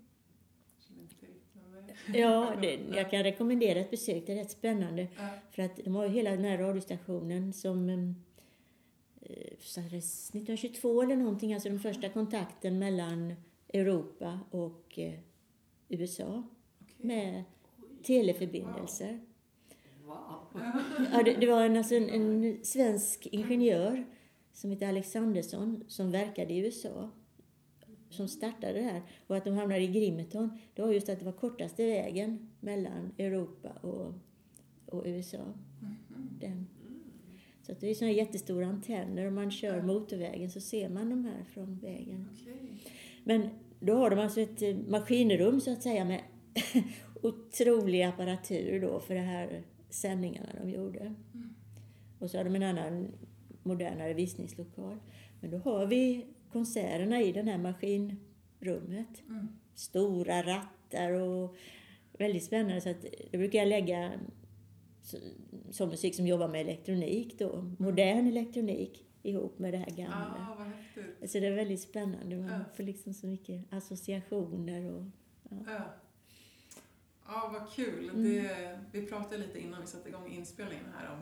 Känner 0.89 1.03
inte 1.03 1.15
till. 1.17 1.29
Men 1.53 1.73
vad 1.75 1.85
är 1.85 1.89
det? 1.89 1.92
Ja, 2.15 2.53
det, 2.63 2.81
jag 2.97 3.11
kan 3.11 3.23
rekommendera 3.23 3.79
ett 3.79 3.91
besök, 3.91 4.23
det 4.27 4.33
är 4.33 4.37
rätt 4.37 4.51
spännande. 4.51 5.07
Ja. 5.17 5.29
För 5.51 5.63
att 5.63 5.77
de 5.77 5.95
har 5.95 6.05
ju 6.05 6.11
hela 6.11 6.31
den 6.31 6.45
här 6.45 6.59
radiostationen 6.59 7.53
som 7.53 7.89
eh, 7.89 9.57
startades 9.59 10.29
1922 10.29 11.03
eller 11.03 11.17
någonting, 11.17 11.55
alltså 11.55 11.69
den 11.69 11.81
första 11.81 12.09
kontakten 12.09 12.79
mellan 12.79 13.35
Europa 13.69 14.41
och 14.51 14.99
eh, 14.99 15.15
USA 15.89 16.43
Okej. 16.81 16.97
med 16.97 17.45
teleförbindelser. 18.03 19.21
Wow. 20.05 20.63
Ja, 21.13 21.23
det, 21.23 21.35
det 21.35 21.47
var 21.47 21.63
en, 21.65 21.77
alltså 21.77 21.95
en, 21.95 22.11
en 22.11 22.65
svensk 22.65 23.27
ingenjör 23.27 24.05
som 24.53 24.71
heter 24.71 24.89
Alexandersson 24.89 25.85
som 25.89 26.11
verkade 26.11 26.55
i 26.55 26.59
USA 26.59 27.11
som 28.13 28.29
startade 28.29 28.73
det 28.73 28.83
här. 28.83 29.03
Och 29.27 29.37
att 29.37 29.45
de 29.45 29.55
hamnade 29.55 29.81
i 29.81 29.87
Grimeton, 29.87 30.59
det 30.75 30.83
var 30.83 30.93
just 30.93 31.09
att 31.09 31.19
det 31.19 31.25
var 31.25 31.33
kortaste 31.33 31.87
vägen 31.87 32.51
mellan 32.61 33.13
Europa 33.19 33.69
och, 33.81 34.15
och 34.87 35.03
USA. 35.07 35.45
Mhm. 35.81 36.29
Den. 36.41 36.67
Så 37.63 37.73
att 37.73 37.81
det 37.81 37.91
är 37.91 37.95
såna 37.95 38.11
jättestora 38.11 38.67
antenner. 38.67 39.27
Om 39.27 39.35
man 39.35 39.51
kör 39.51 39.83
motorvägen 39.83 40.51
så 40.51 40.61
ser 40.61 40.89
man 40.89 41.11
de 41.11 41.25
här 41.25 41.45
från 41.45 41.79
vägen. 41.79 42.29
Men 43.25 43.49
då 43.81 43.95
har 43.95 44.11
de 44.11 44.19
alltså 44.19 44.41
ett 44.41 44.63
eh, 44.63 44.77
maskinrum 44.89 45.61
så 45.61 45.73
att 45.73 45.83
säga 45.83 46.05
med 46.05 46.21
otrolig 47.23 48.03
apparatur 48.03 48.81
då 48.81 49.01
för 49.01 49.15
de 49.15 49.21
här 49.21 49.63
sändningarna 49.91 50.49
de 50.63 50.71
gjorde. 50.71 51.15
Och 52.19 52.31
så 52.31 52.37
har 52.37 52.45
de 52.45 52.57
en 52.57 52.63
annan 52.63 53.09
modernare 53.63 54.15
visningslokal. 54.15 54.99
Men 55.41 55.51
då 55.51 55.59
har 55.59 55.87
vi 55.87 56.27
konserterna 56.53 57.23
i 57.23 57.33
det 57.33 57.43
här 57.43 57.59
maskinrummet. 57.59 59.23
Mm. 59.29 59.49
Stora 59.75 60.43
rattar 60.43 61.11
och 61.13 61.57
väldigt 62.19 62.45
spännande. 62.45 62.81
Så 62.81 62.89
att 62.91 63.03
då 63.33 63.39
brukar 63.39 63.59
jag 63.59 63.69
lägga 63.69 64.13
så- 65.03 65.19
sån 65.71 65.89
musik 65.89 66.15
som 66.15 66.27
jobbar 66.27 66.49
med 66.49 66.61
elektronik 66.61 67.39
då, 67.39 67.75
modern 67.79 68.27
elektronik 68.27 69.07
ihop 69.23 69.59
med 69.59 69.73
det 69.75 69.79
här 69.79 69.91
gamla. 69.91 70.37
Ah, 70.51 70.55
vad 70.59 70.67
häftigt. 70.67 71.23
Alltså 71.23 71.41
det 71.41 71.47
är 71.47 71.53
väldigt 71.55 71.81
spännande. 71.81 72.37
Man 72.37 72.49
Ja. 72.49 72.59
får 72.77 72.83
liksom 72.83 73.15
så 73.15 73.27
mycket 73.27 73.73
associationer 73.73 74.93
och... 74.93 75.05
Ja. 75.51 75.85
Ja, 77.27 77.51
vad 77.53 77.73
kul. 77.73 78.09
Mm. 78.11 78.23
Det, 78.23 78.79
vi 78.93 79.07
pratade 79.07 79.39
lite 79.39 79.59
innan 79.61 79.81
vi 79.81 79.87
satte 79.87 80.09
igång 80.09 80.29
inspelningen 80.33 80.85
här 80.99 81.13
om 81.13 81.19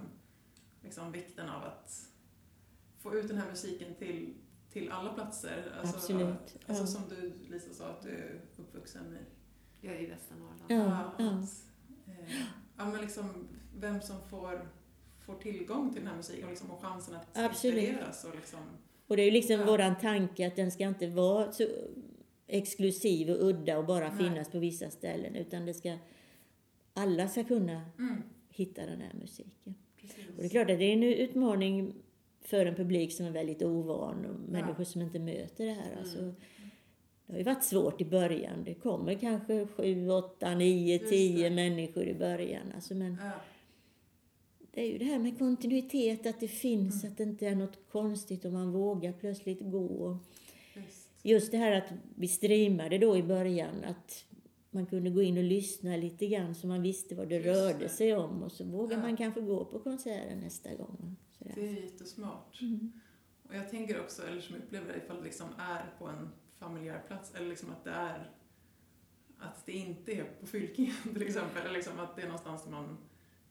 liksom 0.82 1.12
vikten 1.12 1.48
av 1.48 1.62
att 1.64 2.08
få 2.98 3.14
ut 3.14 3.28
den 3.28 3.36
här 3.38 3.48
musiken 3.50 3.94
till, 3.98 4.34
till 4.72 4.90
alla 4.90 5.12
platser. 5.12 5.72
Alltså, 5.80 5.96
Absolut, 5.96 6.56
Alltså 6.66 6.82
ja. 6.82 6.86
som 6.86 7.02
du 7.08 7.32
Lisa 7.50 7.72
sa 7.74 7.86
att 7.86 8.02
du 8.02 8.08
är 8.08 8.40
uppvuxen 8.56 9.16
i. 9.16 9.18
Jag 9.86 9.94
är 9.96 10.00
i 10.00 10.06
Västernorrland. 10.06 10.60
Ja, 10.68 10.76
ja. 10.76 11.30
Att, 11.30 11.64
eh, 12.08 12.34
ja, 12.76 12.84
men 12.90 13.00
liksom 13.00 13.48
vem 13.76 14.00
som 14.02 14.16
får, 14.30 14.68
får 15.26 15.34
tillgång 15.34 15.92
till 15.92 16.00
den 16.02 16.08
här 16.10 16.16
musiken 16.16 16.44
och, 16.44 16.50
liksom, 16.50 16.70
och 16.70 16.82
chansen 16.82 17.14
att 17.14 17.38
Absolut. 17.38 17.78
inspireras. 17.78 18.24
Och 18.24 18.34
liksom, 18.34 18.60
Och 19.06 19.16
det 19.16 19.22
är 19.22 19.26
ju 19.26 19.30
liksom 19.30 19.60
Ja. 19.60 19.66
våran 19.66 19.98
tanke 19.98 20.46
att 20.46 20.56
den 20.56 20.70
ska 20.70 20.84
inte 20.84 21.06
vara 21.06 21.52
så 21.52 21.66
exklusiv 22.46 23.30
och 23.30 23.44
udda 23.48 23.78
och 23.78 23.86
bara 23.86 24.08
Nej. 24.14 24.18
finnas 24.24 24.50
på 24.50 24.58
vissa 24.58 24.90
ställen. 24.90 25.36
Utan 25.36 25.66
det 25.66 25.74
ska... 25.74 25.98
Alla 26.94 27.28
ska 27.28 27.44
kunna 27.44 27.82
mm, 27.98 28.22
hitta 28.48 28.86
den 28.86 29.00
här 29.00 29.12
musiken. 29.14 29.74
precis. 30.00 30.28
Och 30.28 30.36
det 30.36 30.44
är 30.44 30.48
klart 30.48 30.70
att 30.70 30.78
det 30.78 30.84
är 30.84 30.92
en 30.92 31.02
utmaning 31.02 31.94
för 32.40 32.66
en 32.66 32.74
publik 32.74 33.12
som 33.12 33.26
är 33.26 33.30
väldigt 33.30 33.62
ovan 33.62 34.24
och 34.26 34.50
människor 34.52 34.84
som 34.84 35.02
inte 35.02 35.18
möter 35.18 35.66
det 35.66 35.72
här. 35.72 35.96
Alltså, 35.98 36.18
det 37.26 37.32
har 37.32 37.38
ju 37.38 37.44
varit 37.44 37.64
svårt 37.64 38.00
i 38.00 38.04
början. 38.04 38.64
Det 38.64 38.74
kommer 38.74 39.14
kanske 39.14 39.66
sju, 39.66 40.08
åtta, 40.10 40.54
nio, 40.54 40.98
Just 40.98 41.10
tio 41.10 41.50
människor 41.50 42.04
i 42.04 42.14
början. 42.14 42.72
Alltså, 42.74 42.94
men 42.94 43.16
Ja, 43.22 43.30
det 44.72 44.80
är 44.82 44.92
ju 44.92 44.98
det 44.98 45.04
här 45.04 45.18
med 45.18 45.38
kontinuitet, 45.38 46.26
att 46.26 46.40
det 46.40 46.48
finns, 46.48 47.02
Mm. 47.04 47.12
att 47.12 47.18
det 47.18 47.24
inte 47.24 47.46
är 47.46 47.54
något 47.54 47.78
konstigt 47.92 48.44
om 48.44 48.52
man 48.52 48.72
vågar 48.72 49.12
plötsligt 49.12 49.60
gå. 49.60 50.18
visst. 50.74 51.08
Just 51.22 51.50
det 51.50 51.56
här 51.58 51.72
att 51.72 51.92
vi 52.16 52.28
streamade 52.28 52.98
då 52.98 53.16
i 53.16 53.22
början, 53.22 53.84
att 53.84 54.24
man 54.70 54.86
kunde 54.86 55.10
gå 55.10 55.22
in 55.22 55.38
och 55.38 55.44
lyssna 55.44 55.96
lite 55.96 56.26
grann 56.26 56.54
så 56.54 56.66
man 56.66 56.82
visste 56.82 57.14
vad 57.14 57.28
det 57.28 57.34
Just 57.34 57.46
rörde 57.46 57.78
det. 57.78 57.88
sig 57.88 58.16
om 58.16 58.42
och 58.42 58.52
så 58.52 58.64
vågar 58.64 58.96
Ja. 58.96 59.02
man 59.02 59.16
kanske 59.16 59.40
gå 59.40 59.64
på 59.64 59.78
konserten 59.78 60.38
nästa 60.40 60.74
gång. 60.74 61.16
Det 61.54 61.60
är 61.68 61.82
jättesmart. 61.82 62.60
Mm. 62.60 62.92
Och 63.48 63.54
jag 63.56 63.70
tänker 63.70 64.00
också, 64.00 64.26
eller 64.26 64.40
som 64.40 64.56
upplever 64.56 64.92
det, 64.92 64.98
ifall 64.98 65.16
det 65.16 65.22
liksom 65.24 65.46
är 65.58 65.94
på 65.98 66.06
en 66.06 66.28
familjär 66.58 67.02
plats, 67.06 67.34
eller 67.34 67.48
liksom 67.48 67.70
att 67.70 67.84
det 67.84 67.90
är 67.90 68.30
att 69.38 69.66
det 69.66 69.72
inte 69.72 70.12
är 70.12 70.24
på 70.40 70.46
Fylkingen 70.46 70.94
till 71.14 71.22
exempel, 71.22 71.62
eller 71.62 71.74
liksom 71.76 71.98
att 71.98 72.16
det 72.16 72.22
är 72.22 72.26
någonstans 72.26 72.64
där 72.64 72.70
man 72.70 72.96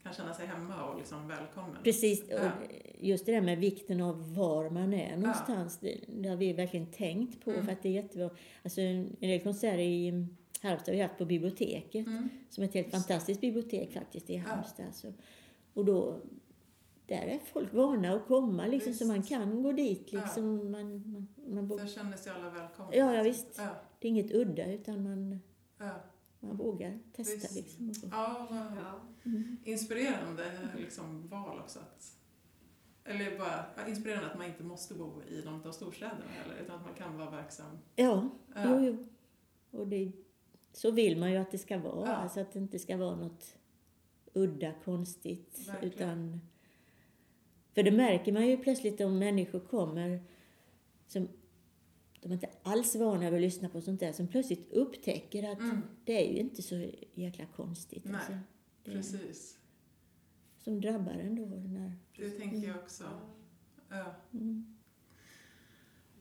kan 0.03 0.13
känna 0.13 0.33
sig 0.33 0.47
hemma 0.47 0.83
och 0.83 0.97
liksom 0.97 1.27
välkommen. 1.27 1.77
Precis, 1.83 2.23
Ja. 2.29 2.35
och 2.37 2.51
just 2.99 3.25
det 3.25 3.31
där 3.31 3.41
med 3.41 3.57
vikten 3.57 4.01
av 4.01 4.35
var 4.35 4.69
man 4.69 4.93
är 4.93 5.17
någonstans, 5.17 5.77
det, 5.77 5.99
det 6.07 6.29
har 6.29 6.35
vi 6.35 6.53
verkligen 6.53 6.85
tänkt 6.91 7.43
på 7.45 7.51
Mm. 7.51 7.65
för 7.65 7.71
att 7.71 7.81
det 7.83 7.89
är 7.89 7.93
jättebra. 7.93 8.29
Alltså 8.63 8.81
en 8.81 9.15
del 9.19 9.39
konserter 9.41 9.79
i 9.79 10.27
Halmstad 10.61 10.87
har 10.93 10.95
vi 10.97 11.01
haft 11.01 11.17
på 11.17 11.25
biblioteket, 11.25 12.07
Mm. 12.07 12.29
som 12.49 12.63
är 12.63 12.67
ett 12.67 12.73
helt 12.73 12.91
fantastiskt 12.91 13.41
bibliotek 13.41 13.93
faktiskt 13.93 14.29
i 14.29 14.35
Ja. 14.35 14.41
Halmstad. 14.41 14.85
Alltså. 14.85 15.13
Och 15.73 15.85
då, 15.85 16.19
där 17.10 17.22
är 17.28 17.39
folk 17.39 17.74
vana 17.74 18.14
att 18.14 18.28
komma 18.28 18.68
liksom, 18.68 18.93
så 18.93 19.05
man 19.05 19.24
kan 19.24 19.64
gå 19.64 19.72
dit 19.72 20.07
Ja. 20.14 20.20
liksom. 20.22 20.72
Man, 20.72 21.12
man, 21.12 21.28
man, 21.55 21.68
bo- 21.68 21.78
Där 21.78 21.88
känner 21.88 22.18
sig 22.18 22.32
alla 22.32 22.49
välkomna. 22.49 22.95
Ja, 22.95 23.14
ja, 23.16 23.24
visst. 23.24 23.47
Ja, 23.57 23.68
det 23.99 24.07
är 24.07 24.10
inget 24.10 24.32
udda 24.32 24.74
utan 24.74 25.03
man, 25.03 25.39
ja. 25.78 25.91
man 26.39 26.57
vågar 26.57 26.99
testa 27.14 27.47
Visst. 27.55 27.80
liksom. 27.80 28.10
ja 28.12 28.47
vad 28.49 28.60
Ja. 28.60 28.99
inspirerande 29.64 30.51
liksom, 30.78 31.28
val 31.28 31.60
också. 31.60 31.80
Att, 31.80 32.16
eller 33.03 33.38
bara 33.38 33.66
ja, 33.78 33.88
inspirerande 33.88 34.32
att 34.32 34.38
man 34.38 34.47
inte 34.47 34.64
måste 34.64 34.93
bo 34.93 35.22
i 35.30 35.41
någon 35.45 35.68
av 35.68 35.72
storstäderna 35.72 36.24
heller, 36.30 36.55
utan 36.64 36.76
att 36.76 36.86
man 36.86 36.93
kan 36.93 37.18
vara 37.18 37.30
verksam. 37.30 37.78
Ja, 37.95 38.30
Ja. 38.55 38.64
jo, 38.66 38.80
jo. 38.86 39.05
Och 39.80 39.88
det, 39.88 40.12
så 40.74 40.91
vill 40.91 41.20
man 41.20 41.32
ju 41.32 41.38
att 41.38 41.51
det 41.51 41.57
ska 41.57 41.78
vara. 41.80 42.07
Ja. 42.10 42.16
Alltså 42.16 42.39
att 42.39 42.51
det 42.53 42.60
inte 42.60 42.80
ska 42.80 42.97
vara 42.97 43.16
något 43.16 43.55
udda, 44.34 44.74
konstigt. 44.84 45.68
Verkligen. 45.68 45.93
Utan, 45.93 46.41
för 47.80 47.84
det 47.84 47.91
märker 47.91 48.32
man 48.32 48.47
ju 48.47 48.57
plötsligt 48.57 49.01
om 49.01 49.19
människor 49.19 49.59
kommer 49.59 50.23
som 51.07 51.27
de 52.21 52.30
är 52.32 52.34
inte 52.34 52.49
alls 52.63 52.95
vana 52.95 53.19
vid 53.30 53.34
att 53.34 53.41
lyssna 53.41 53.69
på 53.69 53.82
sånt 53.82 53.99
där, 53.99 54.11
som 54.13 54.27
plötsligt 54.27 54.71
upptäcker 54.73 55.51
att 55.51 55.59
Mm. 55.59 55.82
det 56.05 56.27
är 56.27 56.34
ju 56.34 56.39
inte 56.39 56.61
så 56.61 56.91
jäkla 57.13 57.45
konstigt. 57.45 58.05
Nej, 58.05 58.15
Alltså, 58.15 58.32
det, 58.84 58.91
Precis. 58.91 59.57
Som 60.57 60.82
drabbar 60.82 61.11
en 61.11 61.36
då. 61.36 61.45
När, 61.45 61.91
Det 62.17 62.30
tänker 62.30 62.67
jag 62.67 62.77
också. 62.77 63.03
Ja. 63.89 64.15
mm. 64.34 64.75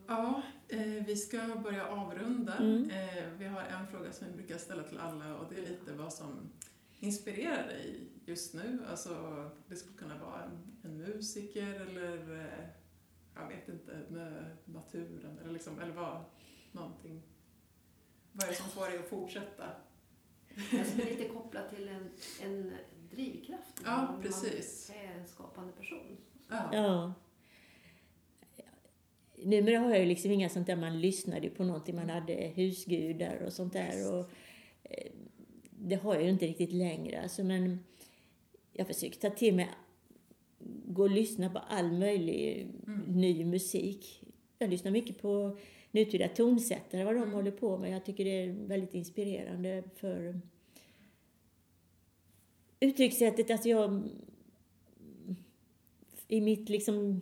Ja, 0.06 0.42
eh, 0.68 1.04
vi 1.06 1.16
ska 1.16 1.38
börja 1.62 1.86
avrunda. 1.86 2.56
Mm. 2.56 2.90
Eh, 2.90 3.24
vi 3.38 3.44
har 3.46 3.62
en 3.62 3.86
fråga 3.86 4.12
som 4.12 4.26
vi 4.26 4.32
brukar 4.32 4.59
ställa 4.59 4.82
till 4.82 4.98
alla 4.98 5.36
och 5.36 5.44
det 5.54 5.56
är 5.61 5.68
lite 5.68 5.92
vad 5.92 6.12
som 6.12 6.50
inspirerar 7.01 7.66
dig 7.66 8.09
just 8.24 8.55
nu. 8.55 8.84
Alltså, 8.90 9.11
det 9.68 9.76
skulle 9.76 9.99
kunna 9.99 10.18
vara 10.18 10.42
en, 10.44 10.76
en 10.82 10.96
musiker 10.99 11.80
eller 11.80 12.40
eh, 12.40 12.68
jag 13.34 13.49
vet 13.49 13.68
inte, 13.68 14.03
med 14.09 14.57
naturen 14.64 15.38
eller, 15.38 15.53
liksom, 15.53 15.80
eller 15.80 15.92
vad, 15.92 16.24
någonting. 16.72 17.22
Vad 18.32 18.44
är 18.44 18.51
det 18.51 18.57
som 18.57 18.70
får 18.70 18.86
dig 18.86 18.99
att 18.99 19.09
fortsätta? 19.09 19.64
Jag 20.72 20.86
skulle 20.86 21.05
lite 21.05 21.28
kopplat 21.28 21.70
till 21.70 21.88
en, 21.88 22.11
en 22.42 22.72
drivkraft. 23.11 23.82
Ja, 23.84 24.09
Om 24.09 24.22
precis. 24.22 24.92
Man 24.94 25.05
är 25.05 25.20
en 25.20 25.26
skapande 25.26 25.72
person. 25.72 26.16
Ja. 26.49 26.70
Ja. 26.72 27.14
numera 29.44 29.78
har 29.78 29.90
jag 29.90 30.01
ju 30.01 30.07
liksom 30.07 30.30
inga 30.30 30.49
sånt 30.49 30.66
där 30.66 30.76
man 30.76 31.01
lyssnade 31.01 31.49
på 31.51 31.64
någonting, 31.64 31.96
man 31.96 32.11
hade 32.11 32.34
husgudar 32.34 33.42
och 33.46 33.53
sånt 33.53 33.72
där. 33.72 34.14
Och, 34.14 34.30
eh, 34.82 35.12
det 35.80 35.94
har 35.96 36.14
jag 36.14 36.22
ju 36.24 36.30
inte 36.30 36.46
riktigt 36.46 36.72
längre. 36.72 37.22
Alltså, 37.22 37.44
men 37.44 37.78
jag 38.72 38.86
försöker 38.86 39.20
ta 39.20 39.30
till 39.30 39.54
mig, 39.54 39.68
gå 40.86 41.02
och 41.02 41.10
lyssna 41.10 41.50
på 41.50 41.58
all 41.58 41.92
möjlig 41.92 42.66
Mm. 42.86 43.00
ny 43.20 43.44
musik. 43.44 44.22
Jag 44.58 44.70
lyssnar 44.70 44.90
mycket 44.90 45.22
på 45.22 45.56
nutida 45.90 46.28
tonsättare, 46.28 47.04
vad 47.04 47.14
de 47.14 47.22
Mm. 47.22 47.34
håller 47.34 47.50
på 47.50 47.78
med. 47.78 47.90
Jag 47.94 48.04
tycker 48.04 48.24
det 48.24 48.30
är 48.42 48.52
väldigt 48.52 48.94
inspirerande 48.94 49.82
för 49.96 50.40
uttryckssättet. 52.80 53.50
Alltså 53.50 53.68
jag, 53.68 54.02
i 56.28 56.40
mitt 56.40 56.68
liksom 56.68 57.20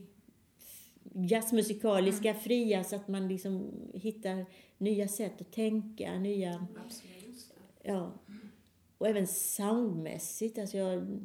jazzmusikaliska 1.15 2.31
Mm. 2.31 2.43
fria 2.43 2.85
så 2.85 2.97
att 2.97 3.09
man 3.09 3.29
liksom 3.29 3.71
hittar 3.95 4.47
nya 4.79 5.09
sätt 5.09 5.41
att 5.41 5.53
tänka, 5.53 6.19
nya, 6.19 6.67
Absolut. 6.87 7.55
ja. 7.83 8.13
Och 8.99 9.09
även 9.09 9.27
soundmässigt, 9.27 10.59
alltså 10.59 10.77
jag, 10.77 11.19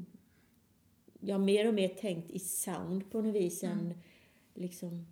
jag 1.19 1.35
har 1.35 1.45
mer 1.45 1.67
och 1.67 1.73
mer 1.73 1.87
tänkt 1.87 2.31
i 2.31 2.39
sound 2.39 3.11
på 3.11 3.21
något 3.21 3.35
vis 3.35 3.63
Mm. 3.63 3.77
än 3.77 3.93
liksom 4.53 5.05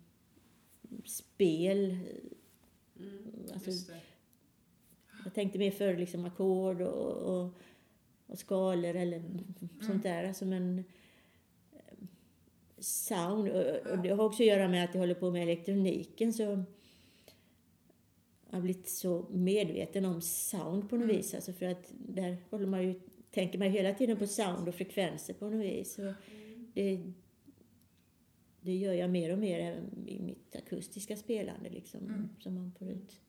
spel. 1.04 1.98
Mm. 2.98 3.46
Alltså, 3.54 3.92
jag 5.24 5.34
tänkte 5.34 5.58
mer 5.58 5.70
för 5.70 5.96
liksom 5.96 6.24
ackord 6.24 6.80
och, 6.80 7.12
och, 7.12 7.50
och 8.26 8.38
skalor 8.38 8.96
eller 8.96 9.22
sånt 9.80 10.02
där. 10.02 10.24
Alltså, 10.24 10.44
men 10.44 10.84
eh, 11.72 11.94
sound, 12.78 13.48
och, 13.48 13.76
och 13.92 13.98
det 13.98 14.08
har 14.08 14.24
också 14.24 14.42
att 14.42 14.46
göra 14.46 14.68
med 14.68 14.84
att 14.84 14.94
jag 14.94 15.00
håller 15.00 15.14
på 15.14 15.30
med 15.30 15.42
elektroniken 15.42 16.32
så 16.32 16.64
har 18.52 18.60
blivit 18.60 18.88
så 18.88 19.26
medveten 19.30 20.04
om 20.04 20.20
sound 20.20 20.90
på 20.90 20.96
något 20.96 21.04
Mm. 21.04 21.16
vis. 21.16 21.34
Alltså 21.34 21.52
för 21.52 21.66
att 21.66 21.92
där 21.98 22.36
håller 22.50 22.66
man 22.66 22.82
ju, 22.82 23.00
tänker 23.30 23.58
man 23.58 23.66
ju 23.68 23.72
hela 23.72 23.94
tiden 23.94 24.16
på 24.16 24.26
sound 24.26 24.68
och 24.68 24.74
frekvenser 24.74 25.34
på 25.34 25.50
något 25.50 25.64
vis. 25.64 25.94
Så 25.94 26.14
det, 26.74 27.12
det 28.60 28.76
gör 28.76 28.92
jag 28.92 29.10
mer 29.10 29.32
och 29.32 29.38
mer 29.38 29.58
även 29.60 30.08
i 30.08 30.20
mitt 30.22 30.56
akustiska 30.56 31.16
spelande 31.16 31.70
liksom, 31.70 32.00
Mm. 32.00 32.28
som 32.38 32.54
man 32.54 32.72
får 32.78 32.88
ut. 32.88 33.20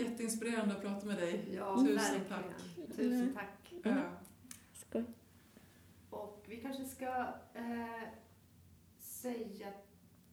Jätteinspirerande 0.00 0.74
att 0.74 0.82
prata 0.82 1.06
med 1.06 1.16
dig. 1.18 1.44
Ja, 1.56 1.76
Tusen 1.76 1.96
verkligen. 1.96 2.28
tack. 2.28 2.96
Tusen 2.96 3.20
Mm. 3.22 3.34
tack. 3.34 3.74
Ja. 3.84 4.02
Skoj. 4.72 5.04
Och 6.10 6.44
vi 6.48 6.56
kanske 6.56 6.84
ska 6.84 7.06
eh, 7.54 8.02
säga 9.00 9.72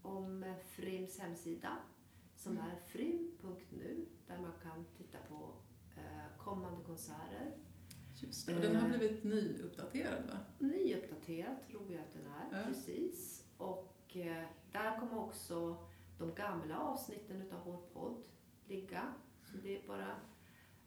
om 0.07 0.43
eh, 0.43 0.55
Frims 0.65 1.19
hemsida 1.19 1.77
som 2.35 2.51
Mm. 2.51 2.65
är 2.71 2.75
frim.nu 2.75 4.05
där 4.27 4.37
man 4.37 4.51
kan 4.63 4.85
titta 4.97 5.17
på 5.29 5.53
eh, 5.97 6.37
kommande 6.43 6.83
konserter. 6.85 7.57
Just 8.15 8.47
det. 8.47 8.55
Och 8.55 8.61
den 8.61 8.75
har 8.75 8.89
blivit 8.97 9.23
nyuppdaterad 9.23 10.25
va? 10.27 10.37
Nyuppdaterad 10.59 11.55
tror 11.67 11.91
jag 11.91 12.01
att 12.01 12.13
den 12.13 12.25
är, 12.25 12.59
Ja. 12.61 12.67
precis. 12.67 13.45
Och 13.57 14.15
eh, 14.17 14.45
där 14.71 14.99
kommer 14.99 15.19
också 15.19 15.77
de 16.17 16.33
gamla 16.35 16.79
avsnitten 16.79 17.41
utav 17.41 17.59
vår 17.65 17.77
podd 17.93 18.23
ligga. 18.67 19.13
Så 19.43 19.57
det 19.57 19.77
är 19.83 19.87
bara 19.87 20.15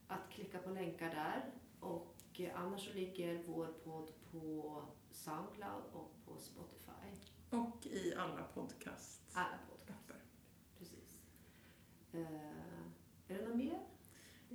att 0.07 0.31
klicka 0.31 0.59
på 0.59 0.71
länkar 0.71 1.11
där. 1.11 1.51
Och 1.81 2.16
eh, 2.41 2.61
annars 2.61 2.89
så 2.89 2.95
ligger 2.95 3.43
vår 3.47 3.66
podd 3.66 4.11
på 4.31 4.83
Soundcloud 5.11 5.85
och 5.93 6.14
på 6.25 6.37
Spotify. 6.39 6.80
Och 7.51 7.86
i 7.86 8.14
alla 8.14 8.42
podcast. 8.55 9.20
Alla 9.32 9.59
podcast, 9.68 10.26
precis. 10.78 11.22
Eh, 12.12 12.20
är 13.28 13.38
det 13.38 13.48
något 13.48 13.57
mer? 13.57 13.80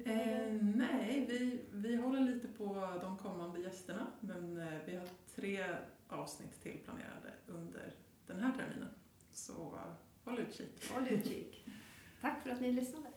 Eh, 0.05 0.53
nej, 0.61 1.25
vi, 1.29 1.65
vi 1.71 1.95
håller 1.95 2.19
lite 2.19 2.47
på 2.47 2.97
de 3.01 3.17
kommande 3.17 3.59
gästerna 3.59 4.07
men 4.19 4.57
eh, 4.57 4.79
vi 4.85 4.95
har 4.95 5.07
tre 5.35 5.65
avsnitt 6.07 6.61
till 6.61 6.79
planerade 6.83 7.33
under 7.47 7.93
den 8.27 8.39
här 8.39 8.53
terminen. 8.55 8.89
Så 9.31 9.79
håll 10.23 10.39
utkik. 10.39 10.91
Håll 10.91 11.07
utkik. 11.07 11.65
Tack 12.21 12.43
för 12.43 12.49
att 12.49 12.61
ni 12.61 12.71
lyssnade. 12.71 13.07